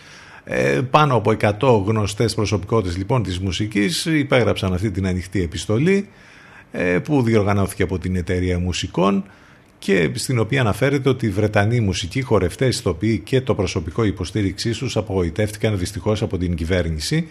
Ε, 0.45 0.81
πάνω 0.91 1.15
από 1.15 1.31
100 1.31 1.83
γνωστές 1.87 2.35
προσωπικότητες 2.35 2.97
λοιπόν 2.97 3.23
της 3.23 3.39
μουσικής 3.39 4.05
υπέγραψαν 4.05 4.73
αυτή 4.73 4.91
την 4.91 5.07
ανοιχτή 5.07 5.43
επιστολή 5.43 6.09
ε, 6.73 6.99
που 6.99 7.23
διοργανώθηκε 7.23 7.83
από 7.83 7.99
την 7.99 8.17
εταιρεία 8.17 8.59
μουσικών 8.59 9.25
και 9.79 10.11
στην 10.15 10.39
οποία 10.39 10.61
αναφέρεται 10.61 11.09
ότι 11.09 11.27
οι 11.27 11.31
Βρετανοί 11.31 11.81
μουσικοί 11.81 12.23
χορευτές, 12.23 12.79
ηθοποιοί 12.79 13.19
και 13.19 13.41
το 13.41 13.55
προσωπικό 13.55 14.05
υποστήριξής 14.05 14.79
τους 14.79 14.97
απογοητεύτηκαν 14.97 15.79
δυστυχώς 15.79 16.23
από 16.23 16.39
την 16.39 16.55
κυβέρνηση. 16.55 17.27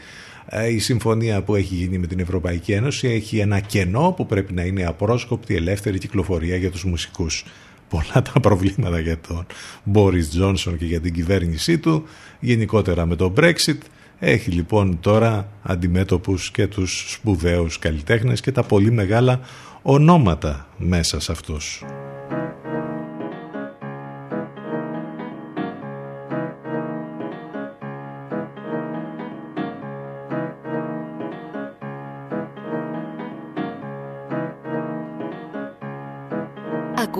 Ε, 0.45 0.69
η 0.73 0.79
συμφωνία 0.79 1.41
που 1.41 1.55
έχει 1.55 1.75
γίνει 1.75 1.97
με 1.97 2.07
την 2.07 2.19
Ευρωπαϊκή 2.19 2.71
Ένωση 2.71 3.07
έχει 3.07 3.37
ένα 3.37 3.59
κενό 3.59 4.13
που 4.17 4.25
πρέπει 4.25 4.53
να 4.53 4.63
είναι 4.63 4.85
απρόσκοπτη 4.85 5.55
ελεύθερη 5.55 5.97
κυκλοφορία 5.97 6.55
για 6.55 6.71
τους 6.71 6.83
μουσικούς 6.83 7.45
πολλά 7.93 8.21
τα 8.33 8.39
προβλήματα 8.39 8.99
για 8.99 9.17
τον 9.27 9.45
Μπόρις 9.83 10.29
Τζόνσον 10.29 10.77
και 10.77 10.85
για 10.85 11.01
την 11.01 11.13
κυβέρνησή 11.13 11.77
του, 11.77 12.03
γενικότερα 12.39 13.05
με 13.05 13.15
το 13.15 13.33
Brexit. 13.37 13.77
Έχει 14.19 14.51
λοιπόν 14.51 14.99
τώρα 14.99 15.47
αντιμέτωπους 15.61 16.51
και 16.51 16.67
τους 16.67 17.11
σπουδαίους 17.11 17.79
καλλιτέχνες 17.79 18.41
και 18.41 18.51
τα 18.51 18.63
πολύ 18.63 18.91
μεγάλα 18.91 19.39
ονόματα 19.81 20.67
μέσα 20.77 21.19
σε 21.19 21.31
αυτούς. 21.31 21.83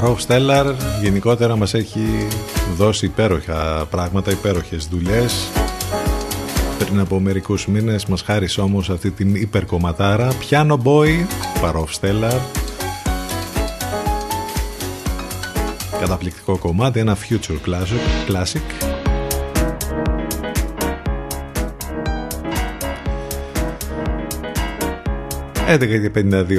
Παρόφ 0.00 0.20
Στέλλαρ 0.20 0.66
γενικότερα 1.02 1.56
μας 1.56 1.74
έχει 1.74 2.26
δώσει 2.76 3.06
υπέροχα 3.06 3.86
πράγματα, 3.90 4.30
υπέροχες 4.30 4.86
δουλειές 4.86 5.48
πριν 6.78 7.00
από 7.00 7.20
μερικούς 7.20 7.66
μήνες 7.66 8.06
μας 8.06 8.22
χάρισε 8.22 8.60
όμως 8.60 8.90
αυτή 8.90 9.10
την 9.10 9.34
υπερκομματάρα 9.34 10.28
Piano 10.32 10.76
Boy, 10.84 11.26
Παρόφ 11.60 11.92
Στέλλαρ 11.92 12.38
καταπληκτικό 16.00 16.58
κομμάτι, 16.58 17.00
ένα 17.00 17.16
future 17.16 17.68
classic, 17.68 18.30
classic. 18.32 18.88
11 25.70 25.78
και 25.78 26.10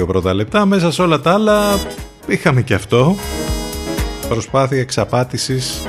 52 0.02 0.06
πρώτα 0.06 0.34
λεπτά. 0.34 0.66
Μέσα 0.66 0.92
σε 0.92 1.02
όλα 1.02 1.20
τα 1.20 1.32
άλλα 1.32 1.78
είχαμε 2.30 2.62
και 2.62 2.74
αυτό. 2.74 3.16
Προσπάθεια 4.28 4.80
εξαπάτησης 4.80 5.86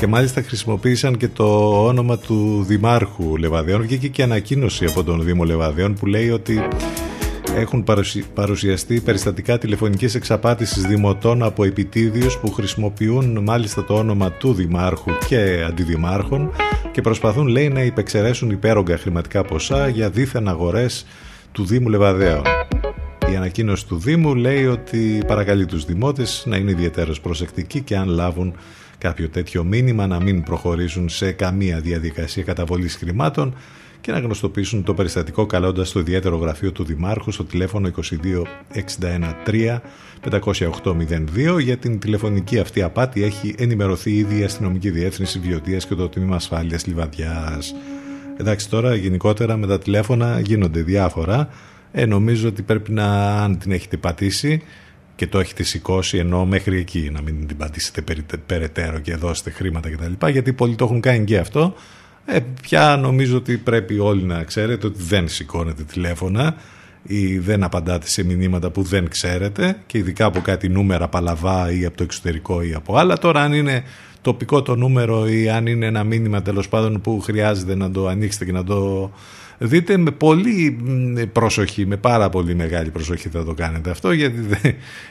και 0.00 0.06
μάλιστα 0.06 0.42
χρησιμοποίησαν 0.42 1.16
και 1.16 1.28
το 1.28 1.78
όνομα 1.86 2.18
του 2.18 2.64
Δημάρχου 2.66 3.36
Λεβαδίων. 3.36 3.82
Βγήκε 3.82 4.08
και 4.08 4.22
ανακοίνωση 4.22 4.84
από 4.84 5.04
τον 5.04 5.22
Δήμο 5.24 5.44
Λεβαδίων 5.44 5.94
που 5.94 6.06
λέει 6.06 6.30
ότι 6.30 6.68
έχουν 7.56 7.84
παρουσιαστεί 8.34 9.00
περιστατικά 9.00 9.58
τηλεφωνικής 9.58 10.14
εξαπάτησης 10.14 10.82
δημοτών 10.82 11.42
από 11.42 11.64
επιτίδιους 11.64 12.38
που 12.38 12.52
χρησιμοποιούν 12.52 13.42
μάλιστα 13.42 13.84
το 13.84 13.94
όνομα 13.94 14.30
του 14.30 14.54
Δημάρχου 14.54 15.10
και 15.28 15.64
αντιδημάρχων 15.68 16.52
και 16.92 17.00
προσπαθούν 17.00 17.46
λέει 17.46 17.68
να 17.68 17.82
υπεξαιρέσουν 17.82 18.50
υπέρογκα 18.50 18.98
χρηματικά 18.98 19.44
ποσά 19.44 19.88
για 19.88 20.10
δίθεν 20.10 20.48
αγορές 20.48 21.06
του 21.52 21.64
Δήμου 21.64 21.88
Λεβαδέων. 21.88 22.42
Η 23.34 23.36
ανακοίνωση 23.36 23.86
του 23.86 23.98
Δήμου 23.98 24.34
λέει 24.34 24.66
ότι 24.66 25.22
παρακαλεί 25.26 25.66
τους 25.66 25.84
δημότες 25.84 26.42
να 26.46 26.56
είναι 26.56 26.70
ιδιαίτερως 26.70 27.20
προσεκτικοί 27.20 27.80
και 27.80 27.96
αν 27.96 28.08
λάβουν 28.08 28.54
κάποιο 28.98 29.28
τέτοιο 29.28 29.64
μήνυμα 29.64 30.06
να 30.06 30.20
μην 30.20 30.42
προχωρήσουν 30.42 31.08
σε 31.08 31.32
καμία 31.32 31.80
διαδικασία 31.80 32.42
καταβολής 32.42 32.96
χρημάτων 32.96 33.54
και 34.00 34.12
να 34.12 34.18
γνωστοποιήσουν 34.18 34.84
το 34.84 34.94
περιστατικό 34.94 35.46
καλώντας 35.46 35.92
το 35.92 36.00
ιδιαίτερο 36.00 36.36
γραφείο 36.36 36.72
του 36.72 36.84
Δημάρχου 36.84 37.30
στο 37.30 37.44
τηλέφωνο 37.44 37.90
22 38.00 38.42
50802 40.30 41.60
για 41.60 41.76
την 41.76 41.98
τηλεφωνική 41.98 42.58
αυτή 42.58 42.82
απάτη 42.82 43.22
έχει 43.22 43.54
ενημερωθεί 43.58 44.10
ήδη 44.16 44.40
η 44.40 44.44
αστυνομική 44.44 44.90
διεύθυνση 44.90 45.38
βιωτείας 45.38 45.86
και 45.86 45.94
το 45.94 46.08
τμήμα 46.08 46.36
ασφάλειας 46.36 46.86
Λιβαδιάς. 46.86 47.74
Εντάξει 48.36 48.68
τώρα 48.70 48.94
γενικότερα 48.94 49.56
με 49.56 49.66
τα 49.66 49.78
τηλέφωνα 49.78 50.40
γίνονται 50.40 50.82
διάφορα. 50.82 51.48
Ε, 51.96 52.06
νομίζω 52.06 52.48
ότι 52.48 52.62
πρέπει 52.62 52.92
να 52.92 53.36
αν 53.42 53.58
την 53.58 53.72
έχετε 53.72 53.96
πατήσει 53.96 54.62
και 55.16 55.26
το 55.26 55.38
έχετε 55.38 55.62
σηκώσει 55.62 56.18
ενώ 56.18 56.44
μέχρι 56.44 56.78
εκεί 56.78 57.10
να 57.12 57.22
μην 57.22 57.46
την 57.46 57.56
πατήσετε 57.56 58.04
περαιτέρω 58.46 58.98
και 58.98 59.16
δώσετε 59.16 59.50
χρήματα 59.50 59.90
κτλ. 59.90 60.26
Γιατί 60.26 60.52
πολλοί 60.52 60.74
το 60.74 60.84
έχουν 60.84 61.00
κάνει 61.00 61.24
και 61.24 61.38
αυτό. 61.38 61.74
Ε, 62.26 62.38
πια 62.62 62.96
νομίζω 62.96 63.36
ότι 63.36 63.56
πρέπει 63.56 63.98
όλοι 63.98 64.22
να 64.22 64.44
ξέρετε 64.44 64.86
ότι 64.86 65.02
δεν 65.02 65.28
σηκώνετε 65.28 65.82
τηλέφωνα 65.82 66.56
ή 67.02 67.38
δεν 67.38 67.62
απαντάτε 67.62 68.08
σε 68.08 68.24
μηνύματα 68.24 68.70
που 68.70 68.82
δεν 68.82 69.08
ξέρετε 69.08 69.76
και 69.86 69.98
ειδικά 69.98 70.24
από 70.24 70.40
κάτι 70.40 70.68
νούμερα 70.68 71.08
παλαβά 71.08 71.72
ή 71.72 71.84
από 71.84 71.96
το 71.96 72.02
εξωτερικό 72.02 72.62
ή 72.62 72.74
από 72.74 72.96
άλλα. 72.96 73.18
Τώρα 73.18 73.42
αν 73.42 73.52
είναι 73.52 73.82
τοπικό 74.20 74.62
το 74.62 74.76
νούμερο 74.76 75.28
ή 75.28 75.48
αν 75.48 75.66
είναι 75.66 75.86
ένα 75.86 76.04
μήνυμα 76.04 76.42
τέλος 76.42 76.68
πάντων 76.68 77.00
που 77.00 77.20
χρειάζεται 77.20 77.74
να 77.74 77.90
το 77.90 78.06
ανοίξετε 78.06 78.44
και 78.44 78.52
να 78.52 78.64
το 78.64 79.10
δείτε 79.58 79.96
με 79.96 80.10
πολύ 80.10 80.78
προσοχή, 81.32 81.86
με 81.86 81.96
πάρα 81.96 82.28
πολύ 82.28 82.54
μεγάλη 82.54 82.90
προσοχή 82.90 83.28
θα 83.28 83.44
το 83.44 83.54
κάνετε 83.54 83.90
αυτό 83.90 84.12
γιατί 84.12 84.40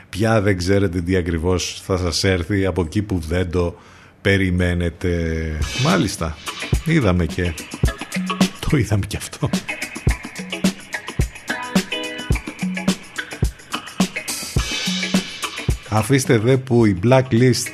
πια 0.10 0.42
δεν 0.42 0.58
ξέρετε 0.58 1.02
τι 1.02 1.16
ακριβώς 1.16 1.82
θα 1.86 1.98
σας 1.98 2.24
έρθει 2.24 2.66
από 2.66 2.82
εκεί 2.82 3.02
που 3.02 3.20
δεν 3.28 3.52
το 3.52 3.76
περιμένετε. 4.22 5.12
Μάλιστα, 5.84 6.38
είδαμε 6.86 7.26
και 7.26 7.54
το 8.70 8.78
είδαμε 8.78 9.06
και 9.08 9.18
αυτό. 9.18 9.50
Αφήστε 15.90 16.38
δε 16.38 16.58
που 16.58 16.86
η 16.86 17.00
blacklist 17.04 17.68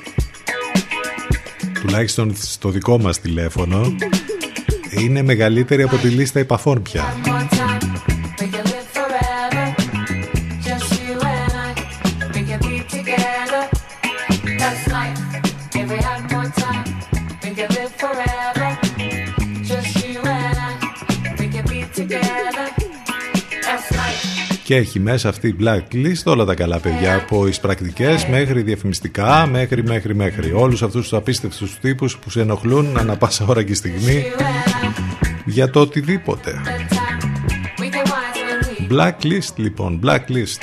τουλάχιστον 1.81 2.35
στο 2.35 2.69
δικό 2.69 2.99
μας 2.99 3.21
τηλέφωνο 3.21 3.95
είναι 5.03 5.23
μεγαλύτερη 5.23 5.83
από 5.83 5.95
τη 5.95 6.07
λίστα 6.07 6.39
επαφών 6.39 6.81
πια. 6.81 7.03
και 24.69 24.75
έχει 24.75 24.99
μέσα 24.99 25.29
αυτή 25.29 25.47
η 25.47 25.55
blacklist 25.59 26.23
όλα 26.25 26.45
τα 26.45 26.53
καλά 26.53 26.79
παιδιά. 26.79 27.15
Από 27.15 27.45
τις 27.45 27.59
πρακτικές 27.59 28.25
μέχρι 28.25 28.61
διαφημιστικά 28.61 29.47
μέχρι 29.51 29.83
μέχρι 29.83 30.15
μέχρι. 30.15 30.51
Όλους 30.51 30.83
αυτούς 30.83 31.01
τους 31.01 31.13
απίστευτους 31.13 31.79
τύπους 31.79 32.17
που 32.17 32.29
σε 32.29 32.41
ενοχλούν 32.41 32.97
ανά 32.97 33.17
πάσα 33.17 33.45
ώρα 33.47 33.63
και 33.63 33.73
στιγμή 33.73 34.23
για 35.49 35.69
το 35.69 35.79
οτιδήποτε. 35.79 36.61
Blacklist 38.89 39.55
λοιπόν 39.55 39.99
blacklist 40.03 40.61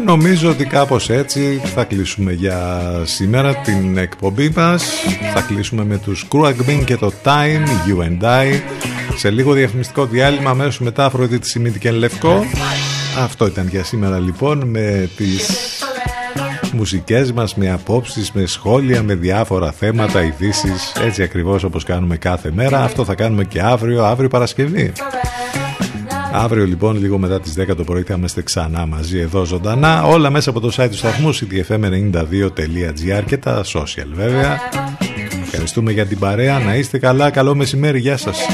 νομίζω 0.00 0.50
ότι 0.50 0.64
κάπως 0.64 1.10
έτσι 1.10 1.60
θα 1.74 1.84
κλείσουμε 1.84 2.32
για 2.32 2.82
σήμερα 3.04 3.54
την 3.54 3.96
εκπομπή 3.96 4.52
μας. 4.56 4.84
Θα 5.34 5.40
κλείσουμε 5.40 5.84
με 5.84 5.98
τους 5.98 6.26
Kruagbin 6.32 6.82
και 6.84 6.96
το 6.96 7.12
Time, 7.24 7.66
You 7.88 7.98
and 7.98 8.24
I. 8.24 8.60
Σε 9.16 9.30
λίγο 9.30 9.52
διαφημιστικό 9.52 10.06
διάλειμμα, 10.06 10.50
αμέσως 10.50 10.78
μετά 10.78 11.04
Αφροδίτη 11.04 11.48
Σιμίτη 11.48 11.78
και 11.78 11.90
Λευκό. 11.90 12.44
Αυτό 13.18 13.46
ήταν 13.46 13.68
για 13.68 13.84
σήμερα 13.84 14.18
λοιπόν 14.18 14.68
με 14.68 15.10
τις 15.16 15.50
μουσικές 16.72 17.32
μας, 17.32 17.54
με 17.54 17.70
απόψεις, 17.70 18.32
με 18.32 18.46
σχόλια, 18.46 19.02
με 19.02 19.14
διάφορα 19.14 19.72
θέματα, 19.72 20.22
ειδήσεις, 20.22 20.92
έτσι 21.04 21.22
ακριβώς 21.22 21.64
όπως 21.64 21.84
κάνουμε 21.84 22.16
κάθε 22.16 22.50
μέρα. 22.54 22.82
Αυτό 22.82 23.04
θα 23.04 23.14
κάνουμε 23.14 23.44
και 23.44 23.62
αύριο, 23.62 24.04
αύριο 24.04 24.28
Παρασκευή. 24.28 24.92
Αύριο 26.32 26.64
λοιπόν 26.66 26.96
λίγο 26.96 27.18
μετά 27.18 27.40
τις 27.40 27.54
10 27.58 27.76
το 27.76 27.84
πρωί 27.84 28.02
θα 28.02 28.14
είμαστε 28.14 28.42
ξανά 28.42 28.86
μαζί 28.86 29.18
εδώ 29.18 29.44
ζωντανά. 29.44 30.04
Όλα 30.04 30.30
μέσα 30.30 30.50
από 30.50 30.60
το 30.60 30.70
site 30.76 30.88
του 30.90 30.96
σταθμού 30.96 31.34
cdfm92.gr 31.34 33.22
και 33.26 33.36
τα 33.36 33.64
social 33.64 34.06
βέβαια. 34.12 34.58
Ευχαριστούμε 35.42 35.92
για 35.92 36.06
την 36.06 36.18
παρέα. 36.18 36.58
Να 36.58 36.74
είστε 36.74 36.98
καλά. 36.98 37.30
Καλό 37.30 37.54
μεσημέρι. 37.54 37.98
Γεια 37.98 38.16
σας 38.16 38.46